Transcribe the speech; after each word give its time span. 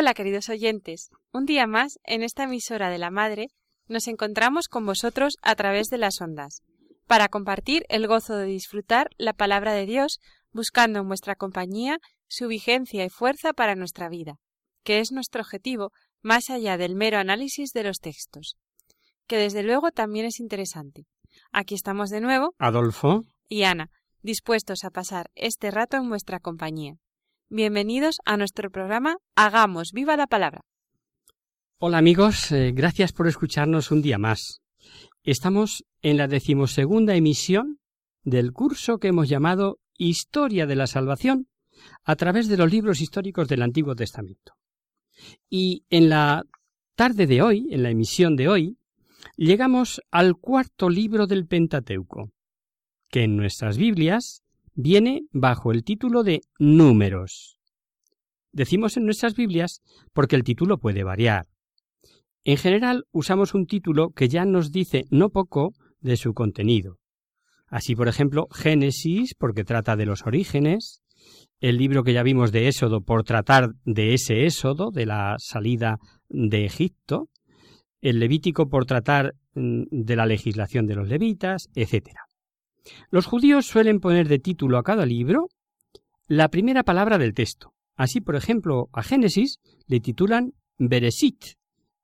Hola 0.00 0.14
queridos 0.14 0.48
oyentes, 0.48 1.10
un 1.32 1.44
día 1.44 1.66
más 1.66 1.98
en 2.04 2.22
esta 2.22 2.44
emisora 2.44 2.88
de 2.88 2.98
la 2.98 3.10
Madre 3.10 3.48
nos 3.88 4.06
encontramos 4.06 4.68
con 4.68 4.86
vosotros 4.86 5.34
a 5.42 5.56
través 5.56 5.88
de 5.88 5.98
las 5.98 6.20
ondas, 6.20 6.62
para 7.08 7.26
compartir 7.26 7.84
el 7.88 8.06
gozo 8.06 8.36
de 8.36 8.44
disfrutar 8.44 9.10
la 9.18 9.32
palabra 9.32 9.72
de 9.72 9.86
Dios 9.86 10.20
buscando 10.52 11.00
en 11.00 11.08
vuestra 11.08 11.34
compañía 11.34 11.98
su 12.28 12.46
vigencia 12.46 13.04
y 13.04 13.10
fuerza 13.10 13.52
para 13.52 13.74
nuestra 13.74 14.08
vida, 14.08 14.36
que 14.84 15.00
es 15.00 15.10
nuestro 15.10 15.40
objetivo 15.40 15.90
más 16.22 16.48
allá 16.48 16.76
del 16.76 16.94
mero 16.94 17.18
análisis 17.18 17.72
de 17.72 17.82
los 17.82 17.98
textos, 17.98 18.56
que 19.26 19.36
desde 19.36 19.64
luego 19.64 19.90
también 19.90 20.26
es 20.26 20.38
interesante. 20.38 21.06
Aquí 21.50 21.74
estamos 21.74 22.10
de 22.10 22.20
nuevo, 22.20 22.54
Adolfo, 22.58 23.24
y 23.48 23.64
Ana, 23.64 23.90
dispuestos 24.22 24.84
a 24.84 24.90
pasar 24.90 25.28
este 25.34 25.72
rato 25.72 25.96
en 25.96 26.08
vuestra 26.08 26.38
compañía. 26.38 26.98
Bienvenidos 27.50 28.18
a 28.26 28.36
nuestro 28.36 28.70
programa 28.70 29.16
Hagamos 29.34 29.92
viva 29.94 30.18
la 30.18 30.26
palabra. 30.26 30.66
hola 31.78 31.96
amigos, 31.96 32.52
eh, 32.52 32.72
gracias 32.72 33.14
por 33.14 33.26
escucharnos 33.26 33.90
un 33.90 34.02
día 34.02 34.18
más. 34.18 34.60
Estamos 35.22 35.86
en 36.02 36.18
la 36.18 36.28
decimosegunda 36.28 37.16
emisión 37.16 37.78
del 38.22 38.52
curso 38.52 38.98
que 38.98 39.08
hemos 39.08 39.30
llamado 39.30 39.78
Historia 39.96 40.66
de 40.66 40.76
la 40.76 40.86
Salvación 40.86 41.48
a 42.04 42.16
través 42.16 42.48
de 42.48 42.58
los 42.58 42.70
libros 42.70 43.00
históricos 43.00 43.48
del 43.48 43.62
Antiguo 43.62 43.94
Testamento. 43.94 44.52
Y 45.48 45.84
en 45.88 46.10
la 46.10 46.42
tarde 46.96 47.26
de 47.26 47.40
hoy, 47.40 47.66
en 47.70 47.82
la 47.82 47.88
emisión 47.88 48.36
de 48.36 48.48
hoy, 48.48 48.76
llegamos 49.36 50.02
al 50.10 50.36
cuarto 50.36 50.90
libro 50.90 51.26
del 51.26 51.46
Pentateuco, 51.46 52.30
que 53.08 53.22
en 53.22 53.38
nuestras 53.38 53.78
Biblias 53.78 54.42
viene 54.78 55.22
bajo 55.32 55.72
el 55.72 55.82
título 55.82 56.22
de 56.22 56.42
Números. 56.60 57.58
Decimos 58.52 58.96
en 58.96 59.06
nuestras 59.06 59.34
Biblias 59.34 59.82
porque 60.12 60.36
el 60.36 60.44
título 60.44 60.78
puede 60.78 61.02
variar. 61.02 61.48
En 62.44 62.58
general 62.58 63.04
usamos 63.10 63.54
un 63.54 63.66
título 63.66 64.10
que 64.10 64.28
ya 64.28 64.44
nos 64.44 64.70
dice 64.70 65.04
no 65.10 65.30
poco 65.30 65.72
de 66.00 66.16
su 66.16 66.32
contenido. 66.32 66.98
Así, 67.66 67.96
por 67.96 68.06
ejemplo, 68.06 68.46
Génesis, 68.52 69.34
porque 69.36 69.64
trata 69.64 69.96
de 69.96 70.06
los 70.06 70.24
orígenes, 70.24 71.02
el 71.58 71.76
libro 71.76 72.04
que 72.04 72.12
ya 72.12 72.22
vimos 72.22 72.52
de 72.52 72.68
Éxodo 72.68 73.00
por 73.00 73.24
tratar 73.24 73.70
de 73.84 74.14
ese 74.14 74.46
Éxodo, 74.46 74.92
de 74.92 75.06
la 75.06 75.34
salida 75.38 75.98
de 76.28 76.64
Egipto, 76.64 77.28
el 78.00 78.20
Levítico 78.20 78.68
por 78.68 78.86
tratar 78.86 79.34
mm, 79.54 79.82
de 79.90 80.14
la 80.16 80.24
legislación 80.24 80.86
de 80.86 80.94
los 80.94 81.08
levitas, 81.08 81.68
etc. 81.74 82.27
Los 83.10 83.26
judíos 83.26 83.66
suelen 83.66 84.00
poner 84.00 84.28
de 84.28 84.38
título 84.38 84.78
a 84.78 84.82
cada 84.82 85.06
libro 85.06 85.48
la 86.26 86.48
primera 86.48 86.82
palabra 86.82 87.18
del 87.18 87.34
texto. 87.34 87.72
Así, 87.96 88.20
por 88.20 88.36
ejemplo, 88.36 88.88
a 88.92 89.02
Génesis 89.02 89.58
le 89.86 90.00
titulan 90.00 90.52
Bereshit, 90.78 91.44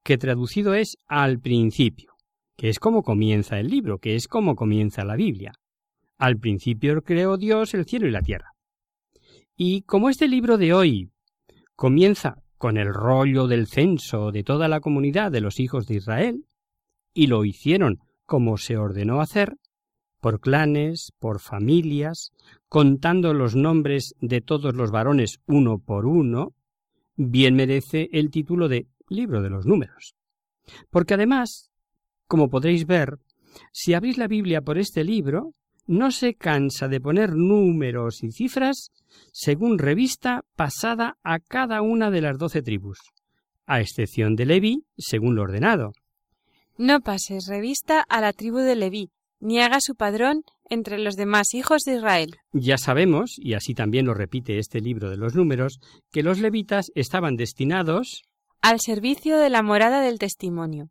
que 0.02 0.18
traducido 0.18 0.74
es 0.74 0.96
al 1.06 1.38
principio, 1.38 2.14
que 2.56 2.68
es 2.68 2.78
como 2.78 3.02
comienza 3.02 3.58
el 3.58 3.68
libro, 3.68 3.98
que 3.98 4.14
es 4.16 4.26
como 4.26 4.56
comienza 4.56 5.04
la 5.04 5.16
Biblia. 5.16 5.52
Al 6.18 6.38
principio 6.38 7.02
creó 7.02 7.36
Dios 7.36 7.74
el 7.74 7.84
cielo 7.84 8.06
y 8.06 8.10
la 8.10 8.22
tierra. 8.22 8.52
Y 9.56 9.82
como 9.82 10.08
este 10.08 10.26
libro 10.26 10.58
de 10.58 10.72
hoy 10.72 11.10
comienza 11.76 12.42
con 12.58 12.76
el 12.76 12.92
rollo 12.92 13.46
del 13.46 13.66
censo 13.66 14.32
de 14.32 14.42
toda 14.42 14.68
la 14.68 14.80
comunidad 14.80 15.30
de 15.30 15.40
los 15.40 15.60
hijos 15.60 15.86
de 15.86 15.96
Israel, 15.96 16.44
y 17.12 17.26
lo 17.28 17.44
hicieron 17.44 17.98
como 18.26 18.56
se 18.56 18.76
ordenó 18.76 19.20
hacer, 19.20 19.56
por 20.24 20.40
clanes, 20.40 21.12
por 21.18 21.38
familias, 21.38 22.32
contando 22.70 23.34
los 23.34 23.54
nombres 23.54 24.14
de 24.22 24.40
todos 24.40 24.74
los 24.74 24.90
varones 24.90 25.40
uno 25.46 25.78
por 25.78 26.06
uno, 26.06 26.54
bien 27.14 27.54
merece 27.54 28.08
el 28.10 28.30
título 28.30 28.68
de 28.68 28.86
libro 29.10 29.42
de 29.42 29.50
los 29.50 29.66
números. 29.66 30.14
Porque 30.88 31.12
además, 31.12 31.70
como 32.26 32.48
podréis 32.48 32.86
ver, 32.86 33.18
si 33.70 33.92
abrís 33.92 34.16
la 34.16 34.26
Biblia 34.26 34.62
por 34.62 34.78
este 34.78 35.04
libro, 35.04 35.52
no 35.86 36.10
se 36.10 36.36
cansa 36.36 36.88
de 36.88 37.02
poner 37.02 37.34
números 37.34 38.22
y 38.22 38.32
cifras 38.32 38.92
según 39.30 39.78
revista 39.78 40.42
pasada 40.56 41.18
a 41.22 41.38
cada 41.38 41.82
una 41.82 42.10
de 42.10 42.22
las 42.22 42.38
doce 42.38 42.62
tribus, 42.62 42.98
a 43.66 43.82
excepción 43.82 44.36
de 44.36 44.46
Leví, 44.46 44.86
según 44.96 45.34
lo 45.34 45.42
ordenado. 45.42 45.92
No 46.78 47.00
pases 47.00 47.46
revista 47.46 48.00
a 48.08 48.22
la 48.22 48.32
tribu 48.32 48.60
de 48.60 48.74
Leví, 48.74 49.10
ni 49.44 49.60
haga 49.60 49.78
su 49.80 49.94
padrón 49.94 50.42
entre 50.70 50.98
los 50.98 51.16
demás 51.16 51.52
hijos 51.52 51.82
de 51.82 51.96
Israel. 51.96 52.36
Ya 52.52 52.78
sabemos, 52.78 53.34
y 53.36 53.52
así 53.52 53.74
también 53.74 54.06
lo 54.06 54.14
repite 54.14 54.58
este 54.58 54.80
libro 54.80 55.10
de 55.10 55.18
los 55.18 55.34
números, 55.34 55.78
que 56.10 56.22
los 56.22 56.40
levitas 56.40 56.90
estaban 56.94 57.36
destinados 57.36 58.22
al 58.62 58.80
servicio 58.80 59.36
de 59.36 59.50
la 59.50 59.62
morada 59.62 60.00
del 60.00 60.18
testimonio, 60.18 60.88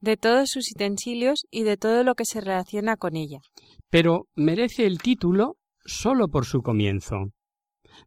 de 0.00 0.18
todos 0.18 0.50
sus 0.50 0.70
utensilios 0.72 1.46
y 1.50 1.62
de 1.62 1.78
todo 1.78 2.04
lo 2.04 2.14
que 2.14 2.26
se 2.26 2.42
relaciona 2.42 2.96
con 2.96 3.16
ella. 3.16 3.38
pero 3.90 4.28
merece 4.36 4.84
el 4.84 4.98
título 4.98 5.56
sólo 5.86 6.28
por 6.28 6.44
su 6.44 6.60
comienzo, 6.60 7.30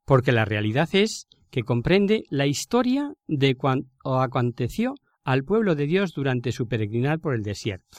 porque 0.05 0.31
la 0.31 0.45
realidad 0.45 0.89
es 0.93 1.25
que 1.49 1.63
comprende 1.63 2.21
la 2.29 2.45
historia 2.45 3.13
de 3.27 3.55
cuanto 3.55 3.89
aconteció 4.19 4.93
al 5.23 5.43
pueblo 5.43 5.73
de 5.73 5.87
Dios 5.87 6.13
durante 6.13 6.51
su 6.51 6.67
peregrinar 6.67 7.19
por 7.19 7.33
el 7.33 7.41
desierto, 7.41 7.97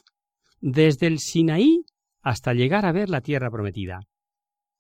desde 0.63 1.09
el 1.09 1.19
Sinaí 1.19 1.85
hasta 2.23 2.55
llegar 2.55 2.87
a 2.87 2.93
ver 2.93 3.11
la 3.11 3.21
tierra 3.21 3.51
prometida. 3.51 4.01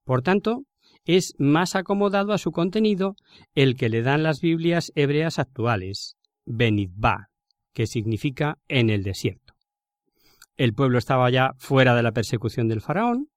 Por 0.04 0.22
tanto, 0.22 0.62
es 1.04 1.34
más 1.38 1.74
acomodado 1.74 2.32
a 2.32 2.38
su 2.38 2.52
contenido 2.52 3.16
el 3.54 3.76
que 3.76 3.88
le 3.88 4.02
dan 4.02 4.22
las 4.22 4.40
Biblias 4.40 4.92
hebreas 4.94 5.38
actuales, 5.38 6.16
Benidba, 6.46 7.28
que 7.74 7.86
significa 7.86 8.58
en 8.68 8.88
el 8.88 9.02
desierto. 9.02 9.54
El 10.56 10.72
pueblo 10.74 10.98
estaba 10.98 11.28
ya 11.30 11.50
fuera 11.58 11.94
de 11.94 12.02
la 12.02 12.12
persecución 12.12 12.68
del 12.68 12.80
faraón, 12.80 13.28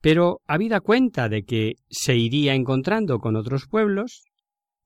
pero 0.00 0.40
habida 0.46 0.80
cuenta 0.80 1.28
de 1.28 1.42
que 1.42 1.74
se 1.88 2.14
iría 2.16 2.54
encontrando 2.54 3.18
con 3.18 3.34
otros 3.34 3.66
pueblos, 3.66 4.24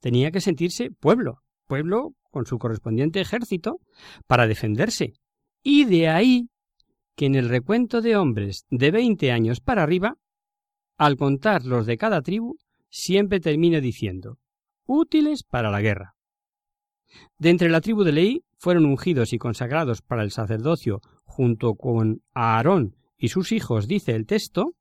tenía 0.00 0.30
que 0.30 0.40
sentirse 0.40 0.90
pueblo, 0.90 1.42
pueblo 1.66 2.14
con 2.30 2.46
su 2.46 2.58
correspondiente 2.58 3.20
ejército, 3.20 3.80
para 4.26 4.46
defenderse. 4.46 5.14
Y 5.62 5.84
de 5.84 6.08
ahí 6.08 6.48
que 7.18 7.26
en 7.26 7.34
el 7.34 7.48
recuento 7.48 8.00
de 8.00 8.16
hombres 8.16 8.64
de 8.70 8.92
veinte 8.92 9.32
años 9.32 9.58
para 9.58 9.82
arriba, 9.82 10.18
al 10.96 11.16
contar 11.16 11.64
los 11.64 11.84
de 11.84 11.98
cada 11.98 12.22
tribu, 12.22 12.58
siempre 12.90 13.40
termina 13.40 13.80
diciendo 13.80 14.38
útiles 14.86 15.42
para 15.42 15.68
la 15.72 15.80
guerra. 15.80 16.14
De 17.36 17.50
entre 17.50 17.70
la 17.70 17.80
tribu 17.80 18.04
de 18.04 18.12
Leí 18.12 18.44
fueron 18.56 18.84
ungidos 18.84 19.32
y 19.32 19.38
consagrados 19.38 20.00
para 20.00 20.22
el 20.22 20.30
sacerdocio 20.30 21.00
junto 21.24 21.74
con 21.74 22.22
Aarón 22.34 22.94
y 23.18 23.30
sus 23.30 23.50
hijos, 23.50 23.88
dice 23.88 24.14
el 24.14 24.24
texto, 24.24 24.74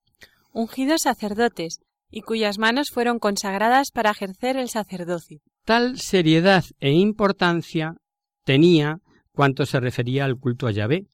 Ungidos 0.53 1.01
sacerdotes, 1.01 1.79
y 2.11 2.21
cuyas 2.21 2.59
manos 2.59 2.91
fueron 2.91 3.17
consagradas 3.17 3.89
para 3.89 4.11
ejercer 4.11 4.57
el 4.57 4.69
sacerdocio. 4.69 5.39
tal 5.65 5.97
seriedad 5.97 6.65
e 6.79 6.91
importancia 6.91 7.95
tenía 8.43 8.99
cuanto 9.31 9.65
se 9.65 9.79
refería 9.79 10.25
al 10.25 10.37
culto 10.37 10.67
a 10.67 10.71
Yahvé, 10.71 11.07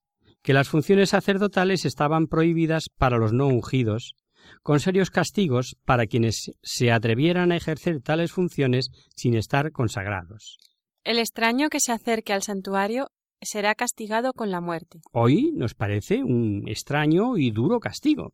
que 0.43 0.53
las 0.53 0.69
funciones 0.69 1.09
sacerdotales 1.09 1.85
estaban 1.85 2.27
prohibidas 2.27 2.89
para 2.97 3.17
los 3.17 3.33
no 3.33 3.47
ungidos, 3.47 4.15
con 4.61 4.79
serios 4.79 5.09
castigos 5.09 5.77
para 5.85 6.05
quienes 6.05 6.51
se 6.61 6.91
atrevieran 6.91 7.51
a 7.51 7.55
ejercer 7.55 8.01
tales 8.01 8.31
funciones 8.31 8.89
sin 9.15 9.35
estar 9.35 9.71
consagrados. 9.71 10.57
El 11.03 11.17
extraño 11.17 11.69
que 11.69 11.79
se 11.79 11.91
acerque 11.91 12.33
al 12.33 12.43
santuario 12.43 13.07
será 13.41 13.73
castigado 13.75 14.33
con 14.33 14.51
la 14.51 14.61
muerte. 14.61 14.99
Hoy 15.11 15.51
nos 15.53 15.73
parece 15.73 16.23
un 16.23 16.63
extraño 16.67 17.37
y 17.37 17.51
duro 17.51 17.79
castigo. 17.79 18.33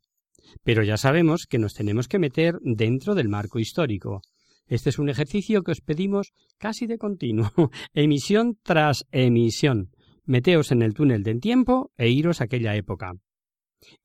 Pero 0.63 0.83
ya 0.83 0.97
sabemos 0.97 1.45
que 1.47 1.59
nos 1.59 1.73
tenemos 1.73 2.07
que 2.07 2.19
meter 2.19 2.59
dentro 2.61 3.13
del 3.13 3.29
marco 3.29 3.59
histórico. 3.59 4.21
Este 4.65 4.89
es 4.89 4.99
un 4.99 5.09
ejercicio 5.09 5.63
que 5.63 5.71
os 5.71 5.81
pedimos 5.81 6.31
casi 6.57 6.85
de 6.85 6.97
continuo, 6.97 7.51
emisión 7.93 8.57
tras 8.63 9.05
emisión. 9.11 9.91
Meteos 10.29 10.71
en 10.71 10.83
el 10.83 10.93
túnel 10.93 11.23
del 11.23 11.41
tiempo 11.41 11.91
e 11.97 12.09
iros 12.09 12.39
a 12.39 12.43
aquella 12.43 12.75
época. 12.75 13.13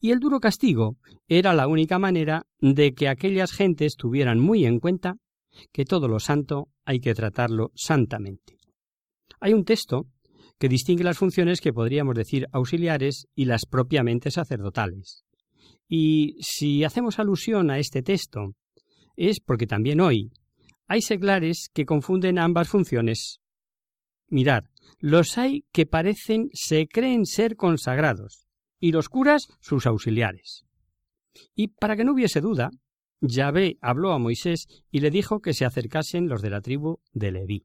Y 0.00 0.11
el 0.11 0.21
duro 0.21 0.41
castigo 0.41 0.97
era 1.29 1.53
la 1.53 1.69
única 1.69 1.99
manera 1.99 2.47
de 2.61 2.94
que 2.94 3.09
aquellas 3.09 3.53
gentes 3.53 3.97
tuvieran 3.97 4.41
muy 4.41 4.65
en 4.65 4.81
cuenta 4.81 5.17
que 5.71 5.85
todo 5.85 6.09
lo 6.09 6.21
santo 6.21 6.69
hay 6.87 7.00
que 7.00 7.12
tratarlo 7.12 7.73
santamente. 7.75 8.56
Hay 9.38 9.53
un 9.53 9.67
texto 9.67 10.06
que 10.59 10.71
distingue 10.71 11.05
las 11.05 11.19
funciones 11.19 11.61
que 11.61 11.75
podríamos 11.75 12.15
decir 12.15 12.47
auxiliares 12.53 13.26
y 13.35 13.44
las 13.44 13.67
propiamente 13.67 14.31
sacerdotales. 14.31 15.26
Y 15.87 16.37
si 16.41 16.85
hacemos 16.85 17.19
alusión 17.19 17.71
a 17.71 17.79
este 17.79 18.03
texto, 18.03 18.55
es 19.15 19.41
porque 19.41 19.67
también 19.67 20.00
hoy 20.00 20.31
hay 20.87 21.03
seglares 21.03 21.69
que 21.75 21.85
confunden 21.85 22.38
ambas 22.38 22.69
funciones. 22.69 23.41
Mirad, 24.29 24.65
los 24.99 25.38
hay 25.38 25.64
que 25.73 25.87
parecen, 25.87 26.50
se 26.52 26.87
creen 26.87 27.26
ser 27.26 27.56
consagrados, 27.56 28.46
y 28.81 28.93
los 28.93 29.08
curas 29.08 29.49
sus 29.61 29.87
auxiliares. 29.87 30.64
Y 31.55 31.69
para 31.69 31.96
que 31.96 32.05
no 32.05 32.12
hubiese 32.12 32.41
duda, 32.41 32.70
Yahvé 33.20 33.79
habló 33.81 34.12
a 34.12 34.19
Moisés 34.19 34.67
y 34.91 35.00
le 35.00 35.11
dijo 35.11 35.41
que 35.41 35.55
se 35.55 35.64
acercasen 35.64 36.29
los 36.29 36.43
de 36.43 36.50
la 36.50 36.61
tribu 36.61 36.99
de 37.12 37.32
Leví. 37.32 37.64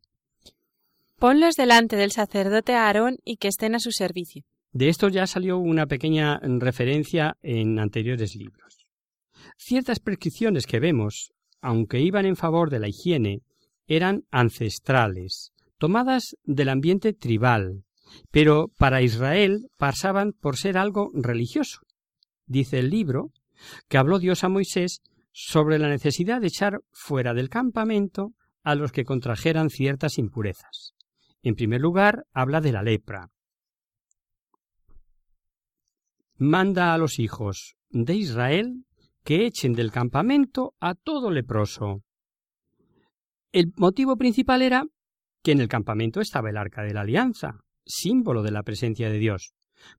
Ponlos 1.17 1.55
delante 1.55 1.97
del 1.97 2.11
sacerdote 2.11 2.73
Aarón 2.73 3.17
y 3.25 3.37
que 3.37 3.49
estén 3.49 3.75
a 3.75 3.79
su 3.79 3.91
servicio. 3.91 4.43
De 4.71 4.87
esto 4.87 5.09
ya 5.09 5.27
salió 5.27 5.57
una 5.57 5.87
pequeña 5.87 6.39
referencia 6.39 7.37
en 7.41 7.79
anteriores 7.79 8.35
libros. 8.35 8.85
Ciertas 9.57 9.99
prescripciones 9.99 10.65
que 10.65 10.79
vemos, 10.79 11.33
aunque 11.61 11.99
iban 11.99 12.25
en 12.25 12.35
favor 12.35 12.69
de 12.69 12.79
la 12.79 12.87
higiene, 12.87 13.41
eran 13.87 14.23
ancestrales, 14.31 15.51
tomadas 15.79 16.37
del 16.43 16.69
ambiente 16.69 17.13
tribal, 17.13 17.83
pero 18.31 18.67
para 18.77 19.01
Israel 19.01 19.69
pasaban 19.77 20.33
por 20.33 20.57
ser 20.57 20.77
algo 20.77 21.09
religioso. 21.13 21.79
Dice 22.45 22.79
el 22.79 22.89
libro 22.89 23.31
que 23.87 23.97
habló 23.97 24.19
Dios 24.19 24.43
a 24.43 24.49
Moisés 24.49 25.01
sobre 25.31 25.79
la 25.79 25.89
necesidad 25.89 26.41
de 26.41 26.47
echar 26.47 26.81
fuera 26.91 27.33
del 27.33 27.49
campamento 27.49 28.33
a 28.63 28.75
los 28.75 28.91
que 28.91 29.05
contrajeran 29.05 29.69
ciertas 29.69 30.17
impurezas. 30.17 30.93
En 31.41 31.55
primer 31.55 31.81
lugar, 31.81 32.25
habla 32.33 32.61
de 32.61 32.71
la 32.71 32.83
lepra. 32.83 33.29
Manda 36.35 36.93
a 36.93 36.97
los 36.97 37.19
hijos 37.19 37.75
de 37.89 38.15
Israel 38.15 38.85
que 39.23 39.45
echen 39.45 39.73
del 39.73 39.91
campamento 39.91 40.73
a 40.79 40.95
todo 40.95 41.31
leproso. 41.31 42.03
El 43.51 43.73
motivo 43.77 44.17
principal 44.17 44.61
era 44.61 44.85
que 45.43 45.51
en 45.51 45.61
el 45.61 45.67
campamento 45.67 46.21
estaba 46.21 46.49
el 46.49 46.57
arca 46.57 46.83
de 46.83 46.93
la 46.93 47.01
alianza, 47.01 47.59
símbolo 47.85 48.43
de 48.43 48.51
la 48.51 48.63
presencia 48.63 49.09
de 49.09 49.17
Dios, 49.17 49.53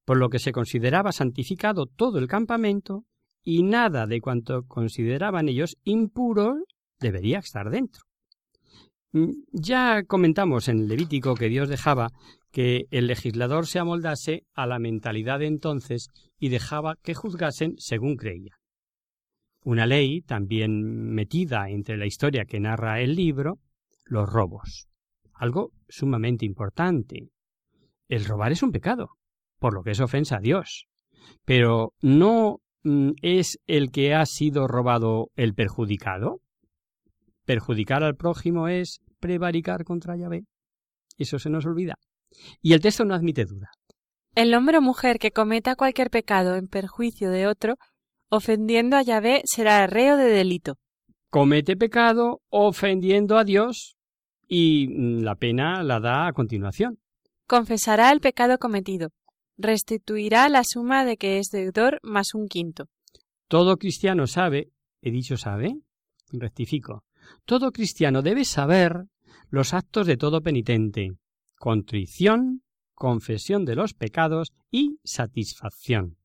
por 0.04 0.16
lo 0.16 0.28
que 0.28 0.38
se 0.38 0.52
consideraba 0.52 1.12
santificado 1.12 1.86
todo 1.86 2.18
el 2.18 2.28
campamento 2.28 3.04
y 3.42 3.62
nada 3.62 4.06
de 4.06 4.20
cuanto 4.20 4.64
consideraban 4.66 5.48
ellos 5.48 5.76
impuro 5.84 6.56
debería 7.00 7.38
estar 7.38 7.70
dentro. 7.70 8.02
Mm, 9.12 9.30
ya 9.52 10.04
comentamos 10.04 10.68
en 10.68 10.86
Levítico 10.86 11.34
que 11.34 11.48
Dios 11.48 11.68
dejaba 11.68 12.10
que 12.52 12.86
el 12.90 13.06
legislador 13.06 13.66
se 13.66 13.78
amoldase 13.78 14.44
a 14.54 14.66
la 14.66 14.78
mentalidad 14.78 15.38
de 15.38 15.46
entonces 15.46 16.08
y 16.38 16.48
dejaba 16.48 16.96
que 17.02 17.14
juzgasen 17.14 17.74
según 17.78 18.16
creía. 18.16 18.56
Una 19.62 19.86
ley 19.86 20.22
también 20.22 21.12
metida 21.12 21.68
entre 21.70 21.96
la 21.96 22.06
historia 22.06 22.44
que 22.44 22.60
narra 22.60 23.00
el 23.00 23.14
libro, 23.14 23.58
los 24.04 24.28
robos. 24.28 24.89
Algo 25.40 25.72
sumamente 25.88 26.44
importante. 26.44 27.30
El 28.10 28.26
robar 28.26 28.52
es 28.52 28.62
un 28.62 28.72
pecado, 28.72 29.16
por 29.58 29.72
lo 29.72 29.82
que 29.82 29.92
es 29.92 30.00
ofensa 30.00 30.36
a 30.36 30.40
Dios. 30.40 30.86
Pero 31.46 31.94
no 32.02 32.58
mm, 32.82 33.12
es 33.22 33.58
el 33.66 33.90
que 33.90 34.14
ha 34.14 34.26
sido 34.26 34.68
robado 34.68 35.30
el 35.36 35.54
perjudicado. 35.54 36.42
Perjudicar 37.46 38.04
al 38.04 38.16
prójimo 38.16 38.68
es 38.68 39.00
prevaricar 39.18 39.84
contra 39.84 40.14
Yahvé. 40.14 40.44
Eso 41.16 41.38
se 41.38 41.48
nos 41.48 41.64
olvida. 41.64 41.94
Y 42.60 42.74
el 42.74 42.82
texto 42.82 43.06
no 43.06 43.14
admite 43.14 43.46
duda. 43.46 43.70
El 44.34 44.54
hombre 44.54 44.76
o 44.76 44.82
mujer 44.82 45.18
que 45.18 45.30
cometa 45.30 45.74
cualquier 45.74 46.10
pecado 46.10 46.56
en 46.56 46.68
perjuicio 46.68 47.30
de 47.30 47.46
otro 47.46 47.76
ofendiendo 48.28 48.98
a 48.98 49.02
Yahvé 49.02 49.40
será 49.46 49.86
reo 49.86 50.18
de 50.18 50.24
delito. 50.24 50.76
Comete 51.30 51.78
pecado 51.78 52.42
ofendiendo 52.50 53.38
a 53.38 53.44
Dios 53.44 53.96
y 54.50 54.88
mm, 54.88 55.22
la 55.22 55.36
pena 55.36 55.82
la 55.82 56.00
da 56.00 56.26
a 56.26 56.32
continuación. 56.34 56.98
Confesará 57.46 58.12
el 58.12 58.20
pecado 58.20 58.58
cometido. 58.58 59.10
Restituirá 59.56 60.48
la 60.48 60.64
suma 60.64 61.04
de 61.04 61.16
que 61.16 61.38
es 61.38 61.50
deudor 61.50 62.00
más 62.02 62.34
un 62.34 62.48
quinto. 62.48 62.86
Todo 63.48 63.76
cristiano 63.76 64.26
sabe, 64.26 64.70
he 65.00 65.10
dicho 65.10 65.36
sabe, 65.36 65.76
rectifico, 66.32 67.04
todo 67.44 67.72
cristiano 67.72 68.22
debe 68.22 68.44
saber 68.44 69.06
los 69.50 69.72
actos 69.72 70.06
de 70.06 70.16
todo 70.16 70.40
penitente, 70.40 71.12
contrición, 71.56 72.62
confesión 72.94 73.64
de 73.64 73.76
los 73.76 73.94
pecados 73.94 74.52
y 74.70 74.98
satisfacción. 75.04 76.16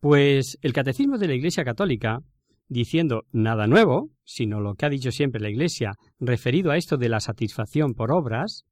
Pues 0.00 0.58
el 0.62 0.72
Catecismo 0.72 1.18
de 1.18 1.28
la 1.28 1.34
Iglesia 1.34 1.64
Católica, 1.64 2.22
diciendo 2.70 3.24
nada 3.32 3.66
nuevo, 3.66 4.10
sino 4.24 4.60
lo 4.60 4.74
que 4.74 4.86
ha 4.86 4.88
dicho 4.88 5.10
siempre 5.10 5.40
la 5.40 5.50
Iglesia 5.50 5.92
referido 6.20 6.70
a 6.70 6.76
esto 6.78 6.96
de 6.96 7.08
la 7.10 7.20
satisfacción 7.20 7.92
por 7.94 8.12
obras, 8.12 8.64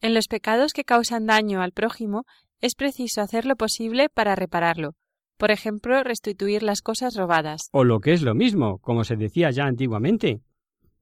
En 0.00 0.14
los 0.14 0.26
pecados 0.26 0.72
que 0.72 0.82
causan 0.82 1.26
daño 1.26 1.62
al 1.62 1.70
prójimo 1.70 2.24
es 2.60 2.74
preciso 2.74 3.20
hacer 3.20 3.46
lo 3.46 3.54
posible 3.54 4.08
para 4.08 4.34
repararlo. 4.34 4.94
Por 5.36 5.50
ejemplo, 5.52 6.02
restituir 6.02 6.62
las 6.64 6.82
cosas 6.82 7.14
robadas. 7.14 7.68
o 7.72 7.84
lo 7.84 8.00
que 8.00 8.12
es 8.12 8.22
lo 8.22 8.34
mismo, 8.34 8.78
como 8.78 9.04
se 9.04 9.16
decía 9.16 9.50
ya 9.50 9.66
antiguamente, 9.66 10.40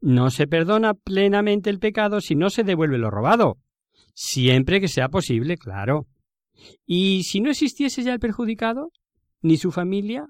no 0.01 0.31
se 0.31 0.47
perdona 0.47 0.95
plenamente 0.95 1.71
el 1.71 1.79
pecado 1.79 2.21
si 2.21 2.35
no 2.35 2.51
se 2.51 2.65
devuelve 2.65 2.99
lo 2.99 3.11
robado, 3.11 3.59
siempre 4.15 4.81
que 4.81 4.89
sea 4.89 5.09
posible, 5.09 5.57
claro. 5.57 6.07
Y 6.85 7.23
si 7.25 7.41
no 7.41 7.51
existiese 7.51 8.03
ya 8.03 8.13
el 8.13 8.21
perjudicado, 8.21 8.91
ni 9.43 9.57
su 9.57 9.71
familia, 9.71 10.27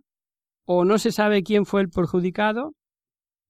o 0.64 0.84
no 0.84 0.98
se 0.98 1.12
sabe 1.12 1.42
quién 1.42 1.66
fue 1.66 1.82
el 1.82 1.88
perjudicado, 1.88 2.74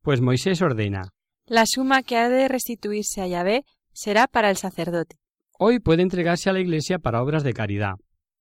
pues 0.02 0.20
Moisés 0.20 0.62
ordena. 0.62 1.12
La 1.46 1.66
suma 1.66 2.02
que 2.02 2.16
ha 2.16 2.28
de 2.28 2.48
restituirse 2.48 3.20
a 3.20 3.26
Yahvé 3.26 3.64
será 3.92 4.26
para 4.26 4.50
el 4.50 4.56
sacerdote. 4.56 5.16
Hoy 5.58 5.80
puede 5.80 6.02
entregarse 6.02 6.48
a 6.48 6.52
la 6.52 6.60
Iglesia 6.60 6.98
para 6.98 7.22
obras 7.22 7.42
de 7.42 7.52
caridad. 7.52 7.94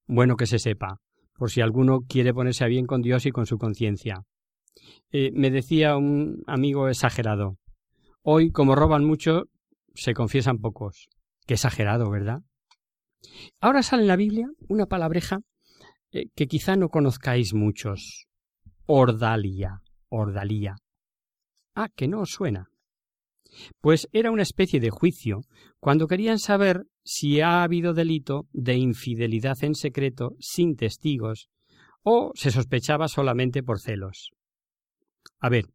Bueno 0.07 0.37
que 0.37 0.45
se 0.45 0.59
sepa, 0.59 0.99
por 1.35 1.51
si 1.51 1.61
alguno 1.61 2.01
quiere 2.07 2.33
ponerse 2.33 2.63
a 2.63 2.67
bien 2.67 2.85
con 2.85 3.01
Dios 3.01 3.25
y 3.25 3.31
con 3.31 3.45
su 3.45 3.57
conciencia. 3.57 4.23
Eh, 5.11 5.31
me 5.33 5.51
decía 5.51 5.97
un 5.97 6.43
amigo 6.47 6.87
exagerado. 6.87 7.57
Hoy, 8.21 8.51
como 8.51 8.75
roban 8.75 9.05
mucho, 9.05 9.45
se 9.95 10.13
confiesan 10.13 10.59
pocos. 10.59 11.09
Qué 11.45 11.55
exagerado, 11.55 12.09
¿verdad? 12.09 12.41
Ahora 13.59 13.83
sale 13.83 14.03
en 14.03 14.07
la 14.07 14.15
Biblia 14.15 14.47
una 14.67 14.85
palabreja 14.85 15.39
eh, 16.11 16.27
que 16.35 16.47
quizá 16.47 16.75
no 16.75 16.89
conozcáis 16.89 17.53
muchos. 17.53 18.28
Ordalia. 18.91 19.83
Ordalía. 20.09 20.77
Ah, 21.75 21.89
que 21.95 22.07
no 22.07 22.21
os 22.21 22.31
suena. 22.31 22.71
Pues 23.81 24.07
era 24.13 24.31
una 24.31 24.41
especie 24.41 24.79
de 24.79 24.89
juicio 24.89 25.41
cuando 25.79 26.07
querían 26.07 26.39
saber 26.39 26.87
si 27.03 27.39
ha 27.39 27.61
habido 27.61 27.93
delito 27.93 28.47
de 28.51 28.77
infidelidad 28.77 29.63
en 29.63 29.75
secreto 29.75 30.31
sin 30.39 30.75
testigos 30.75 31.49
o 32.01 32.31
se 32.33 32.49
sospechaba 32.49 33.07
solamente 33.07 33.61
por 33.61 33.79
celos. 33.79 34.31
A 35.39 35.49
ver, 35.49 35.65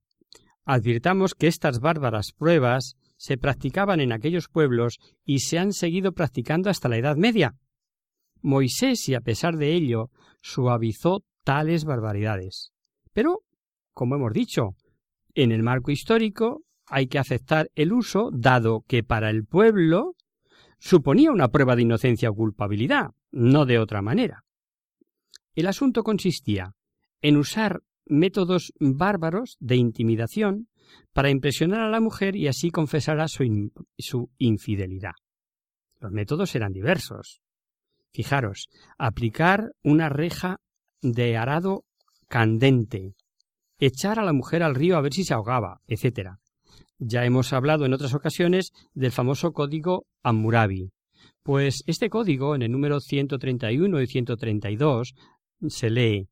advirtamos 0.64 1.36
que 1.36 1.46
estas 1.46 1.78
bárbaras 1.78 2.32
pruebas 2.32 2.96
se 3.16 3.38
practicaban 3.38 4.00
en 4.00 4.10
aquellos 4.10 4.48
pueblos 4.48 4.98
y 5.24 5.38
se 5.38 5.60
han 5.60 5.72
seguido 5.72 6.14
practicando 6.14 6.68
hasta 6.68 6.88
la 6.88 6.98
Edad 6.98 7.16
Media. 7.16 7.54
Moisés, 8.42 9.08
y 9.08 9.14
a 9.14 9.20
pesar 9.20 9.56
de 9.56 9.72
ello, 9.72 10.10
suavizó 10.42 11.22
tales 11.44 11.84
barbaridades. 11.84 12.73
Pero, 13.14 13.40
como 13.94 14.16
hemos 14.16 14.32
dicho, 14.32 14.74
en 15.34 15.52
el 15.52 15.62
marco 15.62 15.90
histórico 15.90 16.62
hay 16.86 17.06
que 17.06 17.18
aceptar 17.18 17.70
el 17.74 17.92
uso, 17.92 18.30
dado 18.32 18.84
que 18.86 19.02
para 19.02 19.30
el 19.30 19.46
pueblo 19.46 20.16
suponía 20.78 21.30
una 21.30 21.48
prueba 21.48 21.76
de 21.76 21.82
inocencia 21.82 22.28
o 22.28 22.34
culpabilidad, 22.34 23.12
no 23.30 23.64
de 23.64 23.78
otra 23.78 24.02
manera. 24.02 24.44
El 25.54 25.66
asunto 25.68 26.02
consistía 26.02 26.74
en 27.22 27.36
usar 27.36 27.80
métodos 28.04 28.72
bárbaros 28.78 29.56
de 29.60 29.76
intimidación 29.76 30.68
para 31.12 31.30
impresionar 31.30 31.80
a 31.80 31.88
la 31.88 32.00
mujer 32.00 32.36
y 32.36 32.48
así 32.48 32.70
confesar 32.70 33.26
su, 33.28 33.72
su 33.96 34.30
infidelidad. 34.36 35.12
Los 36.00 36.12
métodos 36.12 36.54
eran 36.54 36.72
diversos. 36.72 37.40
Fijaros, 38.12 38.68
aplicar 38.98 39.72
una 39.82 40.08
reja 40.08 40.58
de 41.00 41.36
arado 41.36 41.84
candente, 42.34 43.14
echar 43.78 44.18
a 44.18 44.24
la 44.24 44.32
mujer 44.32 44.64
al 44.64 44.74
río 44.74 44.96
a 44.96 45.00
ver 45.00 45.12
si 45.12 45.22
se 45.22 45.34
ahogaba, 45.34 45.80
etc. 45.86 46.30
Ya 46.98 47.24
hemos 47.24 47.52
hablado 47.52 47.86
en 47.86 47.92
otras 47.92 48.12
ocasiones 48.12 48.72
del 48.92 49.12
famoso 49.12 49.52
código 49.52 50.06
Hammurabi. 50.24 50.90
Pues 51.44 51.84
este 51.86 52.10
código, 52.10 52.56
en 52.56 52.62
el 52.62 52.72
número 52.72 52.98
131 52.98 54.02
y 54.02 54.06
132, 54.08 55.14
se 55.68 55.90
lee 55.90 56.28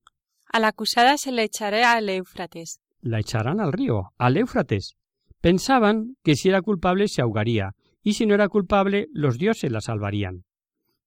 A 0.53 0.59
la 0.59 0.69
acusada 0.69 1.17
se 1.19 1.31
le 1.31 1.45
echará 1.45 1.93
al 1.93 2.09
Éufrates. 2.09 2.81
La 3.01 3.21
echarán 3.21 3.61
al 3.61 3.73
río, 3.73 4.11
al 4.19 4.39
Éufrates. 4.39 4.97
Pensaban 5.41 6.17
que 6.25 6.35
si 6.35 6.49
era 6.49 6.63
culpable 6.63 7.07
se 7.07 7.23
ahogaría, 7.23 7.77
y 8.03 8.15
si 8.15 8.27
no 8.27 8.35
era 8.35 8.49
culpable 8.49 9.07
los 9.13 9.39
dioses 9.39 9.71
la 9.71 9.81
salvarían. 9.81 10.43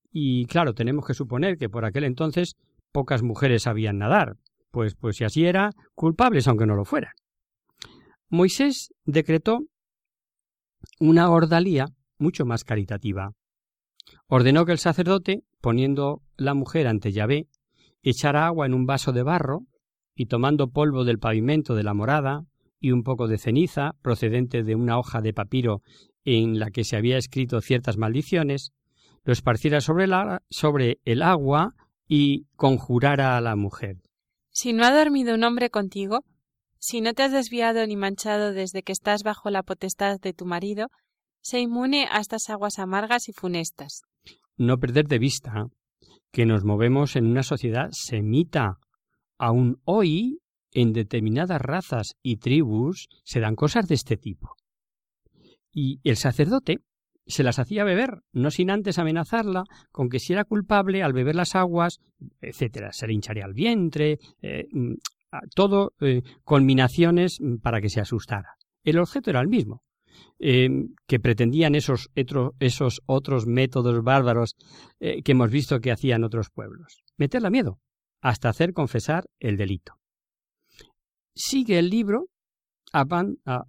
Y 0.09 0.45
claro, 0.45 0.73
tenemos 0.73 1.05
que 1.05 1.13
suponer 1.13 1.57
que 1.57 1.67
por 1.67 1.83
aquel 1.83 2.05
entonces 2.05 2.55
pocas 2.93 3.23
mujeres 3.23 3.63
sabían 3.63 3.97
nadar, 3.97 4.37
pues, 4.75 4.94
pues 4.94 5.15
si 5.15 5.24
así 5.24 5.46
era, 5.46 5.72
culpables 5.94 6.50
aunque 6.50 6.65
no 6.65 6.75
lo 6.75 6.84
fueran. 6.84 7.13
Moisés 8.27 8.94
decretó 9.05 9.60
una 11.00 11.29
ordalía 11.29 11.86
mucho 12.17 12.46
más 12.46 12.65
caritativa. 12.65 13.32
Ordenó 14.27 14.65
que 14.65 14.74
el 14.74 14.77
sacerdote, 14.77 15.46
poniendo 15.62 16.24
la 16.36 16.53
mujer 16.53 16.88
ante 16.88 17.13
Yahvé, 17.13 17.48
echara 18.03 18.48
agua 18.48 18.65
en 18.65 18.74
un 18.74 18.86
vaso 18.86 19.13
de 19.13 19.24
barro 19.24 19.62
y 20.13 20.25
tomando 20.25 20.67
polvo 20.72 21.05
del 21.05 21.20
pavimento 21.20 21.74
de 21.74 21.84
la 21.84 21.94
morada 21.94 22.44
y 22.77 22.91
un 22.91 23.03
poco 23.03 23.29
de 23.29 23.38
ceniza 23.38 23.94
procedente 24.01 24.63
de 24.63 24.75
una 24.75 25.00
hoja 25.00 25.22
de 25.22 25.32
papiro 25.32 25.84
en 26.25 26.60
la 26.60 26.70
que 26.70 26.84
se 26.84 26.98
había 26.98 27.17
escrito 27.17 27.62
ciertas 27.62 27.96
maldiciones, 27.96 28.74
lo 29.24 29.32
esparciera 29.32 29.79
sobre, 29.79 30.10
sobre 30.50 31.00
el 31.05 31.22
agua 31.22 31.75
y 32.10 32.48
conjurara 32.58 33.38
a 33.38 33.41
la 33.41 33.55
mujer. 33.55 34.00
Si 34.55 34.71
no 34.71 34.85
ha 34.85 34.97
dormido 34.97 35.35
un 35.35 35.43
hombre 35.43 35.69
contigo, 35.69 36.24
si 36.79 37.01
no 37.01 37.13
te 37.13 37.24
has 37.24 37.33
desviado 37.33 37.85
ni 37.85 37.97
manchado 37.97 38.53
desde 38.53 38.83
que 38.83 38.93
estás 38.93 39.21
bajo 39.21 39.50
la 39.50 39.63
potestad 39.63 40.17
de 40.21 40.31
tu 40.31 40.45
marido, 40.45 40.88
sé 41.41 41.59
inmune 41.59 42.07
a 42.09 42.21
estas 42.21 42.50
aguas 42.50 42.79
amargas 42.79 43.27
y 43.27 43.33
funestas. 43.33 44.03
No 44.55 44.77
perder 44.77 45.07
de 45.07 45.19
vista 45.19 45.67
que 46.31 46.45
nos 46.45 46.63
movemos 46.63 47.17
en 47.17 47.25
una 47.25 47.43
sociedad 47.43 47.89
semita. 47.91 48.77
Aún 49.38 49.81
hoy, 49.83 50.39
en 50.71 50.93
determinadas 50.93 51.62
razas 51.62 52.15
y 52.24 52.38
tribus, 52.38 53.09
se 53.25 53.41
dan 53.41 53.55
cosas 53.57 53.89
de 53.89 53.95
este 53.95 54.15
tipo. 54.15 54.55
Y 55.69 56.00
el 56.05 56.15
sacerdote 56.15 56.77
se 57.27 57.44
las 57.44 57.60
hacía 57.60 57.84
beber, 57.84 58.22
no 58.34 58.51
sin 58.51 58.70
antes 58.70 59.00
amenazarla 59.00 59.63
con 59.91 60.10
que 60.10 60.20
si 60.20 60.34
era 60.34 60.46
culpable 60.46 61.03
al 61.03 61.13
beber 61.13 61.36
las 61.36 61.55
aguas, 61.55 62.00
etcétera, 62.41 62.91
se 62.91 63.08
le 63.08 63.13
hincharía 63.13 63.46
el 63.46 63.53
vientre, 63.53 64.20
eh, 64.41 64.67
todo 65.53 65.94
eh, 66.00 66.22
culminaciones 66.44 67.39
para 67.62 67.82
que 67.82 67.89
se 67.89 68.01
asustara. 68.01 68.55
El 68.84 69.00
objeto 69.00 69.29
era 69.29 69.41
el 69.41 69.48
mismo, 69.48 69.84
eh, 70.39 70.70
que 71.08 71.20
pretendían 71.20 71.75
esos, 71.75 72.10
esos, 72.60 73.01
otros 73.05 73.48
métodos 73.48 74.03
bárbaros 74.03 74.55
eh, 75.00 75.22
que 75.24 75.32
hemos 75.32 75.51
visto 75.51 75.79
que 75.79 75.91
hacían 75.91 76.24
otros 76.24 76.50
pueblos. 76.50 77.03
Meterla 77.17 77.50
miedo, 77.50 77.79
hasta 78.22 78.50
hacer 78.50 78.74
confesar 78.74 79.25
el 79.39 79.58
delito. 79.58 79.94
Sigue 81.36 81.79
el 81.79 81.89
libro, 81.89 82.27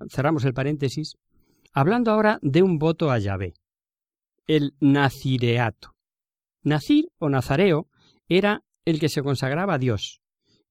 cerramos 0.08 0.44
el 0.44 0.54
paréntesis, 0.54 1.16
hablando 1.76 2.10
ahora 2.10 2.38
de 2.40 2.62
un 2.62 2.78
voto 2.78 3.10
a 3.10 3.18
Yahvé, 3.18 3.52
el 4.46 4.74
nazireato. 4.80 5.94
Nacir 6.62 7.08
o 7.18 7.28
nazareo 7.28 7.90
era 8.30 8.62
el 8.86 8.98
que 8.98 9.10
se 9.10 9.22
consagraba 9.22 9.74
a 9.74 9.78
Dios, 9.78 10.22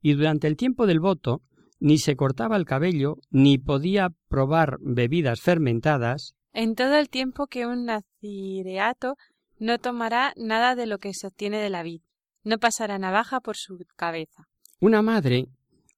y 0.01 0.13
durante 0.13 0.47
el 0.47 0.57
tiempo 0.57 0.87
del 0.87 0.99
voto 0.99 1.43
ni 1.79 1.99
se 1.99 2.15
cortaba 2.15 2.57
el 2.57 2.65
cabello, 2.65 3.17
ni 3.29 3.59
podía 3.59 4.09
probar 4.29 4.77
bebidas 4.81 5.41
fermentadas. 5.41 6.35
En 6.53 6.73
todo 6.73 6.97
el 6.97 7.09
tiempo 7.09 7.45
que 7.45 7.67
un 7.67 7.85
nazireato 7.85 9.15
no 9.59 9.77
tomará 9.77 10.33
nada 10.37 10.73
de 10.73 10.87
lo 10.87 10.97
que 10.97 11.13
se 11.13 11.27
obtiene 11.27 11.59
de 11.59 11.69
la 11.69 11.83
vid, 11.83 12.01
no 12.43 12.57
pasará 12.57 12.97
navaja 12.97 13.41
por 13.41 13.57
su 13.57 13.77
cabeza. 13.95 14.47
Una 14.79 15.03
madre 15.03 15.49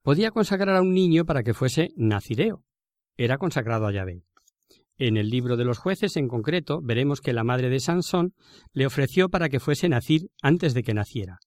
podía 0.01 0.31
consagrar 0.31 0.75
a 0.75 0.81
un 0.81 0.93
niño 0.93 1.23
para 1.23 1.43
que 1.43 1.53
fuese 1.53 1.93
nazireo. 1.95 2.65
Era 3.15 3.37
consagrado 3.37 3.87
a 3.87 3.93
Yahvé. 3.93 4.26
En 4.97 5.15
el 5.17 5.29
libro 5.29 5.57
de 5.57 5.65
los 5.65 5.77
jueces 5.77 6.17
en 6.17 6.27
concreto 6.27 6.79
veremos 6.81 7.21
que 7.21 7.33
la 7.33 7.43
madre 7.43 7.69
de 7.69 7.79
Sansón 7.79 8.33
le 8.73 8.85
ofreció 8.85 9.29
para 9.29 9.49
que 9.49 9.59
fuese 9.59 9.89
nacir 9.89 10.29
antes 10.41 10.73
de 10.73 10.83
que 10.83 10.93
naciera, 10.93 11.37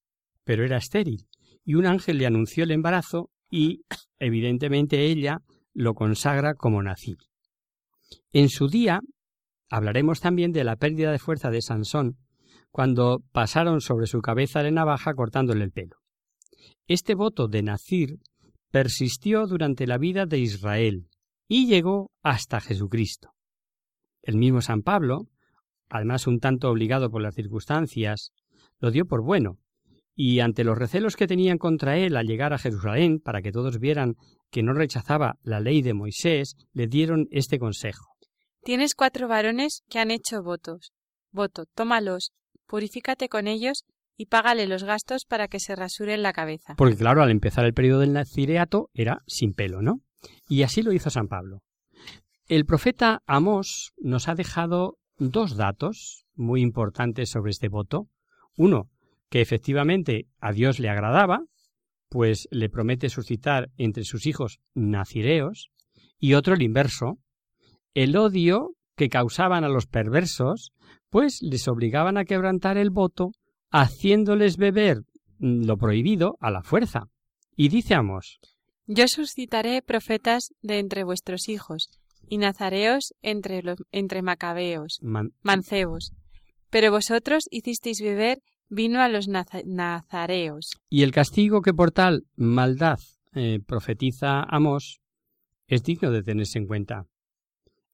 pero 0.45 0.65
era 0.65 0.77
estéril 0.77 1.27
y 1.65 1.75
un 1.75 1.87
ángel 1.87 2.19
le 2.19 2.27
anunció 2.27 2.65
el 2.65 2.71
embarazo 2.71 3.31
y, 3.51 3.83
evidentemente, 4.19 5.07
ella 5.07 5.39
lo 5.73 5.95
consagra 5.95 6.55
como 6.55 6.83
nacir. 6.83 7.19
En 8.33 8.49
su 8.49 8.69
día 8.69 9.01
hablaremos 9.69 10.21
también 10.21 10.53
de 10.53 10.65
la 10.65 10.77
pérdida 10.77 11.13
de 11.13 11.19
fuerza 11.19 11.51
de 11.51 11.63
Sansón, 11.63 12.17
cuando 12.71 13.23
pasaron 13.33 13.81
sobre 13.81 14.07
su 14.07 14.21
cabeza 14.21 14.63
de 14.63 14.71
navaja 14.71 15.15
cortándole 15.15 15.65
el 15.65 15.73
pelo. 15.73 15.97
Este 16.87 17.15
voto 17.15 17.49
de 17.49 17.63
nacir 17.63 18.19
persistió 18.71 19.47
durante 19.47 19.87
la 19.87 19.99
vida 19.99 20.27
de 20.27 20.39
Israel 20.39 21.09
y 21.49 21.67
llegó 21.67 22.11
hasta 22.23 22.61
Jesucristo. 22.61 23.31
El 24.23 24.37
mismo 24.37 24.61
San 24.61 24.83
Pablo, 24.83 25.29
además 25.89 26.27
un 26.27 26.41
tanto 26.41 26.71
obligado 26.71 27.11
por 27.11 27.23
las 27.23 27.35
circunstancias, 27.35 28.33
lo 28.79 28.91
dio 28.91 29.07
por 29.07 29.23
bueno 29.23 29.59
y 30.23 30.41
ante 30.41 30.65
los 30.65 30.77
recelos 30.77 31.17
que 31.17 31.27
tenían 31.27 31.57
contra 31.57 31.97
él 31.97 32.15
al 32.15 32.27
llegar 32.27 32.53
a 32.53 32.59
Jerusalén, 32.59 33.21
para 33.21 33.41
que 33.41 33.53
todos 33.53 33.79
vieran 33.79 34.17
que 34.51 34.63
no 34.63 34.75
rechazaba 34.75 35.39
la 35.43 35.61
ley 35.61 35.81
de 35.81 35.95
Moisés, 35.95 36.57
le 36.75 36.89
dieron 36.89 37.27
este 37.31 37.59
consejo. 37.59 38.17
Tienes 38.63 38.95
cuatro 38.95 39.29
varones 39.29 39.83
que 39.89 39.99
han 39.99 40.11
hecho 40.11 40.43
votos. 40.43 40.93
Voto, 41.33 41.65
tómalos, 41.75 42.33
purifícate 42.67 43.31
con 43.31 43.47
ellos 43.47 43.85
y 44.15 44.27
págale 44.27 44.67
los 44.67 44.85
gastos 44.85 45.25
para 45.25 45.49
que 45.49 45.59
se 45.59 45.75
rasuren 45.75 46.23
la 46.23 46.35
cabeza. 46.35 46.75
Porque 46.77 46.97
claro, 46.97 47.23
al 47.23 47.31
empezar 47.31 47.65
el 47.65 47.73
periodo 47.73 48.01
del 48.01 48.13
nazireato 48.13 48.91
era 48.93 49.23
sin 49.27 49.55
pelo, 49.55 49.81
¿no? 49.81 50.03
Y 50.49 50.65
así 50.65 50.83
lo 50.83 50.93
hizo 50.93 51.09
San 51.09 51.29
Pablo. 51.29 51.63
El 52.51 52.67
profeta 52.67 53.23
Amós 53.29 53.93
nos 53.97 54.27
ha 54.27 54.35
dejado 54.35 54.99
dos 55.19 55.55
datos 55.55 56.25
muy 56.35 56.63
importantes 56.63 57.31
sobre 57.31 57.53
este 57.53 57.69
voto. 57.69 58.09
Uno, 58.57 58.91
que 59.29 59.41
efectivamente 59.41 60.27
a 60.41 60.51
Dios 60.51 60.81
le 60.81 60.89
agradaba, 60.89 61.45
pues 62.09 62.49
le 62.51 62.69
promete 62.69 63.09
suscitar 63.09 63.71
entre 63.77 64.03
sus 64.03 64.27
hijos 64.27 64.59
nacireos, 64.75 65.71
y 66.19 66.35
otro 66.35 66.55
el 66.55 66.63
inverso, 66.63 67.21
el 67.95 68.17
odio 68.17 68.75
que 68.97 69.11
causaban 69.11 69.63
a 69.63 69.69
los 69.69 69.87
perversos, 69.87 70.73
pues 71.09 71.43
les 71.43 71.69
obligaban 71.69 72.17
a 72.17 72.25
quebrantar 72.25 72.79
el 72.79 72.91
voto, 72.91 73.31
haciéndoles 73.71 74.57
beber 74.57 75.05
lo 75.39 75.77
prohibido 75.77 76.37
a 76.41 76.51
la 76.51 76.65
fuerza. 76.65 77.11
Y 77.55 77.69
dice 77.69 77.95
Amos, 77.95 78.41
Yo 78.87 79.07
suscitaré 79.07 79.83
profetas 79.83 80.53
de 80.63 80.81
entre 80.81 81.05
vuestros 81.05 81.49
hijos, 81.49 82.00
y 82.31 82.39
nazareos 82.39 83.13
entre, 83.21 83.63
los, 83.63 83.79
entre 83.91 84.23
macabeos, 84.23 85.01
mancebos. 85.43 86.13
Pero 86.71 86.93
vosotros 86.93 87.45
hicisteis 87.51 88.01
beber 88.01 88.39
vino 88.69 89.01
a 89.01 89.09
los 89.09 89.27
nazareos. 89.29 90.71
Y 90.89 91.03
el 91.03 91.11
castigo 91.11 91.61
que 91.61 91.75
por 91.75 91.91
tal 91.91 92.25
maldad 92.37 93.01
eh, 93.35 93.59
profetiza 93.67 94.45
Amós 94.45 95.01
es 95.67 95.83
digno 95.83 96.13
de 96.13 96.23
tenerse 96.23 96.59
en 96.59 96.69
cuenta. 96.69 97.07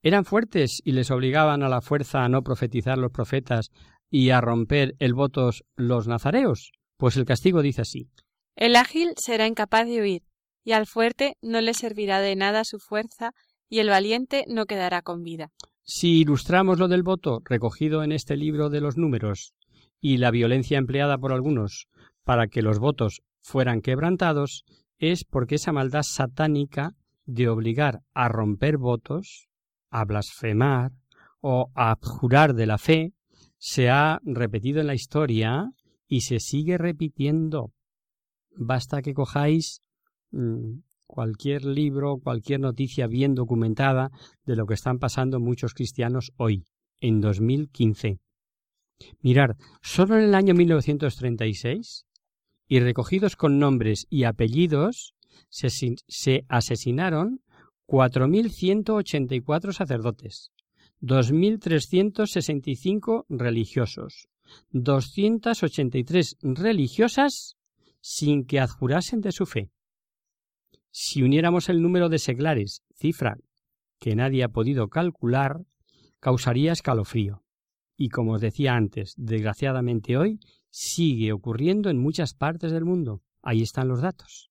Eran 0.03 0.27
fuertes 0.27 0.83
y 0.85 0.93
les 0.93 1.11
obligaban 1.11 1.63
a 1.63 1.71
la 1.71 1.81
fuerza 1.81 2.23
a 2.23 2.29
no 2.29 2.43
profetizar 2.43 2.99
los 2.99 3.13
profetas 3.13 3.71
y 4.11 4.31
a 4.31 4.43
romper 4.43 4.95
el 4.99 5.15
votos 5.15 5.65
los 5.77 6.07
nazareos. 6.07 6.73
Pues 6.99 7.17
el 7.17 7.25
castigo 7.25 7.63
dice 7.63 7.81
así. 7.83 8.11
El 8.55 8.77
ágil 8.77 9.15
será 9.17 9.47
incapaz 9.47 9.87
de 9.87 10.01
huir, 10.01 10.23
y 10.63 10.73
al 10.73 10.87
fuerte 10.87 11.37
no 11.41 11.61
le 11.61 11.75
servirá 11.75 12.21
de 12.21 12.37
nada 12.37 12.65
su 12.65 12.79
fuerza, 12.79 13.33
y 13.69 13.81
el 13.81 13.89
valiente 13.89 14.45
no 14.49 14.67
quedará 14.67 15.03
con 15.03 15.23
vida. 15.23 15.53
Si 15.83 16.21
ilustramos 16.21 16.79
lo 16.79 16.89
del 16.89 17.03
voto 17.03 17.41
recogido 17.45 18.03
en 18.03 18.13
este 18.13 18.37
libro 18.37 18.71
de 18.71 18.81
los 18.81 18.97
números 18.97 19.55
y 20.01 20.17
la 20.19 20.31
violencia 20.31 20.79
empleada 20.79 21.19
por 21.19 21.33
algunos 21.33 21.87
para 22.25 22.49
que 22.49 22.63
los 22.63 22.79
votos 22.79 23.23
fueran 23.41 23.81
quebrantados 23.81 24.65
es 24.99 25.25
porque 25.25 25.57
esa 25.57 25.73
maldad 25.73 26.03
satánica 26.03 26.95
de 27.25 27.49
obligar 27.49 28.03
a 28.15 28.29
romper 28.29 28.79
votos, 28.79 29.49
a 29.91 30.05
blasfemar 30.05 30.93
o 31.41 31.71
a 31.75 31.93
abjurar 31.93 32.55
de 32.55 32.67
la 32.67 32.79
fe 32.79 33.13
se 33.59 33.91
ha 33.91 34.21
repetido 34.25 34.81
en 34.81 34.87
la 34.87 34.95
historia 34.95 35.71
y 36.09 36.23
se 36.23 36.41
sigue 36.41 36.79
repitiendo. 36.79 37.73
Basta 38.57 39.03
que 39.03 39.15
cojáis 39.15 39.83
mm, 40.31 40.79
cualquier 41.07 41.65
libro, 41.65 42.19
cualquier 42.19 42.61
noticia 42.61 43.07
bien 43.07 43.35
documentada 43.35 44.11
de 44.45 44.57
lo 44.57 44.67
que 44.67 44.75
están 44.75 44.99
pasando 44.99 45.41
muchos 45.41 45.75
cristianos 45.75 46.33
hoy, 46.37 46.65
en 47.01 47.21
2015 47.21 48.21
Mirad, 49.21 49.57
solo 49.83 50.17
en 50.17 50.25
el 50.25 50.35
año 50.35 50.55
1936, 50.55 52.07
y 52.69 52.81
recogidos 52.81 53.37
con 53.37 53.61
nombres 53.61 54.09
y 54.11 54.25
apellidos, 54.25 55.15
se, 55.49 55.69
se 55.71 56.45
asesinaron 56.49 57.41
4.184 57.87 59.73
sacerdotes, 59.73 60.51
2.365 61.03 63.27
religiosos, 63.29 64.27
283 64.71 66.39
religiosas 66.41 67.57
sin 68.01 68.47
que 68.47 68.61
adjurasen 68.61 69.21
de 69.21 69.33
su 69.33 69.45
fe. 69.47 69.71
Si 70.99 71.23
uniéramos 71.23 71.69
el 71.69 71.83
número 71.83 72.09
de 72.09 72.19
seglares, 72.19 72.83
cifra 72.95 73.37
que 74.01 74.17
nadie 74.17 74.43
ha 74.43 74.49
podido 74.49 74.89
calcular, 74.89 75.61
causaría 76.21 76.73
escalofrío. 76.73 77.43
Y 77.99 78.09
como 78.09 78.33
os 78.33 78.41
decía 78.41 78.77
antes, 78.77 79.13
desgraciadamente 79.19 80.17
hoy 80.17 80.41
sigue 80.71 81.35
ocurriendo 81.35 81.91
en 81.91 81.99
muchas 81.99 82.33
partes 82.33 82.73
del 82.73 82.87
mundo. 82.87 83.21
Ahí 83.43 83.61
están 83.61 83.89
los 83.89 84.01
datos. 84.01 84.49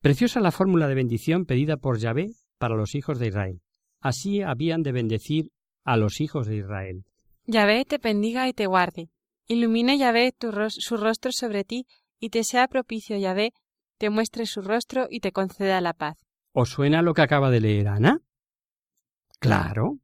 Preciosa 0.00 0.40
la 0.40 0.50
fórmula 0.50 0.88
de 0.88 0.96
bendición 0.96 1.46
pedida 1.46 1.76
por 1.76 2.00
Yahvé 2.00 2.32
para 2.58 2.74
los 2.74 2.96
hijos 2.96 3.20
de 3.20 3.28
Israel. 3.28 3.60
Así 4.00 4.42
habían 4.42 4.82
de 4.82 4.90
bendecir 4.90 5.52
a 5.84 5.96
los 5.96 6.20
hijos 6.20 6.48
de 6.48 6.56
Israel. 6.56 7.04
Yahvé 7.46 7.84
te 7.84 7.98
bendiga 7.98 8.48
y 8.48 8.54
te 8.54 8.66
guarde. 8.66 9.08
Ilumine 9.46 9.98
Yahvé 9.98 10.34
su 10.40 10.96
rostro 10.96 11.30
sobre 11.30 11.62
ti 11.62 11.86
y 12.18 12.30
te 12.30 12.42
sea 12.42 12.66
propicio 12.66 13.16
Yahvé, 13.16 13.52
te 14.02 14.10
muestre 14.10 14.46
su 14.46 14.62
rostro 14.62 15.06
y 15.08 15.20
te 15.20 15.30
conceda 15.30 15.80
la 15.80 15.92
paz. 15.92 16.18
¿Os 16.50 16.70
suena 16.70 17.02
lo 17.02 17.14
que 17.14 17.22
acaba 17.22 17.52
de 17.52 17.60
leer 17.60 17.86
Ana? 17.86 18.20
Claro. 19.38 20.00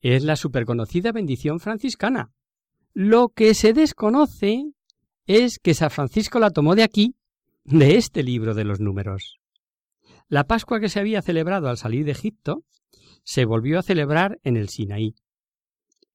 Es 0.00 0.24
la 0.24 0.34
superconocida 0.34 1.12
bendición 1.12 1.60
franciscana. 1.60 2.32
Lo 2.94 3.28
que 3.28 3.54
se 3.54 3.72
desconoce 3.74 4.72
es 5.24 5.60
que 5.60 5.74
San 5.74 5.90
Francisco 5.92 6.40
la 6.40 6.50
tomó 6.50 6.74
de 6.74 6.82
aquí, 6.82 7.14
de 7.62 7.96
este 7.96 8.24
libro 8.24 8.54
de 8.54 8.64
los 8.64 8.80
números. 8.80 9.38
La 10.26 10.42
Pascua 10.42 10.80
que 10.80 10.88
se 10.88 10.98
había 10.98 11.22
celebrado 11.22 11.68
al 11.68 11.78
salir 11.78 12.04
de 12.06 12.10
Egipto 12.10 12.64
se 13.22 13.44
volvió 13.44 13.78
a 13.78 13.84
celebrar 13.84 14.40
en 14.42 14.56
el 14.56 14.68
Sinaí. 14.68 15.14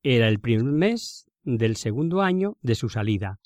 Era 0.02 0.28
el 0.28 0.42
primer 0.42 0.74
mes 0.74 1.32
del 1.44 1.78
segundo 1.78 2.22
año 2.22 2.58
de 2.62 2.76
su 2.76 2.90
salida. 2.90 3.40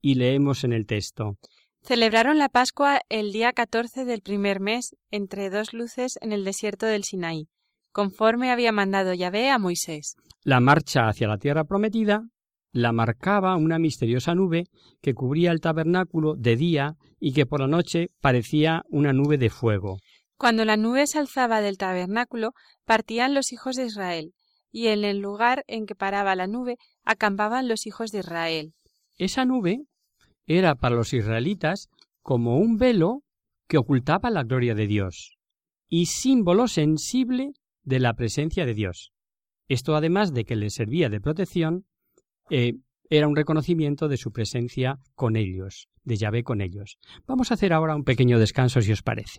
Y 0.00 0.14
leemos 0.14 0.62
en 0.62 0.72
el 0.72 0.86
texto 0.86 1.38
Celebraron 1.86 2.38
la 2.38 2.48
Pascua 2.48 3.00
el 3.08 3.30
día 3.30 3.52
catorce 3.52 4.04
del 4.04 4.20
primer 4.20 4.58
mes 4.58 4.96
entre 5.12 5.50
dos 5.50 5.72
luces 5.72 6.18
en 6.20 6.32
el 6.32 6.44
desierto 6.44 6.84
del 6.84 7.04
Sinaí, 7.04 7.46
conforme 7.92 8.50
había 8.50 8.72
mandado 8.72 9.14
Yahvé 9.14 9.50
a 9.50 9.60
Moisés. 9.60 10.16
La 10.42 10.58
marcha 10.58 11.06
hacia 11.06 11.28
la 11.28 11.38
tierra 11.38 11.62
prometida 11.62 12.24
la 12.72 12.90
marcaba 12.90 13.54
una 13.54 13.78
misteriosa 13.78 14.34
nube 14.34 14.64
que 15.00 15.14
cubría 15.14 15.52
el 15.52 15.60
tabernáculo 15.60 16.34
de 16.34 16.56
día 16.56 16.96
y 17.20 17.32
que 17.32 17.46
por 17.46 17.60
la 17.60 17.68
noche 17.68 18.10
parecía 18.20 18.82
una 18.88 19.12
nube 19.12 19.38
de 19.38 19.50
fuego. 19.50 19.98
Cuando 20.36 20.64
la 20.64 20.76
nube 20.76 21.06
se 21.06 21.20
alzaba 21.20 21.60
del 21.60 21.78
tabernáculo, 21.78 22.50
partían 22.84 23.32
los 23.32 23.52
hijos 23.52 23.76
de 23.76 23.86
Israel, 23.86 24.34
y 24.72 24.88
en 24.88 25.04
el 25.04 25.18
lugar 25.18 25.62
en 25.68 25.86
que 25.86 25.94
paraba 25.94 26.34
la 26.34 26.48
nube 26.48 26.78
acampaban 27.04 27.68
los 27.68 27.86
hijos 27.86 28.10
de 28.10 28.18
Israel. 28.18 28.74
Esa 29.18 29.44
nube 29.44 29.86
era 30.46 30.74
para 30.74 30.96
los 30.96 31.12
israelitas 31.12 31.88
como 32.22 32.58
un 32.58 32.76
velo 32.76 33.22
que 33.68 33.78
ocultaba 33.78 34.30
la 34.30 34.44
gloria 34.44 34.74
de 34.74 34.86
Dios 34.86 35.36
y 35.88 36.06
símbolo 36.06 36.68
sensible 36.68 37.52
de 37.82 38.00
la 38.00 38.14
presencia 38.14 38.66
de 38.66 38.74
Dios. 38.74 39.12
Esto 39.68 39.96
además 39.96 40.32
de 40.32 40.44
que 40.44 40.56
les 40.56 40.74
servía 40.74 41.08
de 41.08 41.20
protección, 41.20 41.86
eh, 42.50 42.74
era 43.08 43.28
un 43.28 43.36
reconocimiento 43.36 44.08
de 44.08 44.16
su 44.16 44.32
presencia 44.32 44.98
con 45.14 45.36
ellos, 45.36 45.88
de 46.04 46.16
Yahvé 46.16 46.42
con 46.42 46.60
ellos. 46.60 46.98
Vamos 47.26 47.50
a 47.50 47.54
hacer 47.54 47.72
ahora 47.72 47.94
un 47.94 48.04
pequeño 48.04 48.38
descanso 48.38 48.80
si 48.80 48.92
os 48.92 49.02
parece. 49.02 49.38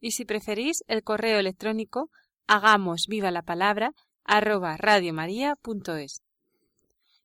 y 0.00 0.12
si 0.12 0.24
preferís 0.24 0.84
el 0.88 1.02
correo 1.02 1.38
electrónico 1.38 2.10
hagamos 2.46 3.06
viva 3.08 3.30
la 3.30 3.42
palabra 3.42 3.92
arroba 4.24 4.76
radiomaria.es. 4.76 6.22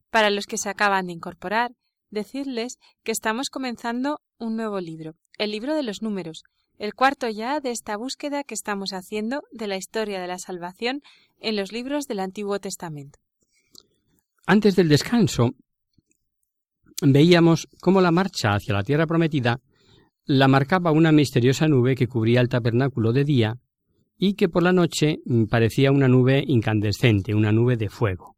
Para 0.09 0.29
los 0.29 0.45
que 0.45 0.57
se 0.57 0.69
acaban 0.69 1.07
de 1.07 1.13
incorporar, 1.13 1.71
decirles 2.09 2.77
que 3.03 3.11
estamos 3.11 3.49
comenzando 3.49 4.19
un 4.37 4.55
nuevo 4.55 4.79
libro, 4.79 5.15
el 5.37 5.51
libro 5.51 5.75
de 5.75 5.83
los 5.83 6.01
números, 6.01 6.43
el 6.77 6.93
cuarto 6.93 7.29
ya 7.29 7.59
de 7.59 7.71
esta 7.71 7.95
búsqueda 7.95 8.43
que 8.43 8.53
estamos 8.53 8.91
haciendo 8.93 9.43
de 9.51 9.67
la 9.67 9.77
historia 9.77 10.19
de 10.19 10.27
la 10.27 10.39
salvación 10.39 11.01
en 11.39 11.55
los 11.55 11.71
libros 11.71 12.07
del 12.07 12.19
Antiguo 12.19 12.59
Testamento. 12.59 13.19
Antes 14.45 14.75
del 14.75 14.89
descanso, 14.89 15.51
veíamos 17.01 17.67
cómo 17.79 18.01
la 18.01 18.11
marcha 18.11 18.55
hacia 18.55 18.73
la 18.73 18.83
tierra 18.83 19.07
prometida 19.07 19.59
la 20.25 20.47
marcaba 20.47 20.91
una 20.91 21.11
misteriosa 21.11 21.67
nube 21.67 21.95
que 21.95 22.07
cubría 22.07 22.41
el 22.41 22.49
tabernáculo 22.49 23.13
de 23.13 23.23
día 23.23 23.57
y 24.17 24.35
que 24.35 24.49
por 24.49 24.63
la 24.63 24.71
noche 24.71 25.19
mm, 25.25 25.45
parecía 25.45 25.91
una 25.91 26.07
nube 26.07 26.43
incandescente, 26.45 27.33
una 27.33 27.51
nube 27.51 27.75
de 27.75 27.89
fuego. 27.89 28.35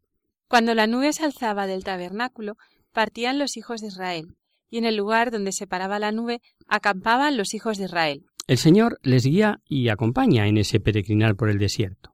Cuando 0.47 0.73
la 0.73 0.87
nube 0.87 1.11
se 1.13 1.25
alzaba 1.25 1.67
del 1.67 1.83
tabernáculo, 1.83 2.55
partían 2.93 3.39
los 3.39 3.57
hijos 3.57 3.81
de 3.81 3.87
Israel, 3.87 4.35
y 4.69 4.77
en 4.77 4.85
el 4.85 4.95
lugar 4.95 5.29
donde 5.31 5.51
se 5.51 5.67
paraba 5.67 5.99
la 5.99 6.11
nube 6.11 6.41
acampaban 6.67 7.37
los 7.37 7.53
hijos 7.53 7.77
de 7.77 7.85
Israel. 7.85 8.23
El 8.47 8.57
Señor 8.57 8.97
les 9.03 9.25
guía 9.25 9.59
y 9.67 9.89
acompaña 9.89 10.47
en 10.47 10.57
ese 10.57 10.79
peregrinar 10.79 11.35
por 11.35 11.49
el 11.49 11.57
desierto. 11.57 12.13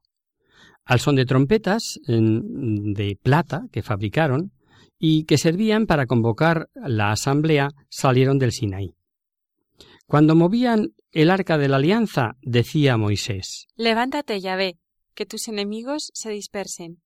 Al 0.86 0.99
son 0.99 1.15
de 1.15 1.25
trompetas 1.25 1.99
de 2.08 3.17
plata 3.21 3.67
que 3.71 3.84
fabricaron 3.84 4.51
y 4.97 5.25
que 5.25 5.38
servían 5.38 5.86
para 5.86 6.08
convocar 6.08 6.69
la 6.73 7.12
asamblea, 7.12 7.69
salieron 7.89 8.39
del 8.39 8.51
Sinaí. 8.51 8.95
Cuando 10.09 10.33
movían 10.35 10.95
el 11.11 11.29
arca 11.29 11.59
de 11.59 11.67
la 11.67 11.75
alianza, 11.75 12.35
decía 12.41 12.97
Moisés, 12.97 13.67
Levántate, 13.75 14.41
Yahvé, 14.41 14.79
que 15.13 15.27
tus 15.27 15.47
enemigos 15.47 16.09
se 16.15 16.31
dispersen. 16.31 17.03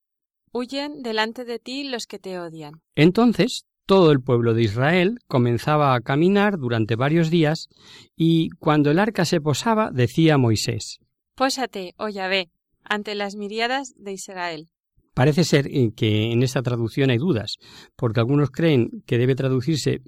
Huyen 0.54 1.02
delante 1.02 1.44
de 1.44 1.60
ti 1.60 1.84
los 1.84 2.08
que 2.08 2.18
te 2.18 2.40
odian. 2.40 2.82
Entonces 2.96 3.66
todo 3.86 4.14
el 4.14 4.22
pueblo 4.22 4.54
de 4.54 4.64
Israel 4.64 5.20
comenzaba 5.28 5.94
a 5.96 6.00
caminar 6.00 6.58
durante 6.58 6.96
varios 6.96 7.30
días, 7.30 7.68
y 8.16 8.52
cuando 8.52 8.90
el 8.90 9.00
arca 9.00 9.26
se 9.26 9.42
posaba, 9.42 9.92
decía 9.92 10.38
Moisés, 10.38 11.00
Pósate, 11.36 11.96
oh 11.98 12.08
Yahvé, 12.08 12.52
ante 12.86 13.16
las 13.16 13.36
miriadas 13.36 13.96
de 13.98 14.14
Israel. 14.14 14.70
Parece 15.14 15.44
ser 15.44 15.68
que 15.98 16.32
en 16.32 16.42
esta 16.42 16.62
traducción 16.62 17.10
hay 17.10 17.18
dudas, 17.18 17.58
porque 17.98 18.22
algunos 18.22 18.50
creen 18.50 19.04
que 19.06 19.18
debe 19.18 19.36
traducirse 19.36 20.00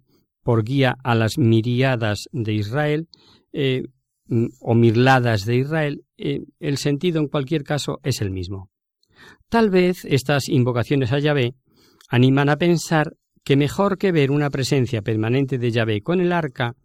por 0.46 0.64
guía 0.64 0.96
a 1.04 1.16
las 1.16 1.40
miriadas 1.40 2.30
de 2.32 2.54
Israel 2.54 3.08
eh, 3.52 3.82
o 4.62 4.76
mirladas 4.76 5.44
de 5.46 5.56
Israel, 5.56 6.04
eh, 6.18 6.42
el 6.60 6.78
sentido 6.78 7.20
en 7.20 7.28
cualquier 7.28 7.64
caso 7.64 8.00
es 8.04 8.22
el 8.22 8.30
mismo. 8.30 8.70
Tal 9.50 9.72
vez 9.72 10.06
estas 10.06 10.48
invocaciones 10.48 11.12
a 11.12 11.20
Yahvé 11.20 11.56
animan 12.10 12.50
a 12.50 12.58
pensar 12.58 13.14
que 13.44 13.56
mejor 13.56 13.98
que 13.98 14.12
ver 14.12 14.30
una 14.30 14.52
presencia 14.52 15.02
permanente 15.02 15.58
de 15.58 15.72
Yahvé 15.72 16.02
con 16.02 16.22
el 16.22 16.32
arca, 16.32 16.76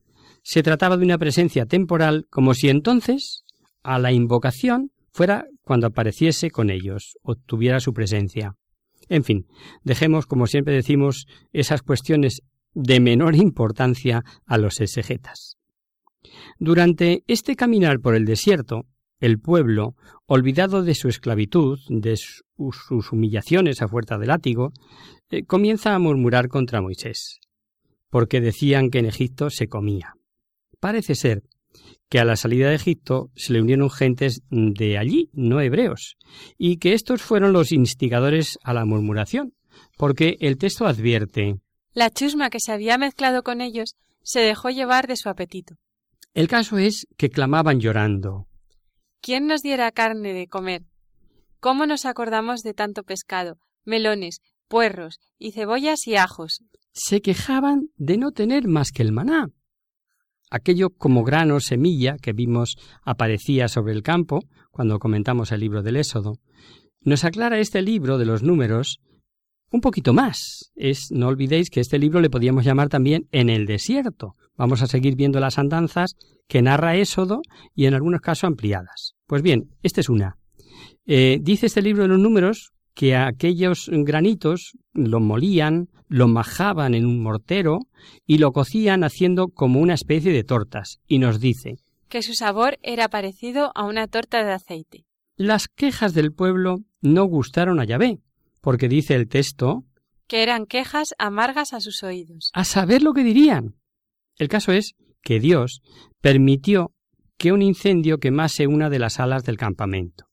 se 0.42 0.62
trataba 0.62 0.96
de 0.96 1.04
una 1.04 1.18
presencia 1.18 1.66
temporal 1.66 2.26
como 2.30 2.54
si 2.54 2.70
entonces 2.70 3.44
a 3.82 3.98
la 3.98 4.10
invocación 4.10 4.90
fuera 5.12 5.44
cuando 5.60 5.88
apareciese 5.88 6.50
con 6.50 6.70
ellos, 6.70 7.18
obtuviera 7.22 7.78
su 7.78 7.92
presencia. 7.92 8.54
En 9.10 9.22
fin, 9.22 9.46
dejemos, 9.82 10.24
como 10.24 10.46
siempre 10.46 10.72
decimos, 10.72 11.26
esas 11.52 11.82
cuestiones 11.82 12.42
de 12.74 13.00
menor 13.00 13.37
importancia 13.37 14.24
a 14.46 14.59
los 14.59 14.80
exegetas. 14.80 15.56
Durante 16.59 17.24
este 17.26 17.56
caminar 17.56 18.00
por 18.00 18.14
el 18.14 18.24
desierto, 18.24 18.87
el 19.20 19.38
pueblo, 19.38 19.94
olvidado 20.26 20.83
de 20.83 20.94
su 20.94 21.09
esclavitud, 21.09 21.78
de 21.88 22.16
sus 22.16 23.12
humillaciones 23.12 23.83
a 23.83 23.88
fuerza 23.88 24.18
de 24.18 24.26
látigo, 24.26 24.72
eh, 25.30 25.44
comienza 25.44 25.94
a 25.94 25.98
murmurar 25.98 26.48
contra 26.48 26.80
Moisés, 26.80 27.40
porque 28.09 28.40
decían 28.40 28.90
que 28.90 28.98
en 28.98 29.06
Egipto 29.06 29.50
se 29.50 29.68
comía. 29.68 30.14
Parece 30.80 31.14
ser 31.14 31.42
que 32.09 32.18
a 32.18 32.24
la 32.24 32.37
salida 32.37 32.68
de 32.68 32.74
Egipto 32.74 33.30
se 33.37 33.52
le 33.52 33.62
unieron 33.62 33.90
gentes 33.90 34.42
de 34.50 34.98
allí, 34.98 35.30
no 35.33 35.61
hebreos, 35.61 36.16
y 36.59 36.78
que 36.78 36.94
estos 36.94 37.22
fueron 37.22 37.52
los 37.52 37.72
instigadores 37.72 38.59
a 38.64 38.74
la 38.74 38.85
murmuración, 38.85 39.54
porque 39.96 40.37
el 40.40 40.56
texto 40.56 40.87
advierte 40.87 41.61
la 41.92 42.11
chusma 42.11 42.50
que 42.50 42.61
se 42.61 42.72
había 42.72 42.98
mezclado 42.98 43.42
con 43.42 43.61
ellos 43.61 43.96
se 44.22 44.40
dejó 44.40 44.70
llevar 44.70 45.07
de 45.07 45.16
su 45.16 45.29
apetito. 45.29 45.76
El 46.35 46.48
caso 46.48 46.79
es 46.79 47.07
que 47.16 47.31
clamaban 47.31 47.81
llorando. 47.81 48.46
¿Quién 49.20 49.46
nos 49.46 49.62
diera 49.62 49.90
carne 49.90 50.33
de 50.33 50.46
comer? 50.46 50.83
¿Cómo 51.59 51.87
nos 51.87 52.07
acordamos 52.07 52.62
de 52.62 52.72
tanto 52.72 53.03
pescado, 53.03 53.59
melones, 53.85 54.40
puerros 54.68 55.18
y 55.38 55.53
cebollas 55.53 56.07
y 56.07 56.16
ajos? 56.16 56.61
Se 56.92 57.20
quejaban 57.20 57.90
de 57.96 58.16
no 58.16 58.31
tener 58.31 58.68
más 58.68 58.92
que 58.92 59.03
el 59.03 59.12
maná. 59.12 59.48
Aquello 60.50 60.90
como 60.90 61.22
grano, 61.22 61.61
semilla 61.61 62.16
que 62.16 62.33
vimos 62.33 62.76
aparecía 63.03 63.68
sobre 63.68 63.92
el 63.92 64.03
campo 64.03 64.40
cuando 64.70 64.98
comentamos 64.98 65.53
el 65.53 65.61
libro 65.61 65.83
del 65.83 65.96
Éxodo. 65.96 66.38
Nos 67.03 67.24
aclara 67.24 67.59
este 67.59 67.83
libro 67.83 68.18
de 68.18 68.24
los 68.24 68.42
números 68.42 69.00
un 69.70 69.80
poquito 69.80 70.12
más. 70.12 70.72
Es, 70.74 71.11
no 71.11 71.28
olvidéis 71.28 71.70
que 71.70 71.80
este 71.80 71.98
libro 71.98 72.20
le 72.20 72.30
podíamos 72.30 72.64
llamar 72.64 72.88
también 72.88 73.28
En 73.33 73.48
el 73.48 73.66
desierto. 73.66 74.37
Vamos 74.56 74.83
a 74.83 74.87
seguir 74.87 75.16
viendo 75.16 75.40
las 75.40 75.59
andanzas 75.59 76.16
que 76.46 76.62
narra 76.62 76.96
Éxodo 76.96 77.40
y 77.74 77.87
en 77.87 77.94
algunos 77.94 78.20
casos 78.20 78.44
ampliadas. 78.44 79.14
Pues 79.26 79.42
bien, 79.42 79.70
esta 79.83 80.00
es 80.00 80.09
una. 80.09 80.37
Eh, 81.06 81.38
dice 81.40 81.66
este 81.66 81.83
libro 81.83 82.02
de 82.02 82.09
los 82.09 82.18
números 82.18 82.72
que 82.94 83.16
aquellos 83.16 83.88
granitos 83.90 84.72
lo 84.92 85.20
molían, 85.20 85.88
lo 86.09 86.28
majaban 86.28 86.94
en 86.94 87.06
un 87.06 87.22
mortero 87.22 87.80
y 88.26 88.38
lo 88.38 88.52
cocían 88.52 89.04
haciendo 89.04 89.48
como 89.48 89.80
una 89.80 89.94
especie 89.94 90.33
de 90.33 90.44
tortas. 90.44 91.00
Y 91.06 91.18
nos 91.18 91.40
dice 91.40 91.78
que 92.09 92.22
su 92.22 92.35
sabor 92.35 92.78
era 92.83 93.09
parecido 93.09 93.70
a 93.74 93.87
una 93.87 94.09
torta 94.09 94.44
de 94.44 94.52
aceite. 94.52 95.06
Las 95.37 95.68
quejas 95.68 96.12
del 96.12 96.33
pueblo 96.33 96.80
no 97.00 97.24
gustaron 97.24 97.80
a 97.80 97.85
Yahvé, 97.85 98.18
porque 98.60 98.88
dice 98.88 99.14
el 99.14 99.28
texto 99.28 99.84
que 100.26 100.42
eran 100.44 100.66
quejas 100.66 101.14
amargas 101.18 101.72
a 101.72 101.80
sus 101.80 102.04
oídos. 102.04 102.50
A 102.54 102.64
saber 102.64 103.02
lo 103.02 103.12
que 103.12 103.24
dirían. 103.24 103.74
El 104.36 104.48
caso 104.48 104.70
es 104.70 104.94
que 105.22 105.40
Dios 105.40 105.82
permitió 106.20 106.94
que 107.36 107.52
un 107.52 107.62
incendio 107.62 108.18
quemase 108.18 108.68
una 108.68 108.90
de 108.90 109.00
las 109.00 109.18
alas 109.18 109.42
del 109.42 109.56
campamento. 109.56 110.26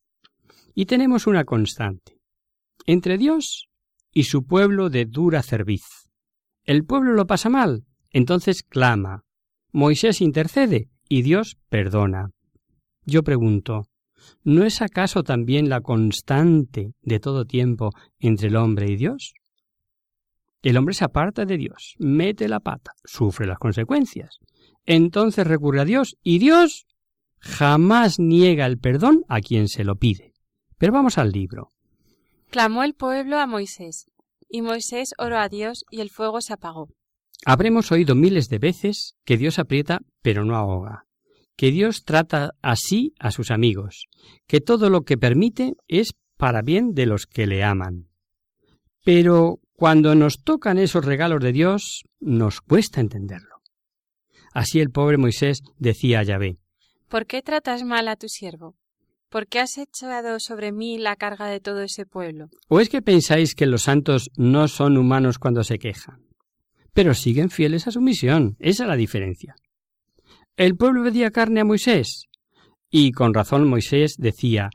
Y 0.75 0.85
tenemos 0.85 1.25
una 1.25 1.45
constante. 1.45 2.19
Entre 2.85 3.17
Dios 3.17 3.69
y 4.13 4.25
su 4.25 4.45
pueblo 4.45 4.89
de 4.89 5.05
dura 5.05 5.41
cerviz. 5.41 5.85
El 6.63 6.85
pueblo 6.85 7.13
lo 7.13 7.25
pasa 7.25 7.49
mal, 7.49 7.85
entonces 8.11 8.61
clama. 8.61 9.23
Moisés 9.71 10.21
intercede 10.21 10.89
y 11.09 11.23
Dios 11.23 11.57
perdona. 11.69 12.29
Yo 13.05 13.23
pregunto, 13.23 13.87
¿no 14.43 14.63
es 14.63 14.81
acaso 14.81 15.23
también 15.23 15.69
la 15.69 15.81
constante 15.81 16.93
de 17.01 17.19
todo 17.19 17.45
tiempo 17.45 17.91
entre 18.19 18.47
el 18.47 18.55
hombre 18.55 18.91
y 18.91 18.95
Dios? 18.95 19.33
El 20.61 20.77
hombre 20.77 20.93
se 20.93 21.05
aparta 21.05 21.45
de 21.45 21.57
Dios, 21.57 21.95
mete 21.97 22.47
la 22.47 22.59
pata, 22.59 22.93
sufre 23.03 23.47
las 23.47 23.59
consecuencias. 23.59 24.39
Entonces 24.85 25.45
recurre 25.47 25.81
a 25.81 25.85
Dios 25.85 26.17
y 26.23 26.39
Dios 26.39 26.87
jamás 27.39 28.19
niega 28.19 28.65
el 28.65 28.77
perdón 28.77 29.23
a 29.27 29.41
quien 29.41 29.67
se 29.67 29.83
lo 29.83 29.95
pide. 29.95 30.33
Pero 30.77 30.93
vamos 30.93 31.17
al 31.17 31.31
libro. 31.31 31.71
Clamó 32.49 32.83
el 32.83 32.93
pueblo 32.93 33.37
a 33.37 33.47
Moisés, 33.47 34.07
y 34.49 34.61
Moisés 34.61 35.13
oró 35.17 35.37
a 35.37 35.49
Dios 35.49 35.85
y 35.91 36.01
el 36.01 36.09
fuego 36.09 36.41
se 36.41 36.53
apagó. 36.53 36.89
Habremos 37.45 37.91
oído 37.91 38.15
miles 38.15 38.49
de 38.49 38.59
veces 38.59 39.15
que 39.25 39.37
Dios 39.37 39.59
aprieta 39.59 39.99
pero 40.21 40.43
no 40.43 40.55
ahoga 40.55 41.06
que 41.57 41.71
Dios 41.71 42.03
trata 42.05 42.51
así 42.61 43.13
a 43.19 43.31
sus 43.31 43.51
amigos, 43.51 44.05
que 44.47 44.61
todo 44.61 44.89
lo 44.89 45.01
que 45.01 45.17
permite 45.17 45.73
es 45.87 46.13
para 46.37 46.61
bien 46.61 46.93
de 46.93 47.07
los 47.07 47.25
que 47.25 47.47
le 47.47 47.63
aman. 47.63 48.07
Pero 49.03 49.59
cuando 49.73 50.15
nos 50.15 50.43
tocan 50.43 50.77
esos 50.77 51.03
regalos 51.03 51.41
de 51.41 51.51
Dios, 51.51 52.03
nos 52.19 52.61
cuesta 52.61 53.01
entenderlo. 53.01 53.57
Así 54.53 54.79
el 54.79 54.91
pobre 54.91 55.17
Moisés 55.17 55.61
decía 55.77 56.19
a 56.19 56.23
Yahvé, 56.23 56.57
¿Por 57.09 57.25
qué 57.25 57.41
tratas 57.41 57.83
mal 57.83 58.07
a 58.07 58.15
tu 58.15 58.29
siervo? 58.29 58.75
¿por 59.29 59.47
qué 59.47 59.59
has 59.59 59.77
echado 59.77 60.39
sobre 60.39 60.71
mí 60.71 60.97
la 60.97 61.15
carga 61.15 61.47
de 61.47 61.59
todo 61.59 61.81
ese 61.81 62.05
pueblo? 62.05 62.49
¿O 62.67 62.79
es 62.79 62.89
que 62.89 63.01
pensáis 63.01 63.55
que 63.55 63.65
los 63.65 63.83
santos 63.83 64.31
no 64.35 64.67
son 64.67 64.97
humanos 64.97 65.39
cuando 65.39 65.63
se 65.63 65.79
quejan? 65.79 66.25
Pero 66.93 67.13
siguen 67.13 67.49
fieles 67.49 67.87
a 67.87 67.91
su 67.91 68.01
misión, 68.01 68.55
esa 68.59 68.83
es 68.83 68.89
la 68.89 68.95
diferencia. 68.95 69.55
El 70.57 70.75
pueblo 70.75 71.03
pedía 71.03 71.29
carne 71.29 71.59
a 71.59 71.65
Moisés, 71.65 72.29
y 72.89 73.11
con 73.11 73.35
razón 73.35 73.69
Moisés 73.69 74.15
decía, 74.17 74.71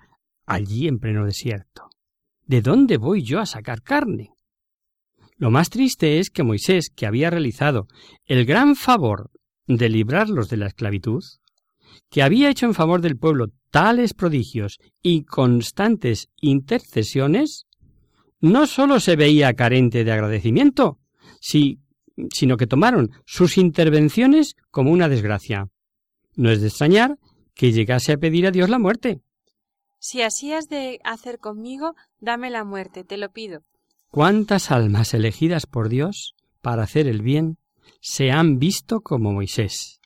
allí 0.47 0.87
en 0.87 1.01
pleno 1.01 1.25
desierto, 1.25 1.91
¿de 2.47 2.63
dónde 2.63 2.99
voy 2.99 3.25
yo 3.25 3.41
a 3.41 3.47
sacar 3.47 3.83
carne? 3.83 4.31
Lo 5.39 5.51
más 5.51 5.71
triste 5.71 6.21
es 6.21 6.31
que 6.31 6.45
Moisés, 6.45 6.89
que 6.89 7.05
había 7.05 7.31
realizado 7.31 7.89
el 8.27 8.45
gran 8.47 8.77
favor 8.77 9.33
de 9.67 9.89
librarlos 9.89 10.49
de 10.49 10.59
la 10.59 10.69
esclavitud, 10.69 11.25
que 12.11 12.23
había 12.23 12.49
hecho 12.49 12.67
en 12.67 12.75
favor 12.75 13.01
del 13.01 13.19
pueblo 13.19 13.49
tales 13.73 14.15
prodigios 14.15 14.79
y 15.03 15.25
constantes 15.25 16.29
intercesiones, 16.41 17.67
no 18.41 18.69
sólo 18.69 19.01
se 19.01 19.17
veía 19.17 19.53
carente 19.55 20.05
de 20.05 20.13
agradecimiento, 20.13 21.01
sino 21.41 22.57
que 22.57 22.69
tomaron 22.69 23.11
sus 23.27 23.59
intervenciones 23.59 24.55
como 24.71 24.93
una 24.93 25.09
desgracia. 25.09 25.72
No 26.35 26.51
es 26.51 26.61
de 26.61 26.69
extrañar 26.69 27.19
que 27.55 27.73
llegase 27.73 28.13
a 28.13 28.17
pedir 28.17 28.47
a 28.47 28.51
Dios 28.51 28.71
la 28.71 28.79
muerte. 28.79 29.21
Si 29.99 30.23
así 30.23 30.53
has 30.53 30.69
de 30.69 30.99
hacer 31.05 31.39
conmigo, 31.39 31.95
dame 32.19 32.51
la 32.51 32.65
muerte, 32.65 33.05
te 33.05 33.17
lo 33.17 33.31
pido. 33.31 33.63
¿Cuántas 34.11 34.71
almas 34.71 35.15
elegidas 35.15 35.67
por 35.67 35.89
Dios 35.89 36.35
para 36.61 36.83
hacer 36.83 37.07
el 37.07 37.23
bien 37.23 37.59
se 38.01 38.31
han 38.31 38.59
visto 38.59 39.01
como 39.01 39.33
Moisés? 39.33 40.01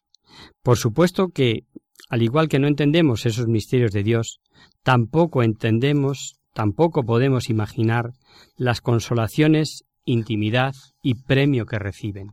Por 0.63 0.77
supuesto 0.77 1.29
que, 1.29 1.65
al 2.09 2.23
igual 2.23 2.49
que 2.49 2.59
no 2.59 2.69
entendemos 2.69 3.25
esos 3.27 3.47
misterios 3.47 3.93
de 3.93 4.03
Dios, 4.03 4.41
tampoco 4.83 5.43
entendemos, 5.43 6.37
tampoco 6.53 7.05
podemos 7.05 7.49
imaginar 7.49 8.13
las 8.57 8.81
consolaciones, 8.81 9.85
intimidad 10.05 10.75
y 11.03 11.15
premio 11.15 11.67
que 11.67 11.79
reciben. 11.79 12.33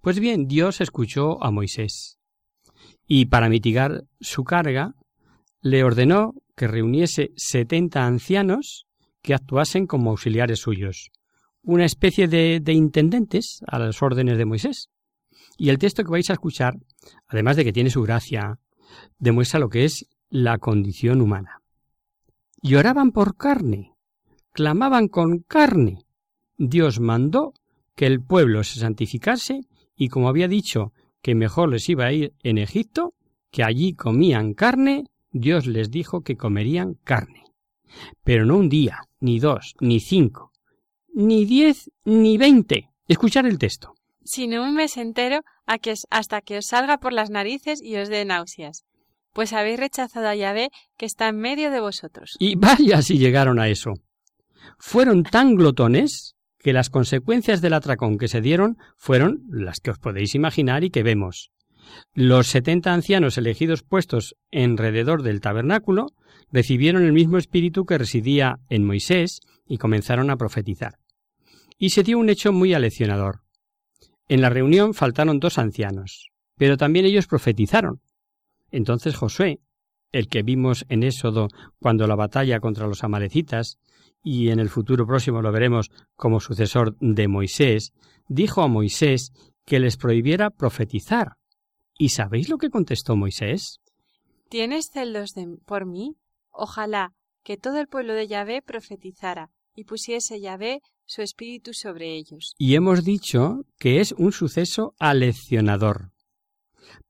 Pues 0.00 0.18
bien, 0.18 0.46
Dios 0.46 0.80
escuchó 0.80 1.42
a 1.42 1.50
Moisés 1.50 2.16
y 3.06 3.26
para 3.26 3.48
mitigar 3.48 4.04
su 4.20 4.44
carga 4.44 4.94
le 5.60 5.84
ordenó 5.84 6.34
que 6.56 6.66
reuniese 6.66 7.32
setenta 7.36 8.06
ancianos 8.06 8.86
que 9.22 9.34
actuasen 9.34 9.86
como 9.86 10.10
auxiliares 10.10 10.60
suyos, 10.60 11.10
una 11.62 11.84
especie 11.84 12.28
de, 12.28 12.60
de 12.60 12.72
intendentes 12.72 13.60
a 13.66 13.78
las 13.78 14.02
órdenes 14.02 14.38
de 14.38 14.44
Moisés. 14.44 14.88
Y 15.58 15.70
el 15.70 15.78
texto 15.78 16.04
que 16.04 16.10
vais 16.10 16.30
a 16.30 16.34
escuchar, 16.34 16.74
además 17.26 17.56
de 17.56 17.64
que 17.64 17.72
tiene 17.72 17.90
su 17.90 18.02
gracia, 18.02 18.58
demuestra 19.18 19.60
lo 19.60 19.68
que 19.68 19.84
es 19.84 20.06
la 20.28 20.58
condición 20.58 21.20
humana. 21.20 21.62
Lloraban 22.62 23.10
por 23.12 23.36
carne, 23.36 23.94
clamaban 24.52 25.08
con 25.08 25.40
carne. 25.40 26.06
Dios 26.56 27.00
mandó 27.00 27.52
que 27.94 28.06
el 28.06 28.22
pueblo 28.22 28.64
se 28.64 28.80
santificase 28.80 29.60
y 29.96 30.08
como 30.08 30.28
había 30.28 30.48
dicho 30.48 30.92
que 31.26 31.34
mejor 31.34 31.70
les 31.70 31.88
iba 31.88 32.04
a 32.04 32.12
ir 32.12 32.34
en 32.44 32.56
Egipto, 32.56 33.12
que 33.50 33.64
allí 33.64 33.94
comían 33.94 34.54
carne, 34.54 35.06
Dios 35.32 35.66
les 35.66 35.90
dijo 35.90 36.20
que 36.20 36.36
comerían 36.36 36.94
carne. 37.02 37.42
Pero 38.22 38.46
no 38.46 38.56
un 38.56 38.68
día, 38.68 39.00
ni 39.18 39.40
dos, 39.40 39.74
ni 39.80 39.98
cinco, 39.98 40.52
ni 41.12 41.44
diez, 41.44 41.90
ni 42.04 42.38
veinte. 42.38 42.90
Escuchar 43.08 43.44
el 43.44 43.58
texto. 43.58 43.94
Sino 44.22 44.62
un 44.62 44.76
mes 44.76 44.96
entero 44.96 45.40
a 45.66 45.78
que 45.78 45.94
hasta 46.10 46.42
que 46.42 46.58
os 46.58 46.66
salga 46.66 46.98
por 46.98 47.12
las 47.12 47.28
narices 47.28 47.82
y 47.82 47.96
os 47.96 48.08
dé 48.08 48.24
náuseas. 48.24 48.84
Pues 49.32 49.52
habéis 49.52 49.80
rechazado 49.80 50.28
a 50.28 50.36
Yahvé 50.36 50.70
que 50.96 51.06
está 51.06 51.26
en 51.26 51.38
medio 51.38 51.72
de 51.72 51.80
vosotros. 51.80 52.36
Y 52.38 52.54
vaya 52.54 53.02
si 53.02 53.18
llegaron 53.18 53.58
a 53.58 53.66
eso. 53.66 53.94
Fueron 54.78 55.24
tan 55.24 55.56
glotones 55.56 56.35
que 56.66 56.72
las 56.72 56.90
consecuencias 56.90 57.60
del 57.60 57.74
atracón 57.74 58.18
que 58.18 58.26
se 58.26 58.40
dieron 58.40 58.76
fueron 58.96 59.44
las 59.50 59.78
que 59.78 59.92
os 59.92 60.00
podéis 60.00 60.34
imaginar 60.34 60.82
y 60.82 60.90
que 60.90 61.04
vemos. 61.04 61.52
Los 62.12 62.48
setenta 62.48 62.92
ancianos 62.92 63.38
elegidos 63.38 63.84
puestos 63.84 64.34
enrededor 64.50 65.22
del 65.22 65.40
tabernáculo 65.40 66.08
recibieron 66.50 67.04
el 67.04 67.12
mismo 67.12 67.38
espíritu 67.38 67.84
que 67.84 67.98
residía 67.98 68.58
en 68.68 68.84
Moisés 68.84 69.42
y 69.64 69.78
comenzaron 69.78 70.28
a 70.28 70.36
profetizar. 70.36 70.98
Y 71.78 71.90
se 71.90 72.02
dio 72.02 72.18
un 72.18 72.30
hecho 72.30 72.52
muy 72.52 72.74
aleccionador. 72.74 73.42
En 74.28 74.40
la 74.40 74.50
reunión 74.50 74.92
faltaron 74.92 75.38
dos 75.38 75.58
ancianos, 75.58 76.32
pero 76.56 76.76
también 76.76 77.06
ellos 77.06 77.28
profetizaron. 77.28 78.00
Entonces 78.72 79.14
Josué, 79.14 79.60
el 80.10 80.26
que 80.26 80.42
vimos 80.42 80.84
en 80.88 81.04
Éxodo 81.04 81.46
cuando 81.78 82.08
la 82.08 82.16
batalla 82.16 82.58
contra 82.58 82.88
los 82.88 83.04
amalecitas, 83.04 83.78
y 84.28 84.50
en 84.50 84.58
el 84.58 84.70
futuro 84.70 85.06
próximo 85.06 85.40
lo 85.40 85.52
veremos 85.52 85.92
como 86.16 86.40
sucesor 86.40 86.96
de 86.98 87.28
Moisés, 87.28 87.92
dijo 88.26 88.60
a 88.62 88.66
Moisés 88.66 89.30
que 89.64 89.78
les 89.78 89.96
prohibiera 89.96 90.50
profetizar. 90.50 91.36
¿Y 91.96 92.08
sabéis 92.08 92.48
lo 92.48 92.58
que 92.58 92.68
contestó 92.68 93.14
Moisés? 93.14 93.78
¿Tienes 94.48 94.90
celos 94.92 95.34
por 95.64 95.86
mí? 95.86 96.16
Ojalá 96.50 97.12
que 97.44 97.56
todo 97.56 97.78
el 97.78 97.86
pueblo 97.86 98.14
de 98.14 98.26
Yahvé 98.26 98.62
profetizara 98.62 99.52
y 99.76 99.84
pusiese 99.84 100.40
Yahvé 100.40 100.80
su 101.04 101.22
espíritu 101.22 101.72
sobre 101.72 102.16
ellos. 102.16 102.56
Y 102.58 102.74
hemos 102.74 103.04
dicho 103.04 103.60
que 103.78 104.00
es 104.00 104.10
un 104.10 104.32
suceso 104.32 104.96
aleccionador, 104.98 106.10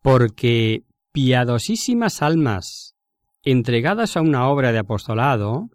porque 0.02 0.84
piadosísimas 1.12 2.20
almas 2.20 2.94
entregadas 3.42 4.18
a 4.18 4.20
una 4.20 4.50
obra 4.50 4.70
de 4.72 4.80
apostolado 4.80 5.70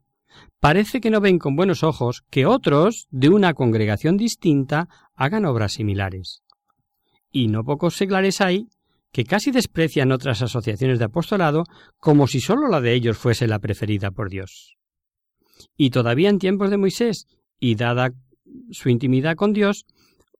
parece 0.60 1.02
que 1.02 1.10
no 1.10 1.22
ven 1.22 1.40
con 1.40 1.56
buenos 1.56 1.84
ojos 1.84 2.24
que 2.30 2.46
otros 2.46 3.08
de 3.12 3.30
una 3.30 3.54
congregación 3.54 4.18
distinta 4.18 4.88
hagan 5.16 5.46
obras 5.46 5.74
similares. 5.74 6.44
Y 7.32 7.48
no 7.48 7.64
pocos 7.64 7.96
seglares 7.96 8.42
hay 8.42 8.68
que 9.12 9.26
casi 9.26 9.52
desprecian 9.52 10.12
otras 10.12 10.42
asociaciones 10.42 11.00
de 11.00 11.06
apostolado 11.06 11.66
como 11.98 12.28
si 12.28 12.40
sólo 12.40 12.68
la 12.68 12.82
de 12.82 12.94
ellos 12.94 13.18
fuese 13.18 13.48
la 13.48 13.60
preferida 13.60 14.12
por 14.12 14.30
Dios. 14.30 14.78
Y 15.78 15.90
todavía 15.90 16.30
en 16.30 16.40
tiempos 16.40 16.70
de 16.70 16.78
Moisés, 16.78 17.28
y 17.60 17.76
dada 17.76 18.14
su 18.72 18.90
intimidad 18.90 19.36
con 19.36 19.54
Dios, 19.54 19.86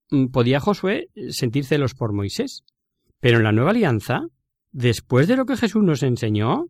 mm, 0.10 0.28
podía 0.28 0.60
Josué 0.60 1.10
sentir 1.30 1.66
celos 1.66 1.94
por 1.94 2.14
Moisés. 2.14 2.64
Pero 3.20 3.38
en 3.38 3.44
la 3.44 3.52
nueva 3.52 3.72
alianza, 3.72 4.22
después 4.72 5.28
de 5.28 5.38
lo 5.38 5.46
que 5.46 5.58
Jesús 5.58 5.84
nos 5.84 6.02
enseñó, 6.02 6.68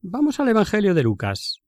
vamos 0.00 0.40
al 0.40 0.48
Evangelio 0.48 0.94
de 0.94 1.02
Lucas. 1.02 1.63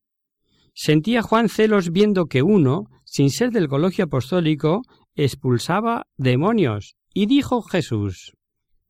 Sentía 0.79 1.23
Juan 1.23 1.49
celos 1.49 1.91
viendo 1.91 2.27
que 2.27 2.43
uno, 2.43 2.85
sin 3.05 3.31
ser 3.31 3.51
del 3.51 3.67
colegio 3.67 4.05
apostólico, 4.05 4.83
expulsaba 5.15 6.07
demonios, 6.19 6.97
y 7.15 7.25
dijo 7.25 7.63
Jesús 7.63 8.35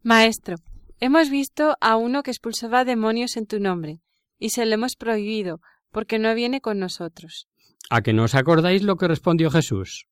Maestro, 0.03 0.57
hemos 0.99 1.31
visto 1.31 1.77
a 1.81 1.97
uno 1.97 2.25
que 2.25 2.33
expulsaba 2.33 2.85
demonios 2.85 3.37
en 3.37 3.47
tu 3.47 3.61
nombre, 3.61 4.01
y 4.37 4.51
se 4.51 4.67
lo 4.67 4.75
hemos 4.75 4.97
prohibido, 4.97 5.61
porque 5.93 6.19
no 6.19 6.35
viene 6.35 6.61
con 6.61 6.81
nosotros. 6.81 7.47
¿A 7.89 8.03
que 8.03 8.13
no 8.13 8.25
os 8.25 8.35
acordáis 8.35 8.83
lo 8.83 8.97
que 8.97 9.07
respondió 9.07 9.49
Jesús? 9.53 10.09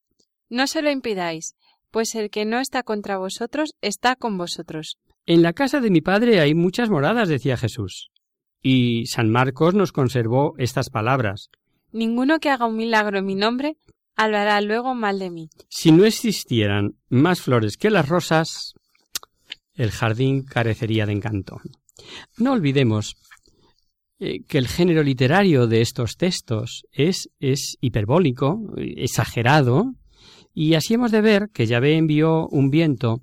No 0.49 0.69
se 0.69 0.81
lo 0.81 0.93
impidáis, 0.93 1.57
pues 1.91 2.15
el 2.15 2.31
que 2.31 2.45
no 2.45 2.61
está 2.61 2.85
contra 2.85 3.19
vosotros 3.19 3.75
está 3.81 4.15
con 4.15 4.39
vosotros. 4.39 4.99
En 5.27 5.43
la 5.43 5.53
casa 5.55 5.81
de 5.81 5.91
mi 5.91 6.03
padre 6.03 6.39
hay 6.39 6.55
muchas 6.55 6.89
moradas, 6.89 7.29
decía 7.29 7.57
Jesús. 7.57 8.13
Y 8.63 9.07
San 9.07 9.29
Marcos 9.29 9.75
nos 9.75 9.91
conservó 9.91 10.55
estas 10.57 10.89
palabras. 10.89 11.51
Ninguno 11.95 12.41
que 12.41 12.51
haga 12.51 12.67
un 12.67 12.77
milagro 12.77 13.21
en 13.21 13.25
mi 13.25 13.37
nombre 13.37 13.77
hablará 14.17 14.61
luego 14.61 14.97
mal 14.97 15.21
de 15.21 15.31
mí. 15.31 15.49
Si 15.69 15.93
no 15.93 16.05
existieran 16.05 16.97
más 17.09 17.41
flores 17.41 17.77
que 17.77 17.89
las 17.89 18.09
rosas, 18.09 18.75
el 19.75 19.93
jardín 19.93 20.43
carecería 20.43 21.07
de 21.07 21.13
encanto. 21.13 21.61
No 22.37 22.53
olvidemos 22.53 23.15
eh, 24.19 24.43
que 24.43 24.59
el 24.59 24.67
género 24.67 25.05
literario 25.05 25.69
de 25.69 25.83
estos 25.83 26.17
textos 26.17 26.85
es, 26.91 27.31
es 27.39 27.77
hiperbólico, 27.81 28.61
exagerado, 28.77 29.95
y 30.53 30.75
así 30.75 30.95
hemos 30.95 31.13
de 31.13 31.21
ver 31.21 31.51
que 31.53 31.67
Yahvé 31.67 31.97
envió 31.97 32.49
un 32.49 32.71
viento 32.71 33.23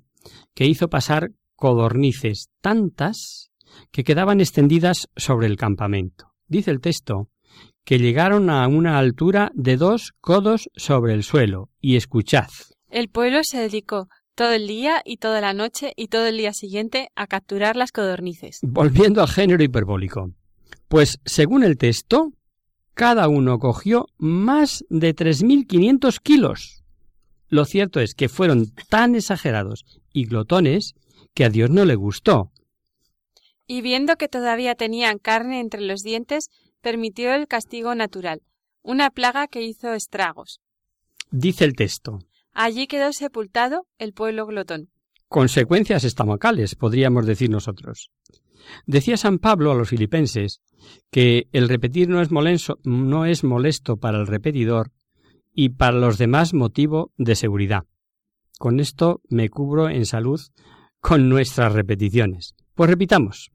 que 0.54 0.66
hizo 0.66 0.88
pasar 0.88 1.32
codornices 1.56 2.48
tantas 2.62 3.50
que 3.90 4.02
quedaban 4.02 4.40
extendidas 4.40 5.08
sobre 5.14 5.46
el 5.46 5.58
campamento. 5.58 6.32
Dice 6.46 6.70
el 6.70 6.80
texto 6.80 7.28
que 7.84 7.98
llegaron 7.98 8.50
a 8.50 8.66
una 8.68 8.98
altura 8.98 9.50
de 9.54 9.76
dos 9.76 10.12
codos 10.20 10.70
sobre 10.76 11.14
el 11.14 11.22
suelo, 11.22 11.70
y 11.80 11.96
escuchad. 11.96 12.48
El 12.88 13.08
pueblo 13.08 13.40
se 13.42 13.58
dedicó 13.58 14.08
todo 14.34 14.52
el 14.52 14.66
día 14.66 15.02
y 15.04 15.18
toda 15.18 15.40
la 15.40 15.52
noche 15.52 15.92
y 15.96 16.08
todo 16.08 16.26
el 16.26 16.38
día 16.38 16.52
siguiente 16.52 17.08
a 17.14 17.26
capturar 17.26 17.76
las 17.76 17.92
codornices. 17.92 18.60
Volviendo 18.62 19.20
al 19.20 19.28
género 19.28 19.62
hiperbólico. 19.62 20.30
Pues 20.88 21.18
según 21.24 21.64
el 21.64 21.76
texto, 21.76 22.32
cada 22.94 23.28
uno 23.28 23.58
cogió 23.58 24.06
más 24.18 24.84
de 24.88 25.14
3.500 25.14 26.20
kilos. 26.20 26.84
Lo 27.48 27.64
cierto 27.64 28.00
es 28.00 28.14
que 28.14 28.28
fueron 28.28 28.72
tan 28.88 29.14
exagerados 29.14 29.84
y 30.12 30.26
glotones 30.26 30.94
que 31.34 31.44
a 31.44 31.50
Dios 31.50 31.70
no 31.70 31.84
le 31.84 31.94
gustó. 31.94 32.50
Y 33.66 33.80
viendo 33.80 34.16
que 34.16 34.28
todavía 34.28 34.74
tenían 34.74 35.18
carne 35.18 35.60
entre 35.60 35.80
los 35.80 36.02
dientes, 36.02 36.50
permitió 36.82 37.32
el 37.32 37.46
castigo 37.48 37.94
natural, 37.94 38.42
una 38.82 39.10
plaga 39.10 39.46
que 39.46 39.62
hizo 39.62 39.94
estragos. 39.94 40.60
Dice 41.30 41.64
el 41.64 41.74
texto. 41.74 42.18
Allí 42.52 42.86
quedó 42.86 43.12
sepultado 43.12 43.86
el 43.98 44.12
pueblo 44.12 44.46
glotón. 44.46 44.90
Consecuencias 45.28 46.04
estomacales, 46.04 46.74
podríamos 46.74 47.24
decir 47.24 47.48
nosotros. 47.48 48.10
Decía 48.86 49.16
San 49.16 49.38
Pablo 49.38 49.72
a 49.72 49.74
los 49.74 49.88
filipenses 49.88 50.60
que 51.10 51.48
el 51.52 51.68
repetir 51.68 52.08
no 52.08 52.20
es, 52.20 52.30
molesto, 52.30 52.78
no 52.84 53.24
es 53.24 53.44
molesto 53.44 53.96
para 53.96 54.18
el 54.18 54.26
repetidor 54.26 54.92
y 55.54 55.70
para 55.70 55.96
los 55.96 56.18
demás 56.18 56.52
motivo 56.52 57.12
de 57.16 57.34
seguridad. 57.34 57.84
Con 58.58 58.80
esto 58.80 59.22
me 59.28 59.48
cubro 59.48 59.88
en 59.88 60.06
salud 60.06 60.40
con 61.00 61.28
nuestras 61.28 61.72
repeticiones. 61.72 62.54
Pues 62.74 62.90
repitamos. 62.90 63.50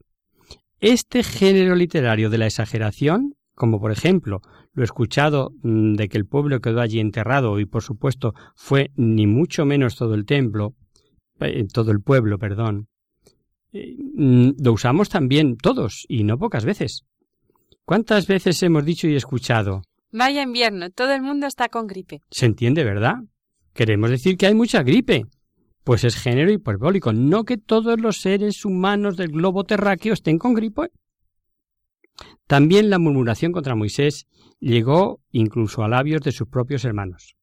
Este 0.80 1.22
género 1.24 1.74
literario 1.74 2.30
de 2.30 2.38
la 2.38 2.46
exageración, 2.46 3.34
como 3.54 3.80
por 3.80 3.90
ejemplo 3.90 4.40
lo 4.72 4.84
escuchado 4.84 5.50
mm, 5.62 5.94
de 5.94 6.08
que 6.08 6.18
el 6.18 6.26
pueblo 6.26 6.60
quedó 6.60 6.80
allí 6.80 7.00
enterrado 7.00 7.58
y 7.58 7.66
por 7.66 7.82
supuesto 7.82 8.32
fue 8.54 8.92
ni 8.94 9.26
mucho 9.26 9.64
menos 9.64 9.96
todo 9.96 10.14
el 10.14 10.24
templo, 10.24 10.74
eh, 11.40 11.66
todo 11.72 11.90
el 11.90 12.00
pueblo, 12.00 12.38
perdón, 12.38 12.86
eh, 13.72 13.96
mm, 14.14 14.50
lo 14.62 14.72
usamos 14.72 15.08
también 15.08 15.56
todos 15.56 16.04
y 16.08 16.22
no 16.22 16.38
pocas 16.38 16.64
veces. 16.64 17.04
¿Cuántas 17.84 18.26
veces 18.28 18.62
hemos 18.62 18.84
dicho 18.84 19.08
y 19.08 19.16
escuchado? 19.16 19.82
Vaya 20.12 20.42
invierno, 20.42 20.90
todo 20.90 21.12
el 21.12 21.22
mundo 21.22 21.46
está 21.46 21.68
con 21.68 21.86
gripe. 21.86 22.20
Se 22.30 22.46
entiende, 22.46 22.84
¿verdad? 22.84 23.16
Queremos 23.74 24.10
decir 24.10 24.36
que 24.36 24.46
hay 24.46 24.54
mucha 24.54 24.82
gripe. 24.82 25.26
Pues 25.88 26.04
es 26.04 26.16
género 26.16 26.52
hiperbólico, 26.52 27.14
no 27.14 27.44
que 27.44 27.56
todos 27.56 27.98
los 27.98 28.20
seres 28.20 28.66
humanos 28.66 29.16
del 29.16 29.28
globo 29.28 29.64
terráqueo 29.64 30.12
estén 30.12 30.36
con 30.36 30.52
gripe. 30.52 30.92
También 32.46 32.90
la 32.90 32.98
murmuración 32.98 33.52
contra 33.52 33.74
Moisés 33.74 34.26
llegó 34.60 35.22
incluso 35.30 35.82
a 35.82 35.88
labios 35.88 36.20
de 36.20 36.32
sus 36.32 36.46
propios 36.46 36.84
hermanos. 36.84 37.36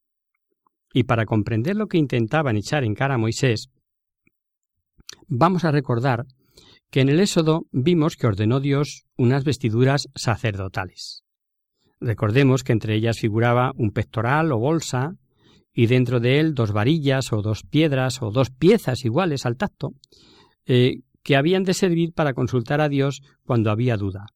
Y 0.93 1.05
para 1.05 1.25
comprender 1.25 1.75
lo 1.75 1.87
que 1.87 1.97
intentaban 1.97 2.55
echar 2.55 2.83
en 2.83 2.93
cara 2.93 3.15
a 3.15 3.17
Moisés, 3.17 3.71
vamos 5.27 5.65
a 5.65 5.71
recordar 5.71 6.27
que 6.91 7.01
en 7.01 7.09
el 7.09 7.21
Éxodo 7.21 7.65
vimos 7.71 8.15
que 8.15 8.27
ordenó 8.27 8.59
Dios 8.59 9.07
unas 9.17 9.43
vestiduras 9.43 10.07
sacerdotales. 10.13 11.23
Recordemos 11.99 12.63
que 12.63 12.73
entre 12.73 12.93
ellas 12.93 13.17
figuraba 13.17 13.71
un 13.75 13.89
pectoral 13.89 14.51
o 14.51 14.59
bolsa, 14.59 15.15
y 15.75 15.87
dentro 15.87 16.21
de 16.21 16.39
él 16.39 16.55
dos 16.55 16.71
varillas 16.71 17.33
o 17.33 17.41
dos 17.41 17.63
piedras 17.63 18.21
o 18.21 18.31
dos 18.31 18.49
piezas 18.49 19.03
iguales 19.03 19.45
al 19.45 19.57
tacto, 19.57 19.91
eh, 20.65 21.01
que 21.21 21.35
habían 21.35 21.63
de 21.63 21.73
servir 21.73 22.13
para 22.13 22.33
consultar 22.33 22.79
a 22.79 22.87
Dios 22.87 23.21
cuando 23.43 23.71
había 23.71 23.97
duda. 23.97 24.27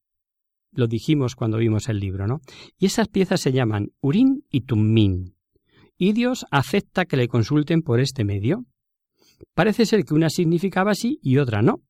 Lo 0.70 0.86
dijimos 0.86 1.34
cuando 1.34 1.56
vimos 1.56 1.88
el 1.88 1.98
libro, 1.98 2.26
¿no? 2.26 2.40
Y 2.78 2.86
esas 2.86 3.08
piezas 3.08 3.40
se 3.40 3.52
llaman 3.52 3.88
Urín 4.00 4.44
y 4.50 4.60
Tummín. 4.60 5.34
Y 5.96 6.12
Dios 6.12 6.44
acepta 6.50 7.06
que 7.06 7.16
le 7.16 7.26
consulten 7.26 7.82
por 7.82 8.00
este 8.00 8.24
medio. 8.24 8.66
Parece 9.54 9.86
ser 9.86 10.04
que 10.04 10.14
una 10.14 10.30
significaba 10.30 10.94
sí 10.94 11.18
y 11.22 11.38
otra 11.38 11.62
no. 11.62 11.82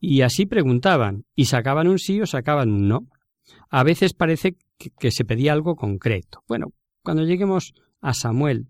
Y 0.00 0.22
así 0.22 0.46
preguntaban, 0.46 1.24
y 1.34 1.44
sacaban 1.44 1.88
un 1.88 1.98
sí 1.98 2.20
o 2.20 2.26
sacaban 2.26 2.70
un 2.70 2.88
no. 2.88 3.00
A 3.68 3.84
veces 3.84 4.14
parece 4.14 4.56
que, 4.98 5.10
se 5.10 5.24
pedía 5.24 5.52
algo 5.52 5.76
concreto. 5.76 6.42
Bueno, 6.48 6.72
cuando 7.02 7.24
lleguemos 7.24 7.72
a 8.02 8.12
Samuel, 8.12 8.66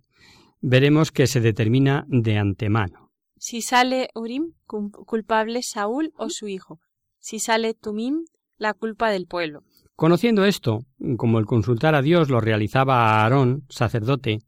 veremos 0.61 1.11
que 1.11 1.27
se 1.27 1.41
determina 1.41 2.05
de 2.07 2.39
antemano. 2.39 3.11
Si 3.37 3.61
sale 3.61 4.09
Urim, 4.15 4.53
culpable 4.67 5.63
Saúl 5.65 6.13
o 6.17 6.31
su 6.31 6.47
hijo. 6.47 6.79
Si 7.19 7.41
sale 7.41 7.75
Tumim, 7.75 8.25
la 8.57 8.73
culpa 8.73 9.11
del 9.11 9.27
pueblo. 9.27 9.65
Conociendo 9.97 10.45
esto, 10.45 10.81
como 11.17 11.39
el 11.39 11.47
consultar 11.47 11.95
a 11.95 12.03
Dios 12.03 12.31
lo 12.31 12.41
realizaba 12.41 12.99
a 12.99 13.23
Aarón, 13.23 13.65
sacerdote, 13.69 14.39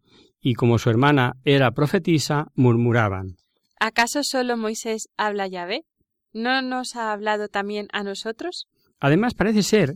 y 0.40 0.54
como 0.54 0.78
su 0.78 0.90
hermana 0.90 1.34
era 1.44 1.72
profetisa, 1.72 2.46
murmuraban. 2.54 3.36
¿Acaso 3.80 4.22
solo 4.22 4.56
Moisés 4.56 5.08
habla 5.16 5.48
Yahvé? 5.48 5.84
¿No 6.32 6.62
nos 6.62 6.96
ha 6.96 7.12
hablado 7.12 7.48
también 7.48 7.88
a 7.92 8.02
nosotros? 8.02 8.66
Además 9.00 9.34
parece 9.34 9.62
ser 9.62 9.94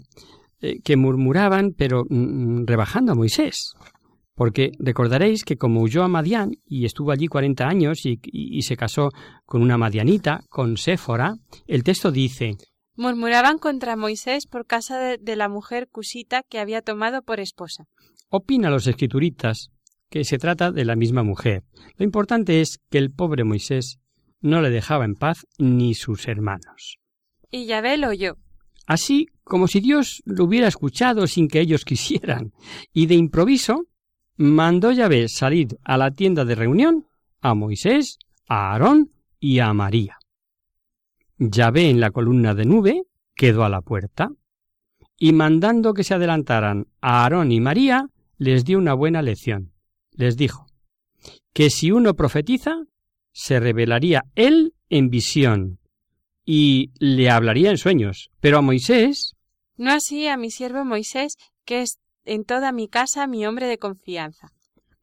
eh, 0.61 0.81
que 0.83 0.97
murmuraban, 0.97 1.73
pero 1.77 2.05
mm, 2.09 2.63
mm, 2.63 2.67
rebajando 2.67 3.13
a 3.13 3.15
Moisés. 3.15 3.75
Porque 4.39 4.71
recordaréis 4.79 5.43
que 5.43 5.57
como 5.57 5.83
huyó 5.83 6.05
a 6.05 6.09
Madián 6.09 6.53
y 6.65 6.85
estuvo 6.85 7.11
allí 7.11 7.27
cuarenta 7.27 7.67
años 7.67 8.03
y, 8.05 8.63
se 8.63 8.77
casó 8.77 9.11
con 9.45 9.63
una 9.63 9.77
madianita, 9.77 10.45
con 10.49 10.77
Séfora, 10.77 11.35
el 11.67 11.83
texto 11.83 12.13
dice 12.13 12.53
Murmuraban 12.95 13.59
contra 13.59 13.97
Moisés 13.97 14.47
por 14.47 14.65
causa 14.65 15.17
de, 15.17 15.37
la 15.37 15.49
mujer 15.49 15.89
cusita 15.91 16.45
que 16.49 16.61
había 16.61 16.83
tomado 16.83 17.23
por 17.23 17.41
esposa. 17.41 17.87
Opina 18.29 18.71
los 18.71 18.87
escrituritas 18.87 19.71
que 20.09 20.23
se 20.23 20.39
trata 20.39 20.71
de 20.71 20.85
la 20.85 20.95
misma 20.95 21.25
mujer. 21.25 21.65
Lo 21.97 22.05
importante 22.05 22.61
es 22.61 22.79
que 22.91 22.99
el 22.99 23.11
pobre 23.11 23.43
Moisés 23.43 23.99
no 24.41 24.63
le 24.63 24.71
dejaba 24.71 25.05
en 25.05 25.17
paz 25.17 25.47
ni 25.59 25.95
sus 25.95 26.29
hermanos. 26.29 26.99
Y 27.51 27.67
Yahvé 27.67 27.97
lo 27.97 28.11
oyó. 28.11 28.37
Así 28.87 29.27
como 29.43 29.67
si 29.67 29.81
Dios 29.81 30.23
lo 30.25 30.45
hubiera 30.45 30.69
escuchado 30.69 31.27
sin 31.27 31.49
que 31.49 31.59
ellos 31.59 31.85
quisieran. 31.85 32.53
Y 32.93 33.07
de 33.07 33.17
improviso 33.17 33.87
mandó 34.39 34.93
Yahvé 34.93 35.29
salir 35.29 35.79
a 35.85 35.99
la 35.99 36.13
tienda 36.13 36.45
de 36.45 36.55
reunión 36.55 37.07
a 37.41 37.55
Moisés, 37.55 38.19
a 38.47 38.73
Aarón 38.73 39.11
y 39.39 39.59
a 39.59 39.73
María. 39.75 40.19
Yahvé 41.39 41.91
en 41.91 42.01
la 42.01 42.11
columna 42.11 42.55
de 42.55 42.65
nube 42.65 43.03
quedó 43.35 43.65
a 43.65 43.69
la 43.69 43.83
puerta 43.83 44.31
y 45.19 45.33
mandando 45.33 45.93
que 45.93 46.05
se 46.05 46.15
adelantaran 46.15 46.87
a 47.01 47.25
Aarón 47.25 47.53
y 47.53 47.61
María, 47.61 48.07
les 48.39 48.65
dio 48.65 48.79
una 48.79 48.95
buena 48.95 49.23
lección. 49.23 49.73
Les 50.13 50.37
dijo 50.37 50.67
que 51.53 51.71
si 51.71 51.91
uno 51.91 52.15
profetiza, 52.15 52.85
se 53.33 53.59
revelaría 53.59 54.25
él 54.37 54.75
en 54.89 55.11
visión 55.11 55.81
y 56.45 56.93
le 56.99 57.31
hablaría 57.31 57.71
en 57.71 57.79
sueños. 57.79 58.31
Pero 58.41 58.59
a 58.59 58.63
Moisés. 58.63 59.35
No 59.77 59.91
así 59.91 60.29
a 60.29 60.37
mi 60.37 60.51
siervo 60.51 60.85
Moisés, 60.85 61.37
que 61.65 61.83
es 61.83 61.99
en 62.29 62.45
toda 62.45 62.73
mi 62.73 62.89
casa 62.89 63.27
mi 63.27 63.47
hombre 63.47 63.67
de 63.67 63.79
confianza. 63.79 64.53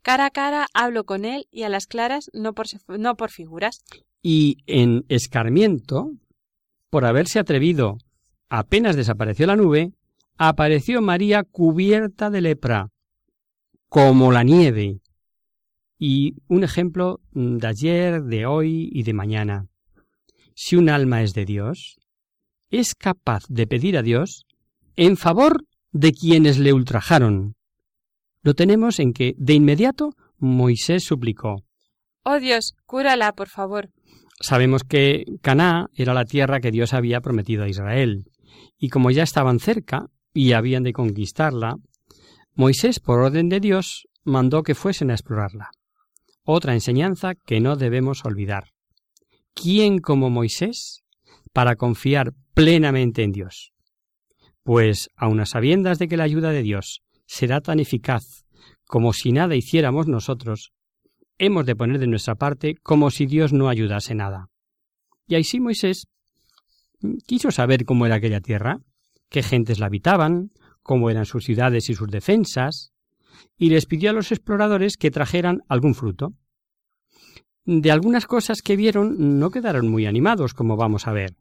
Cara 0.01 0.27
a 0.27 0.29
cara 0.29 0.67
hablo 0.73 1.03
con 1.03 1.25
él 1.25 1.47
y 1.51 1.63
a 1.63 1.69
las 1.69 1.87
claras 1.87 2.29
no 2.33 2.53
por, 2.53 2.67
no 2.87 3.15
por 3.15 3.31
figuras. 3.31 3.83
Y 4.21 4.57
en 4.67 5.03
escarmiento, 5.09 6.11
por 6.89 7.05
haberse 7.05 7.39
atrevido, 7.39 7.97
apenas 8.49 8.95
desapareció 8.95 9.47
la 9.47 9.55
nube, 9.55 9.91
apareció 10.37 11.01
María 11.01 11.43
cubierta 11.43 12.29
de 12.29 12.41
lepra, 12.41 12.89
como 13.89 14.31
la 14.31 14.43
nieve. 14.43 14.99
Y 15.97 16.35
un 16.47 16.63
ejemplo 16.63 17.19
de 17.31 17.65
ayer, 17.65 18.21
de 18.21 18.45
hoy 18.45 18.89
y 18.91 19.03
de 19.03 19.13
mañana. 19.13 19.67
Si 20.53 20.75
un 20.75 20.89
alma 20.89 21.23
es 21.23 21.33
de 21.33 21.45
Dios, 21.45 21.97
es 22.69 22.93
capaz 22.93 23.45
de 23.49 23.65
pedir 23.65 23.97
a 23.97 24.03
Dios 24.03 24.45
en 24.95 25.17
favor 25.17 25.65
de 25.95 26.11
quienes 26.11 26.59
le 26.59 26.73
ultrajaron. 26.73 27.55
Lo 28.41 28.53
tenemos 28.53 28.99
en 28.99 29.13
que, 29.13 29.33
de 29.37 29.53
inmediato, 29.53 30.11
Moisés 30.37 31.05
suplicó. 31.05 31.63
Oh 32.25 32.37
Dios, 32.37 32.75
cúrala, 32.85 33.31
por 33.31 33.47
favor. 33.47 33.91
Sabemos 34.41 34.83
que 34.83 35.23
Caná 35.41 35.87
era 35.95 36.13
la 36.13 36.25
tierra 36.25 36.59
que 36.59 36.71
Dios 36.71 36.93
había 36.93 37.21
prometido 37.21 37.63
a 37.63 37.69
Israel, 37.69 38.25
y 38.77 38.89
como 38.89 39.09
ya 39.09 39.23
estaban 39.23 39.59
cerca 39.59 40.07
y 40.33 40.51
habían 40.51 40.83
de 40.83 40.91
conquistarla, 40.91 41.77
Moisés, 42.55 42.99
por 42.99 43.21
orden 43.21 43.47
de 43.47 43.61
Dios, 43.61 44.09
mandó 44.25 44.63
que 44.63 44.75
fuesen 44.75 45.11
a 45.11 45.13
explorarla. 45.13 45.69
Otra 46.43 46.73
enseñanza 46.73 47.35
que 47.35 47.61
no 47.61 47.77
debemos 47.77 48.25
olvidar. 48.25 48.65
¿Quién 49.53 49.99
como 49.99 50.29
Moisés 50.29 51.03
para 51.53 51.77
confiar 51.77 52.33
plenamente 52.53 53.23
en 53.23 53.31
Dios? 53.31 53.74
Pues, 54.65 55.11
aun 55.15 55.39
a 55.41 55.45
sabiendas 55.45 55.99
de 55.99 56.07
que 56.07 56.17
la 56.17 56.23
ayuda 56.23 56.49
de 56.49 56.63
Dios 56.63 57.03
será 57.27 57.61
tan 57.61 57.79
eficaz 57.79 58.47
como 58.87 59.13
si 59.13 59.31
nada 59.31 59.55
hiciéramos 59.55 60.07
nosotros, 60.07 60.73
hemos 61.37 61.67
de 61.67 61.75
poner 61.75 61.99
de 61.99 62.07
nuestra 62.07 62.33
parte 62.33 62.73
como 62.81 63.11
si 63.11 63.27
Dios 63.27 63.53
no 63.53 63.69
ayudase 63.69 64.15
nada. 64.15 64.49
Y 65.27 65.35
así 65.35 65.59
Moisés 65.59 66.07
quiso 67.27 67.51
saber 67.51 67.85
cómo 67.85 68.07
era 68.07 68.15
aquella 68.15 68.41
tierra, 68.41 68.79
qué 69.29 69.43
gentes 69.43 69.77
la 69.77 69.85
habitaban, 69.85 70.49
cómo 70.81 71.11
eran 71.11 71.25
sus 71.25 71.45
ciudades 71.45 71.87
y 71.91 71.93
sus 71.93 72.09
defensas, 72.09 72.91
y 73.57 73.69
les 73.69 73.85
pidió 73.85 74.09
a 74.09 74.13
los 74.13 74.31
exploradores 74.31 74.97
que 74.97 75.11
trajeran 75.11 75.61
algún 75.69 75.93
fruto. 75.93 76.33
De 77.65 77.91
algunas 77.91 78.25
cosas 78.25 78.63
que 78.63 78.75
vieron 78.75 79.37
no 79.37 79.51
quedaron 79.51 79.89
muy 79.89 80.07
animados, 80.07 80.55
como 80.55 80.75
vamos 80.75 81.05
a 81.05 81.13
ver, 81.13 81.35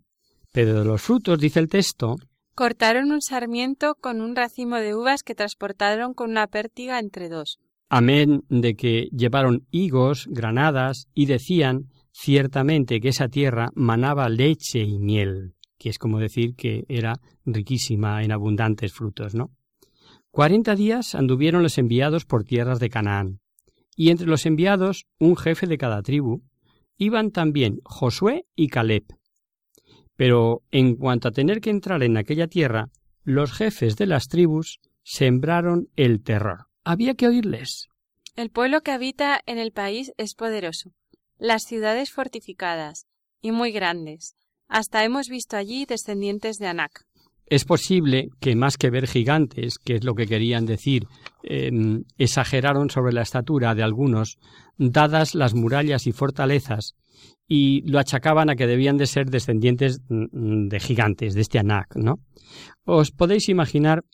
pero 0.53 0.79
de 0.79 0.85
los 0.85 1.01
frutos, 1.01 1.39
dice 1.39 1.61
el 1.61 1.70
texto, 1.70 2.16
Cortaron 2.55 3.11
un 3.11 3.20
sarmiento 3.20 3.96
con 4.00 4.20
un 4.20 4.36
racimo 4.36 4.76
de 4.76 4.94
uvas 4.94 5.24
que 5.24 5.34
transportaron 5.34 6.14
con 6.14 6.30
una 6.30 6.46
pértiga 6.46 7.00
entre 7.00 7.28
dos. 7.28 7.59
Amén 7.88 8.44
de 8.48 8.76
que 8.76 9.09
llevaron 9.11 9.66
higos, 9.72 10.26
granadas, 10.30 11.09
y 11.14 11.26
decían 11.26 11.90
ciertamente 12.12 13.00
que 13.00 13.09
esa 13.09 13.28
tierra 13.28 13.70
manaba 13.74 14.28
leche 14.28 14.80
y 14.80 14.98
miel. 14.98 15.55
que 15.78 15.90
es 15.90 15.98
como 15.98 16.18
decir 16.18 16.55
que 16.55 16.84
era 16.88 17.20
riquísima 17.44 18.22
en 18.22 18.32
abundantes 18.32 18.92
frutos, 18.92 19.34
¿no? 19.34 19.50
Cuarenta 20.30 20.74
días 20.76 21.14
anduvieron 21.14 21.62
los 21.62 21.76
enviados 21.76 22.24
por 22.24 22.44
tierras 22.44 22.78
de 22.78 22.88
Canaán, 22.88 23.40
y 23.96 24.11
entre 24.11 24.26
los 24.26 24.46
enviados 24.46 25.07
un 25.18 25.36
jefe 25.36 25.66
de 25.66 25.76
cada 25.76 26.02
tribu, 26.02 26.42
iban 26.96 27.32
también 27.32 27.80
Josué 27.84 28.46
y 28.55 28.68
Caleb. 28.68 29.05
Pero 30.16 30.62
en 30.70 30.96
cuanto 30.96 31.28
a 31.28 31.32
tener 31.32 31.60
que 31.60 31.70
entrar 31.70 32.02
en 32.02 32.16
aquella 32.16 32.46
tierra, 32.46 32.88
los 33.24 33.52
jefes 33.52 33.96
de 33.96 34.06
las 34.06 34.28
tribus 34.28 34.80
sembraron 35.02 35.88
el 35.96 36.22
terror. 36.22 36.66
Había 36.84 37.14
que 37.14 37.26
oírles. 37.26 37.88
El 38.36 38.50
pueblo 38.50 38.80
que 38.82 38.90
habita 38.90 39.40
en 39.46 39.58
el 39.58 39.72
país 39.72 40.12
es 40.16 40.34
poderoso, 40.34 40.90
las 41.38 41.62
ciudades 41.62 42.10
fortificadas 42.10 43.06
y 43.40 43.52
muy 43.52 43.72
grandes. 43.72 44.34
Hasta 44.68 45.04
hemos 45.04 45.28
visto 45.28 45.56
allí 45.56 45.84
descendientes 45.84 46.56
de 46.56 46.66
Anak. 46.66 47.04
Es 47.46 47.64
posible 47.64 48.30
que 48.40 48.56
más 48.56 48.78
que 48.78 48.90
ver 48.90 49.06
gigantes, 49.06 49.78
que 49.78 49.96
es 49.96 50.04
lo 50.04 50.14
que 50.14 50.26
querían 50.26 50.64
decir, 50.64 51.06
em, 51.42 52.04
exageraron 52.16 52.88
sobre 52.88 53.12
la 53.12 53.22
estatura 53.22 53.74
de 53.74 53.82
algunos, 53.82 54.38
dadas 54.78 55.34
las 55.34 55.54
murallas 55.54 56.06
y 56.06 56.12
fortalezas, 56.12 56.94
y 57.46 57.82
lo 57.82 57.98
achacaban 57.98 58.50
a 58.50 58.56
que 58.56 58.66
debían 58.66 58.96
de 58.96 59.06
ser 59.06 59.30
descendientes 59.30 60.00
mm, 60.08 60.68
de 60.68 60.80
gigantes, 60.80 61.34
de 61.34 61.40
este 61.40 61.58
Anak, 61.58 61.96
¿no? 61.96 62.20
Os 62.84 63.10
podéis 63.10 63.48
imaginar 63.48 64.04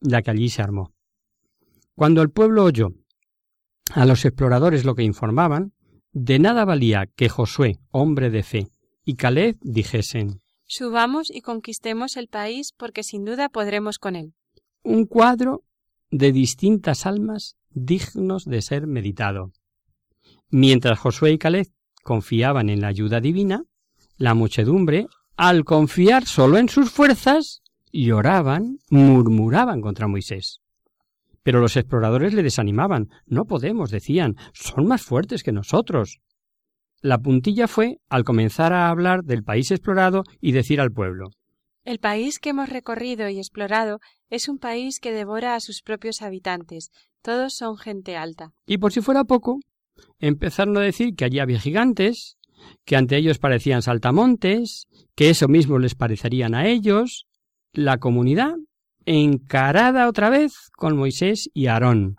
la 0.00 0.22
que 0.22 0.30
allí 0.30 0.48
se 0.48 0.62
armó. 0.62 0.92
Cuando 1.94 2.22
el 2.22 2.30
pueblo 2.30 2.64
oyó 2.64 2.88
a 3.92 4.06
los 4.06 4.24
exploradores 4.24 4.84
lo 4.84 4.94
que 4.94 5.02
informaban, 5.02 5.72
de 6.12 6.38
nada 6.38 6.64
valía 6.64 7.06
que 7.14 7.28
Josué, 7.28 7.78
hombre 7.90 8.30
de 8.30 8.42
fe, 8.42 8.66
y 9.04 9.14
Caleb 9.14 9.58
dijesen 9.62 10.40
Subamos 10.64 11.30
y 11.30 11.42
conquistemos 11.42 12.16
el 12.16 12.28
país 12.28 12.72
porque 12.76 13.02
sin 13.02 13.24
duda 13.24 13.48
podremos 13.48 13.98
con 13.98 14.16
él. 14.16 14.34
Un 14.82 15.06
cuadro 15.06 15.64
de 16.10 16.32
distintas 16.32 17.06
almas 17.06 17.56
dignos 17.70 18.44
de 18.44 18.62
ser 18.62 18.86
meditado. 18.86 19.52
Mientras 20.50 20.98
Josué 20.98 21.32
y 21.32 21.38
Caleb 21.38 21.66
confiaban 22.02 22.68
en 22.68 22.80
la 22.80 22.88
ayuda 22.88 23.20
divina, 23.20 23.64
la 24.16 24.34
muchedumbre, 24.34 25.06
al 25.36 25.64
confiar 25.64 26.26
solo 26.26 26.58
en 26.58 26.68
sus 26.68 26.90
fuerzas, 26.90 27.62
lloraban, 27.92 28.78
murmuraban 28.90 29.80
contra 29.80 30.08
Moisés. 30.08 30.60
Pero 31.42 31.60
los 31.60 31.76
exploradores 31.76 32.34
le 32.34 32.42
desanimaban. 32.42 33.08
No 33.26 33.46
podemos, 33.46 33.90
decían, 33.90 34.36
son 34.52 34.86
más 34.86 35.02
fuertes 35.02 35.42
que 35.42 35.52
nosotros. 35.52 36.20
La 37.00 37.18
puntilla 37.18 37.66
fue 37.66 37.98
al 38.08 38.22
comenzar 38.22 38.72
a 38.72 38.88
hablar 38.88 39.24
del 39.24 39.42
país 39.42 39.70
explorado 39.72 40.22
y 40.40 40.52
decir 40.52 40.80
al 40.80 40.92
pueblo 40.92 41.30
El 41.84 41.98
país 41.98 42.38
que 42.38 42.50
hemos 42.50 42.68
recorrido 42.68 43.28
y 43.28 43.38
explorado 43.38 43.98
es 44.30 44.48
un 44.48 44.58
país 44.58 45.00
que 45.00 45.10
devora 45.10 45.56
a 45.56 45.60
sus 45.60 45.82
propios 45.82 46.22
habitantes. 46.22 46.92
Todos 47.20 47.54
son 47.54 47.76
gente 47.76 48.16
alta. 48.16 48.52
Y 48.66 48.78
por 48.78 48.92
si 48.92 49.00
fuera 49.00 49.24
poco, 49.24 49.58
empezaron 50.18 50.76
a 50.76 50.80
decir 50.80 51.14
que 51.14 51.24
allí 51.24 51.38
había 51.38 51.60
gigantes, 51.60 52.38
que 52.84 52.96
ante 52.96 53.16
ellos 53.16 53.38
parecían 53.38 53.82
saltamontes, 53.82 54.86
que 55.14 55.30
eso 55.30 55.48
mismo 55.48 55.78
les 55.78 55.94
parecerían 55.94 56.54
a 56.54 56.66
ellos. 56.66 57.26
La 57.72 57.98
comunidad 57.98 58.54
encarada 59.04 60.08
otra 60.08 60.30
vez 60.30 60.70
con 60.76 60.96
Moisés 60.96 61.50
y 61.54 61.66
Aarón. 61.66 62.16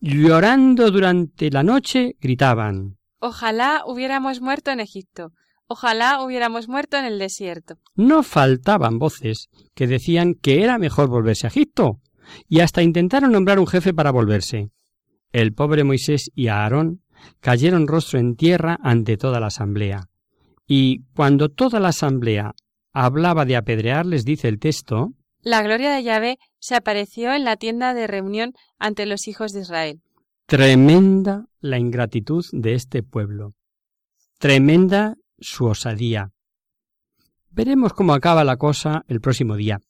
Llorando 0.00 0.90
durante 0.90 1.50
la 1.50 1.62
noche, 1.62 2.16
gritaban 2.20 2.98
Ojalá 3.18 3.82
hubiéramos 3.86 4.40
muerto 4.40 4.70
en 4.70 4.80
Egipto. 4.80 5.32
Ojalá 5.68 6.22
hubiéramos 6.22 6.68
muerto 6.68 6.96
en 6.96 7.06
el 7.06 7.18
desierto. 7.18 7.78
No 7.96 8.22
faltaban 8.22 8.98
voces 8.98 9.48
que 9.74 9.86
decían 9.86 10.34
que 10.34 10.62
era 10.62 10.78
mejor 10.78 11.08
volverse 11.08 11.46
a 11.46 11.50
Egipto, 11.50 12.00
y 12.48 12.60
hasta 12.60 12.82
intentaron 12.82 13.32
nombrar 13.32 13.58
un 13.58 13.66
jefe 13.66 13.92
para 13.92 14.12
volverse. 14.12 14.70
El 15.32 15.54
pobre 15.54 15.82
Moisés 15.82 16.30
y 16.34 16.48
Aarón 16.48 17.02
cayeron 17.40 17.86
rostro 17.86 18.18
en 18.18 18.36
tierra 18.36 18.78
ante 18.82 19.16
toda 19.16 19.40
la 19.40 19.46
asamblea. 19.46 20.08
Y 20.66 21.04
cuando 21.14 21.48
toda 21.48 21.80
la 21.80 21.88
asamblea 21.88 22.54
hablaba 22.92 23.44
de 23.44 23.56
apedrearles, 23.56 24.24
dice 24.24 24.48
el 24.48 24.58
texto, 24.58 25.12
La 25.40 25.62
gloria 25.62 25.92
de 25.92 26.02
Yahvé 26.02 26.38
se 26.58 26.74
apareció 26.74 27.32
en 27.34 27.44
la 27.44 27.56
tienda 27.56 27.94
de 27.94 28.06
reunión 28.06 28.52
ante 28.78 29.06
los 29.06 29.28
hijos 29.28 29.52
de 29.52 29.60
Israel. 29.60 30.00
Tremenda 30.46 31.46
la 31.60 31.78
ingratitud 31.78 32.44
de 32.52 32.74
este 32.74 33.02
pueblo. 33.02 33.54
Tremenda 34.38 35.16
su 35.38 35.66
osadía. 35.66 36.30
Veremos 37.50 37.92
cómo 37.92 38.12
acaba 38.12 38.44
la 38.44 38.56
cosa 38.56 39.04
el 39.08 39.20
próximo 39.20 39.56
día. 39.56 39.80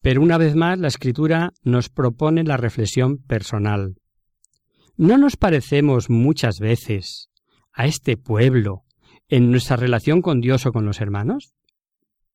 Pero 0.00 0.22
una 0.22 0.38
vez 0.38 0.56
más 0.56 0.78
la 0.78 0.88
escritura 0.88 1.52
nos 1.62 1.88
propone 1.88 2.42
la 2.42 2.56
reflexión 2.56 3.18
personal. 3.18 3.96
¿No 5.00 5.16
nos 5.16 5.38
parecemos 5.38 6.10
muchas 6.10 6.60
veces 6.60 7.30
a 7.72 7.86
este 7.86 8.18
pueblo 8.18 8.84
en 9.30 9.50
nuestra 9.50 9.76
relación 9.76 10.20
con 10.20 10.42
Dios 10.42 10.66
o 10.66 10.72
con 10.72 10.84
los 10.84 11.00
hermanos? 11.00 11.54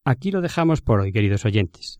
Aquí 0.03 0.31
lo 0.31 0.41
dejamos 0.41 0.81
por 0.81 0.99
hoy, 0.99 1.11
queridos 1.11 1.45
oyentes. 1.45 1.99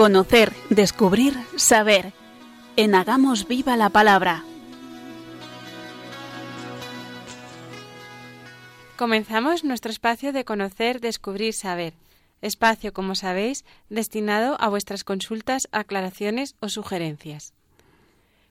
Conocer, 0.00 0.54
descubrir, 0.70 1.34
saber. 1.56 2.14
En 2.76 2.94
Hagamos 2.94 3.46
Viva 3.46 3.76
la 3.76 3.90
Palabra. 3.90 4.44
Comenzamos 8.96 9.62
nuestro 9.62 9.90
espacio 9.90 10.32
de 10.32 10.46
conocer, 10.46 11.02
descubrir, 11.02 11.52
saber. 11.52 11.92
Espacio, 12.40 12.94
como 12.94 13.14
sabéis, 13.14 13.66
destinado 13.90 14.56
a 14.58 14.70
vuestras 14.70 15.04
consultas, 15.04 15.68
aclaraciones 15.70 16.56
o 16.60 16.70
sugerencias. 16.70 17.52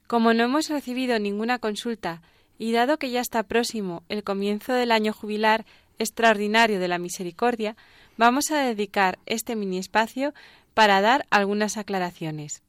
Como 0.06 0.36
no 0.36 0.44
hemos 0.44 0.70
recibido 0.70 1.18
ninguna 1.18 1.58
consulta 1.58 2.22
y 2.60 2.74
dado 2.74 3.00
que 3.00 3.10
ya 3.10 3.22
está 3.22 3.42
próximo 3.42 4.04
el 4.08 4.24
comienzo 4.24 4.74
del 4.74 4.92
año 4.92 5.14
jubilar 5.14 5.66
extraordinario 5.98 6.80
de 6.80 6.88
la 6.88 7.00
misericordia, 7.00 7.76
vamos 8.18 8.52
a 8.52 8.60
dedicar 8.60 9.18
este 9.26 9.56
mini 9.56 9.80
espacio 9.80 10.34
para 10.74 11.02
dar 11.02 11.26
algunas 11.30 11.78
aclaraciones. 11.78 12.62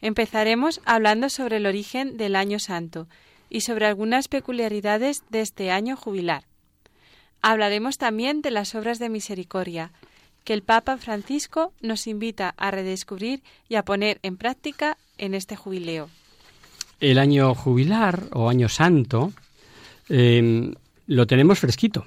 Empezaremos 0.00 0.80
hablando 0.84 1.28
sobre 1.28 1.56
el 1.56 1.66
origen 1.66 2.16
del 2.16 2.36
Año 2.36 2.58
Santo 2.58 3.08
y 3.50 3.62
sobre 3.62 3.86
algunas 3.86 4.28
peculiaridades 4.28 5.24
de 5.30 5.40
este 5.40 5.70
año 5.70 5.96
jubilar. 5.96 6.44
Hablaremos 7.40 7.98
también 7.98 8.42
de 8.42 8.50
las 8.50 8.74
obras 8.74 8.98
de 8.98 9.08
misericordia, 9.08 9.92
que 10.44 10.54
el 10.54 10.62
Papa 10.62 10.96
Francisco 10.96 11.72
nos 11.80 12.06
invita 12.06 12.54
a 12.56 12.70
redescubrir 12.70 13.42
y 13.68 13.74
a 13.74 13.84
poner 13.84 14.18
en 14.22 14.36
práctica 14.36 14.96
en 15.18 15.34
este 15.34 15.56
jubileo. 15.56 16.08
El 17.00 17.18
año 17.18 17.54
jubilar 17.54 18.24
o 18.32 18.48
año 18.48 18.68
santo 18.68 19.32
em, 20.08 20.74
lo 21.08 21.26
tenemos 21.26 21.58
fresquito, 21.58 22.04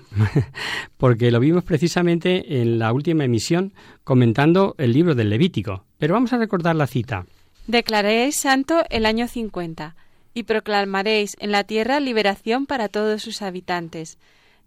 porque 0.97 1.32
lo 1.32 1.39
vimos 1.39 1.64
precisamente 1.64 2.62
en 2.62 2.78
la 2.78 2.93
última 2.93 3.26
emisión 3.26 3.74
comentando 4.04 4.76
el 4.78 4.93
libro 4.93 5.16
del 5.16 5.32
Levítico. 5.32 5.84
Pero 5.97 6.14
vamos 6.14 6.32
a 6.34 6.38
recordar 6.38 6.76
la 6.76 6.88
cita. 6.88 7.26
Declararéis 7.66 8.36
santo 8.36 8.84
el 8.89 9.08
año 9.08 9.28
50 9.28 9.95
y 10.36 10.43
proclamaréis 10.43 11.36
en 11.39 11.52
la 11.52 11.64
tierra 11.64 11.99
liberación 11.99 12.68
para 12.68 12.89
todos 12.89 13.24
sus 13.24 13.41
habitantes. 13.41 14.20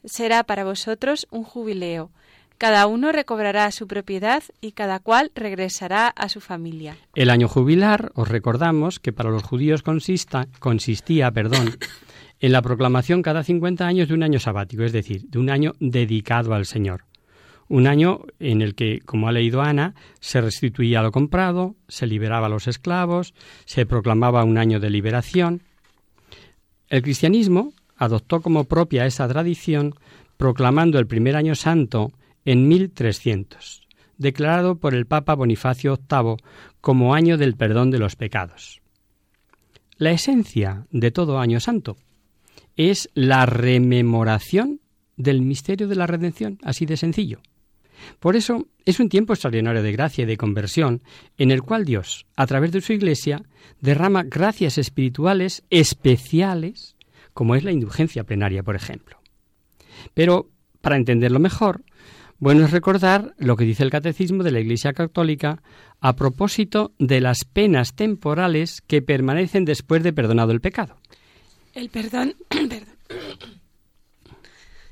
Será 0.04 0.42
para 0.42 0.64
vosotros 0.64 1.28
un 1.30 1.44
jubileo. 1.44 2.10
Cada 2.58 2.86
uno 2.86 3.12
recobrará 3.12 3.70
su 3.70 3.86
propiedad 3.86 4.42
y 4.60 4.72
cada 4.72 4.98
cual 4.98 5.30
regresará 5.34 6.08
a 6.08 6.28
su 6.28 6.40
familia. 6.40 6.96
El 7.14 7.30
año 7.30 7.46
jubilar, 7.46 8.10
os 8.14 8.28
recordamos 8.28 8.98
que 8.98 9.12
para 9.12 9.30
los 9.30 9.44
judíos 9.44 9.82
consista, 9.82 10.48
consistía 10.58 11.30
perdón, 11.30 11.76
en 12.40 12.52
la 12.52 12.62
proclamación 12.62 13.22
cada 13.22 13.42
50 13.42 13.86
años 13.86 14.08
de 14.08 14.14
un 14.14 14.22
año 14.22 14.38
sabático, 14.38 14.82
es 14.82 14.92
decir, 14.92 15.22
de 15.28 15.38
un 15.38 15.50
año 15.50 15.72
dedicado 15.80 16.54
al 16.54 16.66
Señor. 16.66 17.04
Un 17.68 17.86
año 17.86 18.20
en 18.40 18.60
el 18.60 18.74
que, 18.74 19.00
como 19.00 19.28
ha 19.28 19.32
leído 19.32 19.62
Ana, 19.62 19.94
se 20.20 20.40
restituía 20.40 21.02
lo 21.02 21.12
comprado, 21.12 21.76
se 21.88 22.06
liberaba 22.06 22.46
a 22.46 22.50
los 22.50 22.68
esclavos, 22.68 23.34
se 23.64 23.86
proclamaba 23.86 24.44
un 24.44 24.58
año 24.58 24.80
de 24.80 24.90
liberación. 24.90 25.62
El 26.88 27.02
cristianismo 27.02 27.72
adoptó 27.96 28.40
como 28.40 28.64
propia 28.64 29.06
esa 29.06 29.26
tradición 29.28 29.94
proclamando 30.36 30.98
el 30.98 31.06
primer 31.06 31.36
año 31.36 31.54
santo 31.54 32.12
en 32.44 32.68
1300, 32.68 33.88
declarado 34.18 34.76
por 34.76 34.94
el 34.94 35.06
Papa 35.06 35.34
Bonifacio 35.34 35.98
VIII 36.10 36.36
como 36.80 37.14
año 37.14 37.38
del 37.38 37.56
perdón 37.56 37.90
de 37.90 37.98
los 37.98 38.16
pecados. 38.16 38.82
La 39.96 40.10
esencia 40.10 40.86
de 40.90 41.10
todo 41.10 41.38
año 41.38 41.60
santo 41.60 41.96
es 42.76 43.10
la 43.14 43.46
rememoración 43.46 44.80
del 45.16 45.42
misterio 45.42 45.88
de 45.88 45.96
la 45.96 46.06
redención, 46.06 46.58
así 46.62 46.86
de 46.86 46.96
sencillo. 46.96 47.40
Por 48.18 48.36
eso 48.36 48.66
es 48.84 49.00
un 49.00 49.08
tiempo 49.08 49.32
extraordinario 49.32 49.82
de 49.82 49.92
gracia 49.92 50.22
y 50.22 50.26
de 50.26 50.36
conversión 50.36 51.02
en 51.38 51.50
el 51.50 51.62
cual 51.62 51.84
Dios, 51.84 52.26
a 52.36 52.46
través 52.46 52.72
de 52.72 52.80
su 52.80 52.92
Iglesia, 52.92 53.42
derrama 53.80 54.24
gracias 54.24 54.78
espirituales 54.78 55.62
especiales, 55.70 56.96
como 57.32 57.54
es 57.54 57.64
la 57.64 57.72
indulgencia 57.72 58.24
plenaria, 58.24 58.62
por 58.62 58.76
ejemplo. 58.76 59.18
Pero, 60.12 60.50
para 60.80 60.96
entenderlo 60.96 61.38
mejor, 61.38 61.82
bueno 62.38 62.64
es 62.64 62.72
recordar 62.72 63.34
lo 63.38 63.56
que 63.56 63.64
dice 63.64 63.84
el 63.84 63.90
Catecismo 63.90 64.42
de 64.42 64.50
la 64.50 64.60
Iglesia 64.60 64.92
Católica 64.92 65.62
a 66.00 66.14
propósito 66.16 66.92
de 66.98 67.20
las 67.20 67.44
penas 67.44 67.94
temporales 67.94 68.82
que 68.86 69.00
permanecen 69.00 69.64
después 69.64 70.02
de 70.02 70.12
perdonado 70.12 70.52
el 70.52 70.60
pecado. 70.60 70.98
El 71.74 71.90
perdón, 71.90 72.36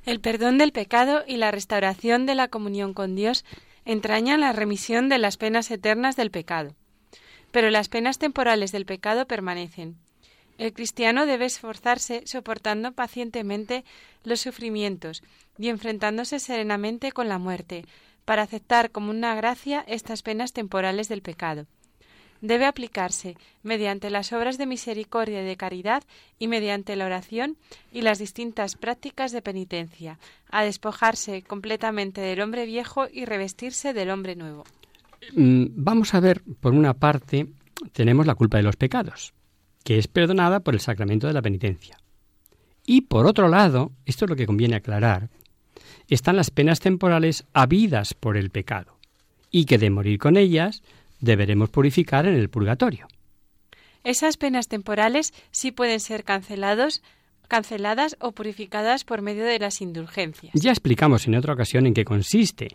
el 0.05 0.21
perdón 0.21 0.59
del 0.59 0.73
pecado 0.73 1.23
y 1.27 1.37
la 1.37 1.53
restauración 1.53 2.27
de 2.27 2.35
la 2.35 2.49
comunión 2.49 2.93
con 2.93 3.15
Dios 3.15 3.45
entrañan 3.85 4.41
la 4.41 4.53
remisión 4.53 5.09
de 5.09 5.19
las 5.19 5.37
penas 5.37 5.71
eternas 5.71 6.17
del 6.17 6.33
pecado. 6.33 6.75
Pero 7.53 7.71
las 7.71 7.89
penas 7.89 8.19
temporales 8.19 8.73
del 8.73 8.85
pecado 8.85 9.27
permanecen. 9.27 9.97
El 10.59 10.73
cristiano 10.73 11.25
debe 11.25 11.47
esforzarse 11.47 12.23
soportando 12.27 12.93
pacientemente 12.93 13.85
los 14.25 14.41
sufrimientos 14.41 15.23
y 15.59 15.69
enfrentándose 15.69 16.41
serenamente 16.41 17.13
con 17.13 17.29
la 17.29 17.39
muerte, 17.39 17.85
para 18.25 18.43
aceptar 18.43 18.91
como 18.91 19.11
una 19.11 19.35
gracia 19.35 19.85
estas 19.87 20.23
penas 20.23 20.53
temporales 20.53 21.09
del 21.09 21.23
pecado 21.23 21.67
debe 22.43 22.67
aplicarse 22.67 23.37
mediante 23.63 24.11
las 24.11 24.33
obras 24.35 24.59
de 24.59 24.67
misericordia 24.67 25.41
y 25.41 25.47
de 25.47 25.57
caridad 25.57 26.03
y 26.39 26.49
mediante 26.49 26.97
la 26.97 27.07
oración 27.07 27.57
y 27.91 28.03
las 28.03 28.19
distintas 28.19 28.77
prácticas 28.77 29.33
de 29.33 29.41
penitencia, 29.41 30.19
a 30.51 30.65
despojarse 30.65 31.43
completamente 31.43 32.21
del 32.21 32.43
hombre 32.43 32.67
viejo 32.67 33.07
y 33.11 33.25
revestirse 33.25 33.95
del 33.95 34.11
hombre 34.11 34.37
nuevo. 34.37 34.65
Mm, 35.35 35.67
vamos 35.71 36.13
a 36.15 36.21
ver, 36.21 36.43
por 36.61 36.75
una 36.75 36.95
parte, 36.95 37.47
tenemos 37.93 38.27
la 38.27 38.35
culpa 38.35 38.59
de 38.59 38.65
los 38.65 38.77
pecados, 38.77 39.33
que 39.85 39.99
es 39.99 40.09
perdonada 40.09 40.61
por 40.61 40.75
el 40.75 40.81
sacramento 40.81 41.29
de 41.29 41.33
la 41.33 41.43
penitencia. 41.43 41.97
Y 42.85 43.03
por 43.03 43.27
otro 43.27 43.49
lado, 43.49 43.93
esto 44.05 44.25
es 44.25 44.31
lo 44.31 44.37
que 44.37 44.47
conviene 44.47 44.77
aclarar, 44.77 45.31
están 46.09 46.37
las 46.37 46.51
penas 46.51 46.81
temporales 46.81 47.45
habidas 47.53 48.15
por 48.15 48.37
el 48.37 48.51
pecado, 48.51 48.99
y 49.51 49.65
que 49.65 49.79
de 49.79 49.91
morir 49.91 50.19
con 50.19 50.37
ellas 50.37 50.83
deberemos 51.23 51.71
purificar 51.71 52.27
en 52.27 52.35
el 52.35 52.51
purgatorio. 52.51 53.07
Esas 54.05 54.37
penas 54.37 54.69
temporales 54.69 55.33
sí 55.51 55.71
pueden 55.71 56.01
ser 56.01 56.25
cancelados, 56.25 57.03
canceladas 57.49 58.17
o 58.21 58.33
purificadas 58.33 59.05
por 59.05 59.23
medio 59.23 59.45
de 59.45 59.59
las 59.59 59.81
indulgencias. 59.81 60.53
Ya 60.55 60.73
explicamos 60.73 61.27
en 61.27 61.37
otra 61.37 61.55
ocasión 61.55 61.87
en 61.87 61.95
qué 61.95 62.05
consiste 62.05 62.69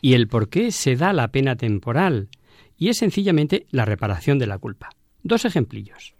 y 0.00 0.14
el 0.14 0.28
por 0.28 0.48
qué 0.48 0.70
se 0.70 0.96
da 0.96 1.12
la 1.12 1.28
pena 1.28 1.56
temporal, 1.56 2.28
y 2.76 2.88
es 2.88 2.98
sencillamente 2.98 3.66
la 3.70 3.84
reparación 3.84 4.38
de 4.38 4.46
la 4.46 4.58
culpa. 4.58 4.90
Dos 5.24 5.44
ejemplillos. 5.44 6.14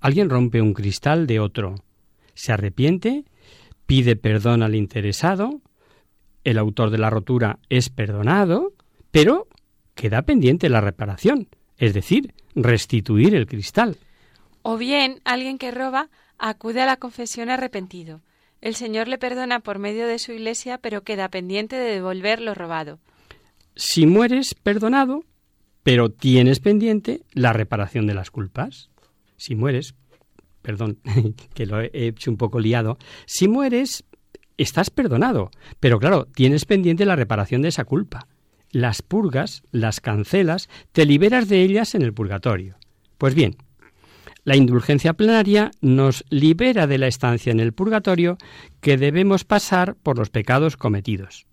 Alguien 0.00 0.28
rompe 0.28 0.60
un 0.60 0.74
cristal 0.74 1.28
de 1.28 1.38
otro, 1.38 1.76
se 2.34 2.52
arrepiente, 2.52 3.24
pide 3.86 4.16
perdón 4.16 4.64
al 4.64 4.74
interesado, 4.74 5.60
el 6.42 6.58
autor 6.58 6.90
de 6.90 6.98
la 6.98 7.08
rotura 7.08 7.60
es 7.68 7.88
perdonado, 7.88 8.72
pero 9.12 9.46
queda 9.94 10.22
pendiente 10.22 10.68
la 10.68 10.80
reparación, 10.80 11.48
es 11.78 11.94
decir, 11.94 12.34
restituir 12.54 13.34
el 13.34 13.46
cristal. 13.46 13.96
O 14.62 14.76
bien 14.76 15.20
alguien 15.24 15.58
que 15.58 15.70
roba 15.70 16.10
acude 16.38 16.82
a 16.82 16.86
la 16.86 16.96
confesión 16.96 17.50
arrepentido. 17.50 18.22
El 18.60 18.74
Señor 18.74 19.08
le 19.08 19.18
perdona 19.18 19.60
por 19.60 19.78
medio 19.78 20.06
de 20.06 20.18
su 20.18 20.32
iglesia, 20.32 20.78
pero 20.78 21.02
queda 21.02 21.28
pendiente 21.28 21.76
de 21.76 21.92
devolver 21.92 22.40
lo 22.40 22.54
robado. 22.54 22.98
Si 23.76 24.06
mueres 24.06 24.54
perdonado, 24.54 25.24
pero 25.82 26.10
tienes 26.10 26.60
pendiente 26.60 27.22
la 27.32 27.52
reparación 27.52 28.06
de 28.06 28.14
las 28.14 28.30
culpas. 28.30 28.90
Si 29.36 29.54
mueres, 29.54 29.94
perdón, 30.62 30.98
que 31.54 31.66
lo 31.66 31.80
he 31.80 31.90
hecho 31.92 32.30
un 32.30 32.38
poco 32.38 32.58
liado, 32.58 32.96
si 33.26 33.48
mueres, 33.48 34.04
estás 34.56 34.88
perdonado, 34.88 35.50
pero 35.80 35.98
claro, 35.98 36.26
tienes 36.26 36.64
pendiente 36.64 37.04
la 37.04 37.16
reparación 37.16 37.60
de 37.60 37.68
esa 37.68 37.84
culpa 37.84 38.28
las 38.74 39.02
purgas, 39.02 39.62
las 39.70 40.00
cancelas, 40.00 40.68
te 40.92 41.06
liberas 41.06 41.48
de 41.48 41.62
ellas 41.62 41.94
en 41.94 42.02
el 42.02 42.12
purgatorio. 42.12 42.76
Pues 43.18 43.34
bien, 43.34 43.56
la 44.42 44.56
indulgencia 44.56 45.14
plenaria 45.14 45.70
nos 45.80 46.24
libera 46.28 46.86
de 46.86 46.98
la 46.98 47.06
estancia 47.06 47.52
en 47.52 47.60
el 47.60 47.72
purgatorio 47.72 48.36
que 48.80 48.96
debemos 48.96 49.44
pasar 49.44 49.94
por 49.94 50.18
los 50.18 50.30
pecados 50.30 50.76
cometidos. 50.76 51.46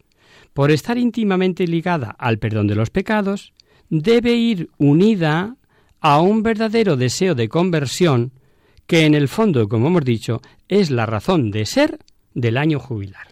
Por 0.53 0.71
estar 0.71 0.97
íntimamente 0.97 1.67
ligada 1.67 2.15
al 2.17 2.39
perdón 2.39 2.67
de 2.67 2.75
los 2.75 2.89
pecados, 2.89 3.53
debe 3.89 4.33
ir 4.33 4.69
unida 4.77 5.55
a 6.01 6.19
un 6.21 6.41
verdadero 6.41 6.97
deseo 6.97 7.35
de 7.35 7.47
conversión 7.49 8.33
que 8.87 9.05
en 9.05 9.13
el 9.13 9.27
fondo, 9.27 9.69
como 9.69 9.87
hemos 9.87 10.03
dicho, 10.03 10.41
es 10.67 10.89
la 10.89 11.05
razón 11.05 11.51
de 11.51 11.65
ser 11.65 11.99
del 12.33 12.57
año 12.57 12.79
jubilar. 12.79 13.30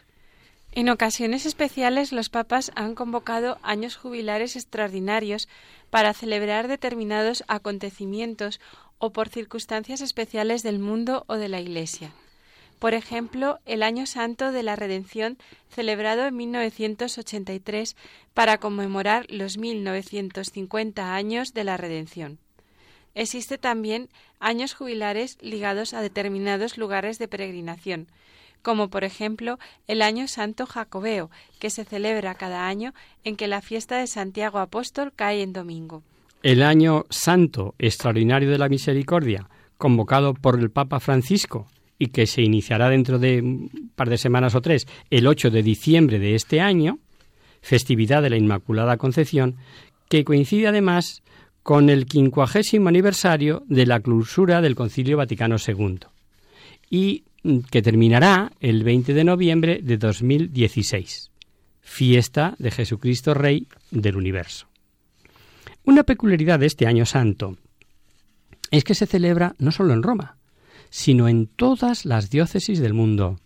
En 0.79 0.87
ocasiones 0.87 1.45
especiales 1.45 2.13
los 2.13 2.29
papas 2.29 2.71
han 2.73 2.95
convocado 2.95 3.57
años 3.63 3.97
jubilares 3.97 4.55
extraordinarios 4.55 5.49
para 5.89 6.13
celebrar 6.13 6.69
determinados 6.69 7.43
acontecimientos 7.49 8.61
o 8.97 9.11
por 9.11 9.27
circunstancias 9.27 9.99
especiales 9.99 10.63
del 10.63 10.79
mundo 10.79 11.25
o 11.27 11.35
de 11.35 11.49
la 11.49 11.59
Iglesia. 11.59 12.11
Por 12.79 12.93
ejemplo, 12.93 13.59
el 13.65 13.83
Año 13.83 14.05
Santo 14.05 14.53
de 14.53 14.63
la 14.63 14.77
Redención, 14.77 15.37
celebrado 15.69 16.25
en 16.25 16.37
1983 16.37 17.97
para 18.33 18.57
conmemorar 18.57 19.25
los 19.27 19.57
1950 19.57 21.13
años 21.13 21.53
de 21.53 21.63
la 21.65 21.75
Redención. 21.75 22.39
Existe 23.19 23.57
también 23.57 24.07
años 24.39 24.73
jubilares 24.73 25.37
ligados 25.41 25.93
a 25.93 25.99
determinados 25.99 26.77
lugares 26.77 27.19
de 27.19 27.27
peregrinación, 27.27 28.07
como 28.61 28.89
por 28.89 29.03
ejemplo 29.03 29.59
el 29.87 30.01
Año 30.01 30.29
Santo 30.29 30.65
Jacobeo, 30.65 31.29
que 31.59 31.69
se 31.69 31.83
celebra 31.83 32.35
cada 32.35 32.65
año 32.65 32.93
en 33.25 33.35
que 33.35 33.49
la 33.49 33.59
fiesta 33.61 33.97
de 33.97 34.07
Santiago 34.07 34.59
Apóstol 34.59 35.11
cae 35.13 35.41
en 35.41 35.51
domingo. 35.51 36.01
El 36.43 36.63
Año 36.63 37.07
Santo 37.09 37.75
Extraordinario 37.77 38.49
de 38.49 38.57
la 38.57 38.69
Misericordia, 38.69 39.49
convocado 39.77 40.33
por 40.33 40.57
el 40.57 40.71
Papa 40.71 41.01
Francisco 41.01 41.67
y 41.97 42.11
que 42.11 42.25
se 42.25 42.41
iniciará 42.41 42.87
dentro 42.87 43.19
de 43.19 43.41
un 43.41 43.91
par 43.97 44.09
de 44.09 44.17
semanas 44.17 44.55
o 44.55 44.61
tres, 44.61 44.87
el 45.09 45.27
8 45.27 45.49
de 45.49 45.61
diciembre 45.61 46.19
de 46.19 46.35
este 46.35 46.61
año, 46.61 46.99
festividad 47.59 48.21
de 48.21 48.29
la 48.29 48.37
Inmaculada 48.37 48.95
Concepción, 48.95 49.57
que 50.07 50.23
coincide 50.23 50.69
además 50.69 51.21
con 51.63 51.89
el 51.89 52.05
quincuagésimo 52.05 52.89
aniversario 52.89 53.63
de 53.67 53.85
la 53.85 53.99
clausura 53.99 54.61
del 54.61 54.75
Concilio 54.75 55.17
Vaticano 55.17 55.57
II. 55.65 55.99
Y 56.89 57.23
que 57.69 57.81
terminará 57.81 58.51
el 58.59 58.83
20 58.83 59.13
de 59.13 59.23
noviembre 59.23 59.79
de 59.81 59.97
2016, 59.97 61.31
fiesta 61.81 62.55
de 62.59 62.71
Jesucristo 62.71 63.33
Rey 63.33 63.67
del 63.91 64.17
universo. 64.17 64.67
Una 65.85 66.03
peculiaridad 66.03 66.59
de 66.59 66.65
este 66.65 66.85
año 66.85 67.05
santo 67.05 67.57
es 68.71 68.83
que 68.83 68.95
se 68.95 69.05
celebra 69.05 69.55
no 69.57 69.71
solo 69.71 69.93
en 69.93 70.03
Roma, 70.03 70.37
sino 70.89 71.27
en 71.27 71.47
todas 71.47 72.05
las 72.05 72.29
diócesis 72.29 72.79
del 72.79 72.93
mundo. 72.93 73.39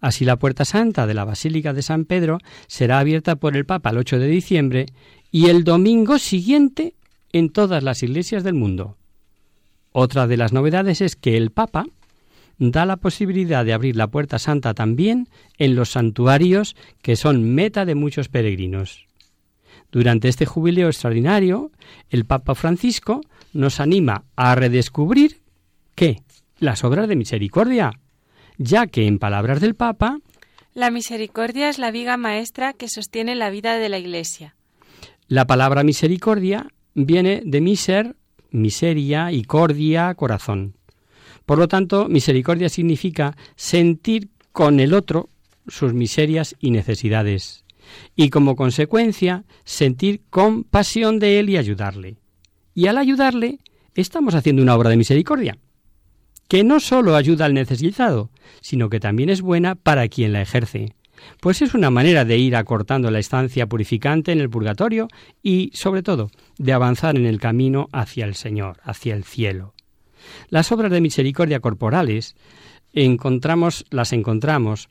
Así 0.00 0.24
la 0.24 0.36
puerta 0.36 0.64
santa 0.64 1.06
de 1.06 1.14
la 1.14 1.24
Basílica 1.24 1.72
de 1.72 1.82
San 1.82 2.04
Pedro 2.04 2.38
será 2.66 2.98
abierta 2.98 3.36
por 3.36 3.56
el 3.56 3.66
Papa 3.66 3.90
el 3.90 3.98
8 3.98 4.18
de 4.18 4.26
diciembre 4.28 4.86
y 5.30 5.46
el 5.46 5.64
domingo 5.64 6.18
siguiente 6.18 6.94
en 7.32 7.50
todas 7.50 7.82
las 7.82 8.02
iglesias 8.02 8.44
del 8.44 8.54
mundo. 8.54 8.96
Otra 9.92 10.26
de 10.26 10.36
las 10.36 10.52
novedades 10.52 11.00
es 11.00 11.16
que 11.16 11.36
el 11.36 11.50
Papa 11.50 11.86
da 12.58 12.84
la 12.84 12.96
posibilidad 12.98 13.64
de 13.64 13.72
abrir 13.72 13.96
la 13.96 14.08
puerta 14.08 14.38
santa 14.38 14.74
también 14.74 15.28
en 15.58 15.74
los 15.74 15.90
santuarios 15.90 16.76
que 17.02 17.16
son 17.16 17.54
meta 17.54 17.84
de 17.84 17.94
muchos 17.94 18.28
peregrinos. 18.28 19.06
Durante 19.90 20.28
este 20.28 20.46
jubileo 20.46 20.88
extraordinario, 20.88 21.72
el 22.10 22.24
Papa 22.24 22.54
Francisco 22.54 23.22
nos 23.52 23.80
anima 23.80 24.24
a 24.36 24.54
redescubrir 24.54 25.40
¿qué? 25.94 26.22
Las 26.58 26.84
obras 26.84 27.08
de 27.08 27.16
misericordia, 27.16 27.92
ya 28.58 28.86
que 28.86 29.06
en 29.06 29.18
palabras 29.18 29.60
del 29.60 29.74
Papa 29.74 30.20
la 30.72 30.90
misericordia 30.90 31.68
es 31.68 31.78
la 31.78 31.90
viga 31.90 32.16
maestra 32.16 32.72
que 32.72 32.88
sostiene 32.88 33.34
la 33.34 33.50
vida 33.50 33.76
de 33.76 33.88
la 33.88 33.98
Iglesia. 33.98 34.54
La 35.26 35.46
palabra 35.46 35.82
misericordia 35.82 36.68
viene 36.94 37.42
de 37.44 37.60
miser, 37.60 38.16
miseria 38.50 39.32
y 39.32 39.42
cordia, 39.42 40.14
corazón. 40.14 40.74
Por 41.46 41.58
lo 41.58 41.68
tanto, 41.68 42.08
misericordia 42.08 42.68
significa 42.68 43.36
sentir 43.56 44.28
con 44.52 44.80
el 44.80 44.94
otro 44.94 45.28
sus 45.66 45.94
miserias 45.94 46.56
y 46.58 46.70
necesidades, 46.70 47.64
y 48.16 48.30
como 48.30 48.56
consecuencia 48.56 49.44
sentir 49.64 50.22
compasión 50.30 51.18
de 51.18 51.38
él 51.38 51.50
y 51.50 51.56
ayudarle. 51.56 52.16
Y 52.74 52.86
al 52.86 52.98
ayudarle, 52.98 53.58
estamos 53.94 54.34
haciendo 54.34 54.62
una 54.62 54.74
obra 54.74 54.90
de 54.90 54.96
misericordia, 54.96 55.58
que 56.48 56.64
no 56.64 56.80
solo 56.80 57.16
ayuda 57.16 57.46
al 57.46 57.54
necesitado, 57.54 58.30
sino 58.60 58.88
que 58.88 59.00
también 59.00 59.30
es 59.30 59.40
buena 59.42 59.74
para 59.74 60.08
quien 60.08 60.32
la 60.32 60.42
ejerce, 60.42 60.94
pues 61.40 61.62
es 61.62 61.74
una 61.74 61.90
manera 61.90 62.24
de 62.24 62.38
ir 62.38 62.56
acortando 62.56 63.10
la 63.10 63.18
estancia 63.18 63.66
purificante 63.66 64.32
en 64.32 64.40
el 64.40 64.50
purgatorio 64.50 65.08
y, 65.42 65.70
sobre 65.74 66.02
todo, 66.02 66.30
de 66.58 66.72
avanzar 66.72 67.16
en 67.16 67.26
el 67.26 67.40
camino 67.40 67.88
hacia 67.92 68.24
el 68.24 68.34
Señor, 68.34 68.78
hacia 68.82 69.14
el 69.14 69.24
cielo. 69.24 69.74
Las 70.48 70.70
obras 70.72 70.90
de 70.90 71.00
misericordia 71.00 71.60
corporales 71.60 72.36
encontramos, 72.92 73.84
las 73.90 74.12
encontramos 74.12 74.88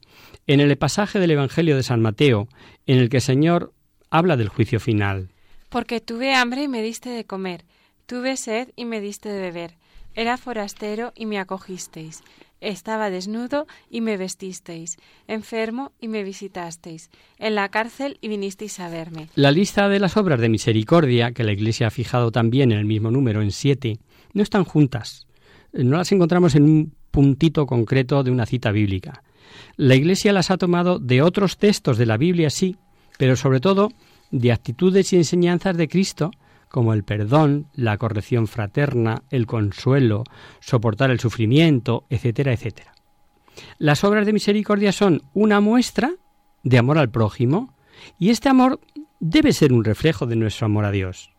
en 0.47 0.59
el 0.59 0.77
pasaje 0.77 1.19
del 1.19 1.31
Evangelio 1.31 1.75
de 1.75 1.83
San 1.83 2.01
Mateo, 2.01 2.47
en 2.85 2.97
el 2.97 3.09
que 3.09 3.17
el 3.17 3.23
Señor 3.23 3.73
habla 4.09 4.37
del 4.37 4.49
juicio 4.49 4.79
final. 4.79 5.29
Porque 5.69 6.01
tuve 6.01 6.33
hambre 6.33 6.63
y 6.63 6.67
me 6.67 6.81
diste 6.81 7.09
de 7.09 7.25
comer, 7.25 7.65
tuve 8.05 8.37
sed 8.37 8.69
y 8.75 8.85
me 8.85 9.01
diste 9.01 9.29
de 9.29 9.41
beber, 9.41 9.75
era 10.15 10.37
forastero 10.37 11.13
y 11.15 11.25
me 11.25 11.37
acogisteis, 11.37 12.23
estaba 12.61 13.09
desnudo 13.09 13.67
y 13.89 14.01
me 14.01 14.17
vestisteis, 14.17 14.97
enfermo 15.27 15.91
y 15.99 16.07
me 16.07 16.23
visitasteis, 16.23 17.09
en 17.37 17.55
la 17.55 17.69
cárcel 17.69 18.17
y 18.21 18.27
vinisteis 18.27 18.79
a 18.79 18.89
verme. 18.89 19.27
La 19.35 19.51
lista 19.51 19.89
de 19.89 19.99
las 19.99 20.17
obras 20.17 20.39
de 20.39 20.49
misericordia, 20.49 21.31
que 21.31 21.43
la 21.43 21.51
Iglesia 21.51 21.87
ha 21.87 21.91
fijado 21.91 22.31
también 22.31 22.71
en 22.71 22.79
el 22.79 22.85
mismo 22.85 23.11
número, 23.11 23.41
en 23.41 23.51
siete, 23.51 23.99
no 24.33 24.43
están 24.43 24.63
juntas. 24.63 25.27
No 25.71 25.97
las 25.97 26.11
encontramos 26.11 26.55
en 26.55 26.63
un 26.63 26.93
puntito 27.11 27.65
concreto 27.65 28.23
de 28.23 28.31
una 28.31 28.45
cita 28.45 28.71
bíblica. 28.71 29.23
La 29.75 29.95
Iglesia 29.95 30.33
las 30.33 30.51
ha 30.51 30.57
tomado 30.57 30.99
de 30.99 31.21
otros 31.21 31.57
textos 31.57 31.97
de 31.97 32.05
la 32.05 32.17
Biblia, 32.17 32.49
sí, 32.49 32.75
pero 33.17 33.35
sobre 33.35 33.59
todo 33.59 33.89
de 34.31 34.51
actitudes 34.51 35.11
y 35.13 35.17
enseñanzas 35.17 35.75
de 35.75 35.87
Cristo, 35.87 36.31
como 36.69 36.93
el 36.93 37.03
perdón, 37.03 37.67
la 37.73 37.97
corrección 37.97 38.47
fraterna, 38.47 39.23
el 39.29 39.47
consuelo, 39.47 40.23
soportar 40.59 41.11
el 41.11 41.19
sufrimiento, 41.19 42.05
etcétera, 42.09 42.53
etcétera. 42.53 42.93
Las 43.77 44.03
obras 44.03 44.25
de 44.25 44.33
misericordia 44.33 44.91
son 44.91 45.23
una 45.33 45.59
muestra 45.59 46.13
de 46.63 46.77
amor 46.77 46.97
al 46.97 47.09
prójimo, 47.09 47.73
y 48.17 48.29
este 48.29 48.49
amor 48.49 48.79
debe 49.19 49.51
ser 49.51 49.73
un 49.73 49.83
reflejo 49.83 50.25
de 50.25 50.35
nuestro 50.35 50.65
amor 50.65 50.85
a 50.85 50.91
Dios. 50.91 51.31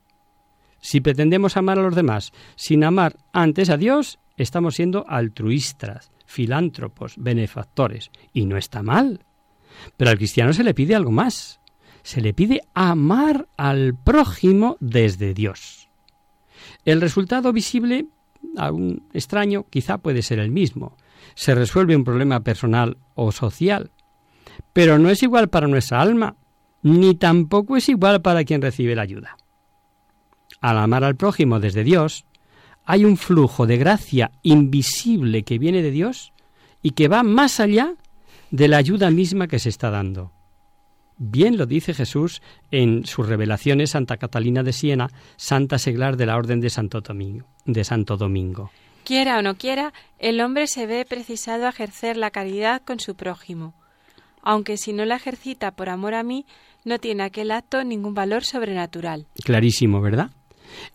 Si 0.81 1.01
pretendemos 1.01 1.57
amar 1.57 1.78
a 1.78 1.83
los 1.83 1.95
demás 1.95 2.33
sin 2.57 2.85
amar 2.85 3.16
antes 3.33 3.70
a 3.70 3.76
Dios, 3.76 4.18
estamos 4.37 4.74
siendo 4.74 5.05
altruistas, 5.09 6.11
filántropos, 6.26 7.14
benefactores, 7.16 8.11
y 8.33 8.47
no 8.47 8.57
está 8.57 8.83
mal. 8.83 9.24
Pero 9.97 10.11
al 10.11 10.16
cristiano 10.16 10.53
se 10.53 10.64
le 10.64 10.74
pide 10.74 10.95
algo 10.95 11.11
más. 11.11 11.60
Se 12.03 12.21
le 12.21 12.33
pide 12.33 12.63
amar 12.75 13.47
al 13.57 13.95
prójimo 13.95 14.77
desde 14.81 15.35
Dios. 15.35 15.89
El 16.85 17.01
resultado 17.01 17.53
visible, 17.53 18.07
a 18.57 18.73
un 18.73 19.03
extraño, 19.13 19.67
quizá 19.71 19.99
puede 19.99 20.23
ser 20.23 20.39
el 20.39 20.51
mismo. 20.51 20.97
Se 21.35 21.55
resuelve 21.55 21.97
un 21.97 22.05
problema 22.05 22.41
personal 22.41 22.97
o 23.15 23.33
social. 23.33 23.91
Pero 24.73 24.99
no 24.99 25.11
es 25.11 25.23
igual 25.23 25.49
para 25.49 25.69
nuestra 25.69 26.01
alma, 26.01 26.37
ni 26.83 27.15
tampoco 27.15 27.77
es 27.77 27.89
igual 27.89 28.23
para 28.23 28.45
quien 28.45 28.63
recibe 28.63 28.95
la 28.95 29.03
ayuda 29.03 29.37
al 30.61 30.79
amar 30.79 31.05
al 31.05 31.17
prójimo 31.17 31.61
desde 31.61 31.85
Dios, 31.85 32.25
hay 32.85 33.05
un 33.05 33.17
flujo 33.17 33.67
de 33.67 33.77
gracia 33.77 34.33
invisible 34.43 35.43
que 35.43 35.59
viene 35.59 35.83
de 35.83 35.91
Dios 35.91 36.33
y 36.83 36.91
que 36.91 37.09
va 37.09 37.23
más 37.23 37.61
allá 37.61 37.95
de 38.51 38.69
la 38.69 38.79
ayuda 38.79 39.11
misma 39.11 39.49
que 39.49 39.59
se 39.59 39.69
está 39.69 39.91
dando. 39.91 40.33
Bien 41.23 41.59
lo 41.59 41.66
dice 41.66 41.93
Jesús 41.93 42.41
en 42.71 43.05
sus 43.05 43.29
revelaciones 43.29 43.91
Santa 43.91 44.16
Catalina 44.16 44.62
de 44.62 44.73
Siena, 44.73 45.11
santa 45.37 45.79
seglar 45.79 46.16
de 46.16 46.25
la 46.25 46.35
Orden 46.35 46.61
de 46.61 46.71
Santo 46.71 47.03
Domingo. 47.03 47.45
De 47.66 47.85
Santo 47.85 48.16
Domingo. 48.16 48.71
Quiera 49.05 49.39
o 49.39 49.43
no 49.43 49.57
quiera, 49.59 49.93
el 50.18 50.41
hombre 50.41 50.66
se 50.66 50.87
ve 50.87 51.05
precisado 51.05 51.66
a 51.66 51.68
ejercer 51.68 52.16
la 52.16 52.31
caridad 52.31 52.81
con 52.87 53.01
su 53.01 53.16
prójimo, 53.16 53.75
aunque 54.41 54.79
si 54.79 54.95
no 54.95 55.05
la 55.05 55.16
ejercita 55.16 55.73
por 55.73 55.91
amor 55.91 56.14
a 56.14 56.23
mí, 56.23 56.47
no 56.87 56.99
tiene 56.99 57.25
aquel 57.25 57.51
acto 57.51 57.85
ningún 57.85 58.14
valor 58.14 58.43
sobrenatural. 58.43 59.27
Clarísimo, 59.45 60.01
¿verdad? 60.01 60.31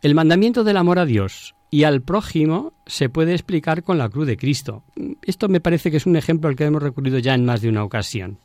El 0.02 0.16
mandamiento 0.16 0.64
del 0.64 0.78
amor 0.78 0.98
a 0.98 1.06
Dios 1.06 1.54
y 1.70 1.84
al 1.84 2.02
prójimo 2.02 2.74
se 2.88 3.10
puede 3.10 3.34
explicar 3.34 3.84
con 3.84 4.00
la 4.00 4.10
cruz 4.10 4.26
de 4.26 4.38
Cristo. 4.38 4.82
Esto 5.22 5.50
me 5.50 5.62
parece 5.62 5.92
que 5.92 5.98
es 5.98 6.08
un 6.08 6.16
ejemplo 6.16 6.50
al 6.50 6.56
que 6.56 6.66
hemos 6.66 6.82
recurrido 6.82 7.20
ya 7.20 7.36
en 7.36 7.46
más 7.46 7.62
de 7.62 7.70
una 7.70 7.84
ocasión. 7.84 8.40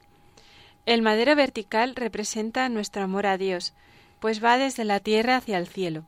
El 0.87 1.03
madero 1.03 1.37
vertical 1.37 1.95
representa 1.95 2.69
nuestro 2.69 3.03
amor 3.03 3.27
a 3.27 3.39
Dios, 3.39 3.75
pues 4.19 4.43
va 4.43 4.59
desde 4.59 4.85
la 4.85 5.01
tierra 5.01 5.37
hacia 5.37 5.59
el 5.59 5.67
cielo. 5.67 6.05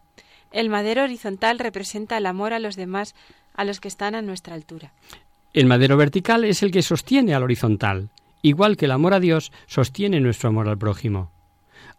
El 0.50 0.68
madero 0.68 1.04
horizontal 1.04 1.58
representa 1.58 2.16
el 2.18 2.26
amor 2.26 2.52
a 2.52 2.58
los 2.58 2.76
demás, 2.76 3.14
a 3.54 3.64
los 3.64 3.80
que 3.80 3.88
están 3.88 4.14
a 4.14 4.22
nuestra 4.22 4.54
altura. 4.54 4.92
El 5.52 5.66
madero 5.66 5.96
vertical 5.96 6.44
es 6.44 6.62
el 6.62 6.70
que 6.70 6.82
sostiene 6.82 7.34
al 7.34 7.42
horizontal, 7.42 8.10
igual 8.40 8.76
que 8.76 8.86
el 8.86 8.92
amor 8.92 9.14
a 9.14 9.20
Dios 9.20 9.52
sostiene 9.66 10.20
nuestro 10.20 10.48
amor 10.48 10.68
al 10.68 10.78
prójimo. 10.78 11.30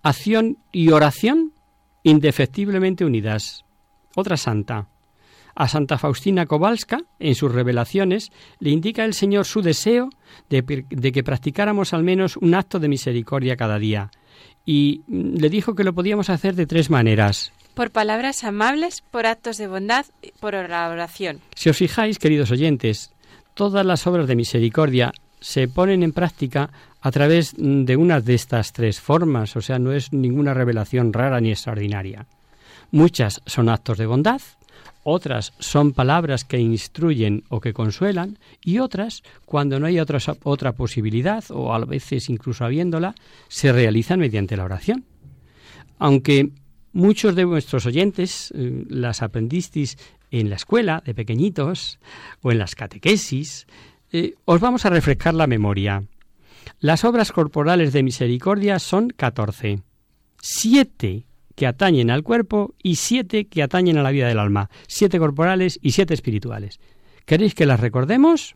Acción 0.01 0.57
y 0.71 0.89
oración 0.89 1.53
indefectiblemente 2.03 3.05
unidas. 3.05 3.65
Otra 4.15 4.37
santa. 4.37 4.87
A 5.55 5.67
Santa 5.67 5.97
Faustina 5.97 6.45
Kowalska, 6.45 6.99
en 7.19 7.35
sus 7.35 7.51
revelaciones, 7.51 8.31
le 8.59 8.71
indica 8.71 9.05
el 9.05 9.13
Señor 9.13 9.45
su 9.45 9.61
deseo 9.61 10.09
de, 10.49 10.63
que 10.63 11.23
practicáramos 11.23 11.93
al 11.93 12.03
menos 12.03 12.37
un 12.37 12.55
acto 12.55 12.79
de 12.79 12.87
misericordia 12.87 13.55
cada 13.55 13.77
día. 13.77 14.09
Y 14.65 15.03
mm, 15.07 15.35
le 15.37 15.49
dijo 15.49 15.75
que 15.75 15.83
lo 15.83 15.93
podíamos 15.93 16.29
hacer 16.29 16.55
de 16.55 16.65
tres 16.65 16.89
maneras. 16.89 17.51
Por 17.75 17.91
palabras 17.91 18.43
amables, 18.43 19.01
por 19.01 19.25
actos 19.25 19.57
de 19.57 19.67
bondad, 19.67 20.05
por 20.39 20.55
oración. 20.55 21.39
Si 21.55 21.69
os 21.69 21.77
fijáis, 21.77 22.19
queridos 22.19 22.51
oyentes, 22.51 23.11
todas 23.53 23.85
las 23.85 24.05
obras 24.07 24.27
de 24.27 24.35
misericordia 24.35 25.11
se 25.39 25.67
ponen 25.67 26.03
en 26.03 26.13
práctica 26.13 26.69
a 27.01 27.11
través 27.11 27.53
de 27.57 27.97
una 27.97 28.21
de 28.21 28.33
estas 28.33 28.71
tres 28.71 29.01
formas, 29.01 29.55
o 29.57 29.61
sea, 29.61 29.77
no 29.77 29.91
es 29.91 30.13
ninguna 30.13 30.53
revelación 30.53 31.11
rara 31.11 31.41
ni 31.41 31.51
extraordinaria. 31.51 32.25
Muchas 32.91 33.41
son 33.45 33.67
actos 33.67 33.97
de 33.97 34.05
bondad, 34.05 34.41
otras 35.03 35.53
son 35.59 35.93
palabras 35.93 36.45
que 36.45 36.59
instruyen 36.59 37.43
o 37.49 37.59
que 37.59 37.73
consuelan, 37.73 38.39
y 38.63 38.79
otras, 38.79 39.23
cuando 39.45 39.79
no 39.79 39.85
hay 39.85 39.99
otra, 39.99 40.19
otra 40.43 40.73
posibilidad, 40.73 41.43
o 41.49 41.73
a 41.73 41.79
veces 41.85 42.29
incluso 42.29 42.65
habiéndola, 42.65 43.15
se 43.47 43.71
realizan 43.71 44.19
mediante 44.19 44.57
la 44.57 44.63
oración. 44.63 45.05
Aunque 45.99 46.51
muchos 46.93 47.35
de 47.35 47.45
vuestros 47.45 47.85
oyentes 47.85 48.51
eh, 48.55 48.85
las 48.89 49.21
aprendisteis 49.21 49.97
en 50.31 50.49
la 50.49 50.55
escuela 50.55 51.03
de 51.05 51.13
pequeñitos 51.13 51.99
o 52.41 52.51
en 52.51 52.59
las 52.59 52.75
catequesis, 52.75 53.67
eh, 54.11 54.35
os 54.45 54.59
vamos 54.59 54.85
a 54.85 54.89
refrescar 54.89 55.33
la 55.33 55.47
memoria. 55.47 56.03
Las 56.79 57.03
obras 57.03 57.31
corporales 57.31 57.93
de 57.93 58.03
misericordia 58.03 58.79
son 58.79 59.09
catorce. 59.09 59.81
Siete 60.41 61.25
que 61.55 61.67
atañen 61.67 62.09
al 62.11 62.23
cuerpo 62.23 62.73
y 62.81 62.95
siete 62.95 63.45
que 63.45 63.63
atañen 63.63 63.97
a 63.97 64.03
la 64.03 64.11
vida 64.11 64.27
del 64.27 64.39
alma. 64.39 64.69
Siete 64.87 65.19
corporales 65.19 65.79
y 65.81 65.91
siete 65.91 66.13
espirituales. 66.13 66.79
¿Queréis 67.25 67.55
que 67.55 67.65
las 67.65 67.79
recordemos? 67.79 68.55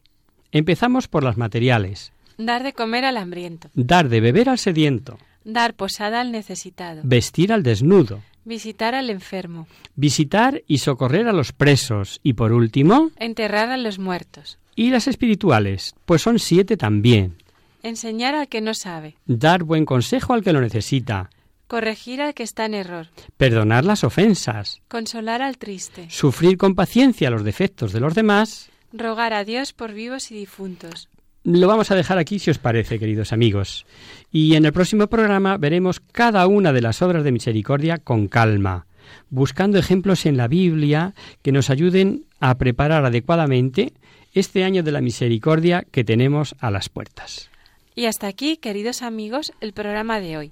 Empezamos 0.51 1.07
por 1.07 1.23
las 1.23 1.37
materiales. 1.37 2.11
Dar 2.37 2.63
de 2.63 2.73
comer 2.73 3.05
al 3.05 3.17
hambriento. 3.17 3.69
Dar 3.73 4.09
de 4.09 4.21
beber 4.21 4.49
al 4.49 4.57
sediento. 4.57 5.17
Dar 5.43 5.73
posada 5.75 6.21
al 6.21 6.31
necesitado. 6.31 7.01
Vestir 7.03 7.53
al 7.53 7.63
desnudo. 7.63 8.21
Visitar 8.45 8.95
al 8.95 9.09
enfermo. 9.09 9.67
Visitar 9.95 10.63
y 10.67 10.77
socorrer 10.79 11.27
a 11.27 11.33
los 11.33 11.51
presos. 11.51 12.19
Y 12.23 12.33
por 12.33 12.51
último, 12.53 13.11
Enterrar 13.17 13.69
a 13.69 13.77
los 13.77 13.99
muertos. 13.99 14.57
y 14.75 14.89
las 14.89 15.07
espirituales, 15.07 15.95
pues 16.05 16.21
son 16.21 16.39
siete 16.39 16.77
también. 16.77 17.35
Enseñar 17.83 18.35
al 18.35 18.47
que 18.47 18.61
no 18.61 18.73
sabe. 18.73 19.15
Dar 19.25 19.63
buen 19.63 19.85
consejo 19.85 20.33
al 20.33 20.43
que 20.43 20.53
lo 20.53 20.61
necesita. 20.61 21.29
Corregir 21.67 22.21
al 22.21 22.33
que 22.33 22.43
está 22.43 22.65
en 22.65 22.73
error. 22.73 23.07
Perdonar 23.35 23.83
las 23.83 24.05
ofensas. 24.05 24.81
Consolar 24.87 25.41
al 25.41 25.57
triste. 25.57 26.07
Sufrir 26.09 26.57
con 26.57 26.75
paciencia 26.75 27.29
los 27.29 27.43
defectos 27.43 27.91
de 27.91 27.99
los 27.99 28.15
demás. 28.15 28.69
Rogar 28.93 29.33
a 29.33 29.43
Dios 29.43 29.73
por 29.73 29.91
vivos 29.91 30.31
y 30.31 30.35
difuntos. 30.35 31.09
Lo 31.43 31.67
vamos 31.67 31.91
a 31.91 31.95
dejar 31.95 32.17
aquí 32.17 32.39
si 32.39 32.51
os 32.51 32.57
parece, 32.57 32.99
queridos 32.99 33.33
amigos. 33.33 33.85
Y 34.31 34.55
en 34.55 34.65
el 34.65 34.71
próximo 34.71 35.07
programa 35.07 35.57
veremos 35.57 35.99
cada 35.99 36.47
una 36.47 36.71
de 36.71 36.81
las 36.81 37.01
obras 37.01 37.25
de 37.25 37.33
misericordia 37.33 37.97
con 37.97 38.27
calma, 38.27 38.87
buscando 39.29 39.77
ejemplos 39.77 40.25
en 40.25 40.37
la 40.37 40.47
Biblia 40.47 41.15
que 41.41 41.51
nos 41.51 41.69
ayuden 41.69 42.25
a 42.39 42.57
preparar 42.57 43.03
adecuadamente 43.03 43.91
este 44.33 44.63
año 44.63 44.83
de 44.83 44.91
la 44.91 45.01
misericordia 45.01 45.85
que 45.89 46.05
tenemos 46.05 46.55
a 46.59 46.71
las 46.71 46.87
puertas. 46.87 47.49
Y 47.93 48.05
hasta 48.05 48.27
aquí, 48.27 48.57
queridos 48.57 49.01
amigos, 49.01 49.51
el 49.59 49.73
programa 49.73 50.19
de 50.19 50.37
hoy. 50.37 50.51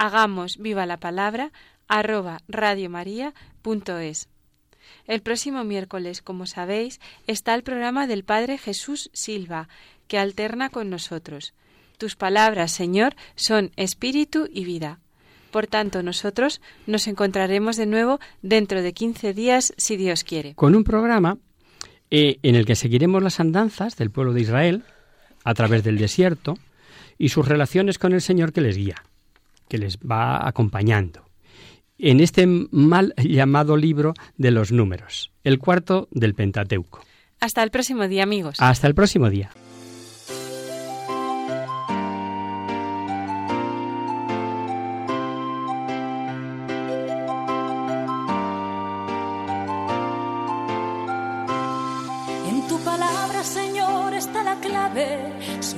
hagamos 0.00 0.56
viva 0.56 0.86
la 0.86 0.96
palabra 0.96 1.52
arroba 1.86 2.38
radiomaria.es. 2.48 4.28
El 5.06 5.20
próximo 5.20 5.62
miércoles, 5.62 6.22
como 6.22 6.46
sabéis, 6.46 7.00
está 7.26 7.54
el 7.54 7.62
programa 7.62 8.06
del 8.06 8.24
Padre 8.24 8.56
Jesús 8.56 9.10
Silva, 9.12 9.68
que 10.08 10.18
alterna 10.18 10.70
con 10.70 10.88
nosotros. 10.88 11.52
Tus 11.98 12.16
palabras, 12.16 12.72
Señor, 12.72 13.14
son 13.34 13.72
espíritu 13.76 14.48
y 14.50 14.64
vida. 14.64 15.00
Por 15.50 15.66
tanto, 15.66 16.02
nosotros 16.02 16.62
nos 16.86 17.06
encontraremos 17.06 17.76
de 17.76 17.86
nuevo 17.86 18.20
dentro 18.40 18.82
de 18.82 18.94
15 18.94 19.34
días, 19.34 19.74
si 19.76 19.96
Dios 19.96 20.24
quiere. 20.24 20.54
Con 20.54 20.74
un 20.74 20.84
programa 20.84 21.36
eh, 22.10 22.38
en 22.42 22.54
el 22.54 22.64
que 22.64 22.76
seguiremos 22.76 23.22
las 23.22 23.38
andanzas 23.38 23.96
del 23.96 24.10
pueblo 24.10 24.32
de 24.32 24.40
Israel 24.40 24.84
a 25.44 25.52
través 25.52 25.84
del 25.84 25.98
desierto 25.98 26.56
y 27.18 27.28
sus 27.28 27.46
relaciones 27.46 27.98
con 27.98 28.14
el 28.14 28.22
Señor 28.22 28.52
que 28.52 28.62
les 28.62 28.76
guía, 28.76 29.02
que 29.70 29.78
les 29.78 29.98
va 29.98 30.46
acompañando. 30.46 31.24
En 31.96 32.20
este 32.20 32.46
mal 32.46 33.14
llamado 33.16 33.76
libro 33.76 34.14
de 34.36 34.50
los 34.50 34.72
números, 34.72 35.32
el 35.44 35.58
cuarto 35.58 36.08
del 36.10 36.34
Pentateuco. 36.34 37.00
Hasta 37.40 37.62
el 37.62 37.70
próximo 37.70 38.06
día, 38.08 38.24
amigos. 38.24 38.56
Hasta 38.58 38.86
el 38.86 38.94
próximo 38.94 39.30
día. 39.30 39.50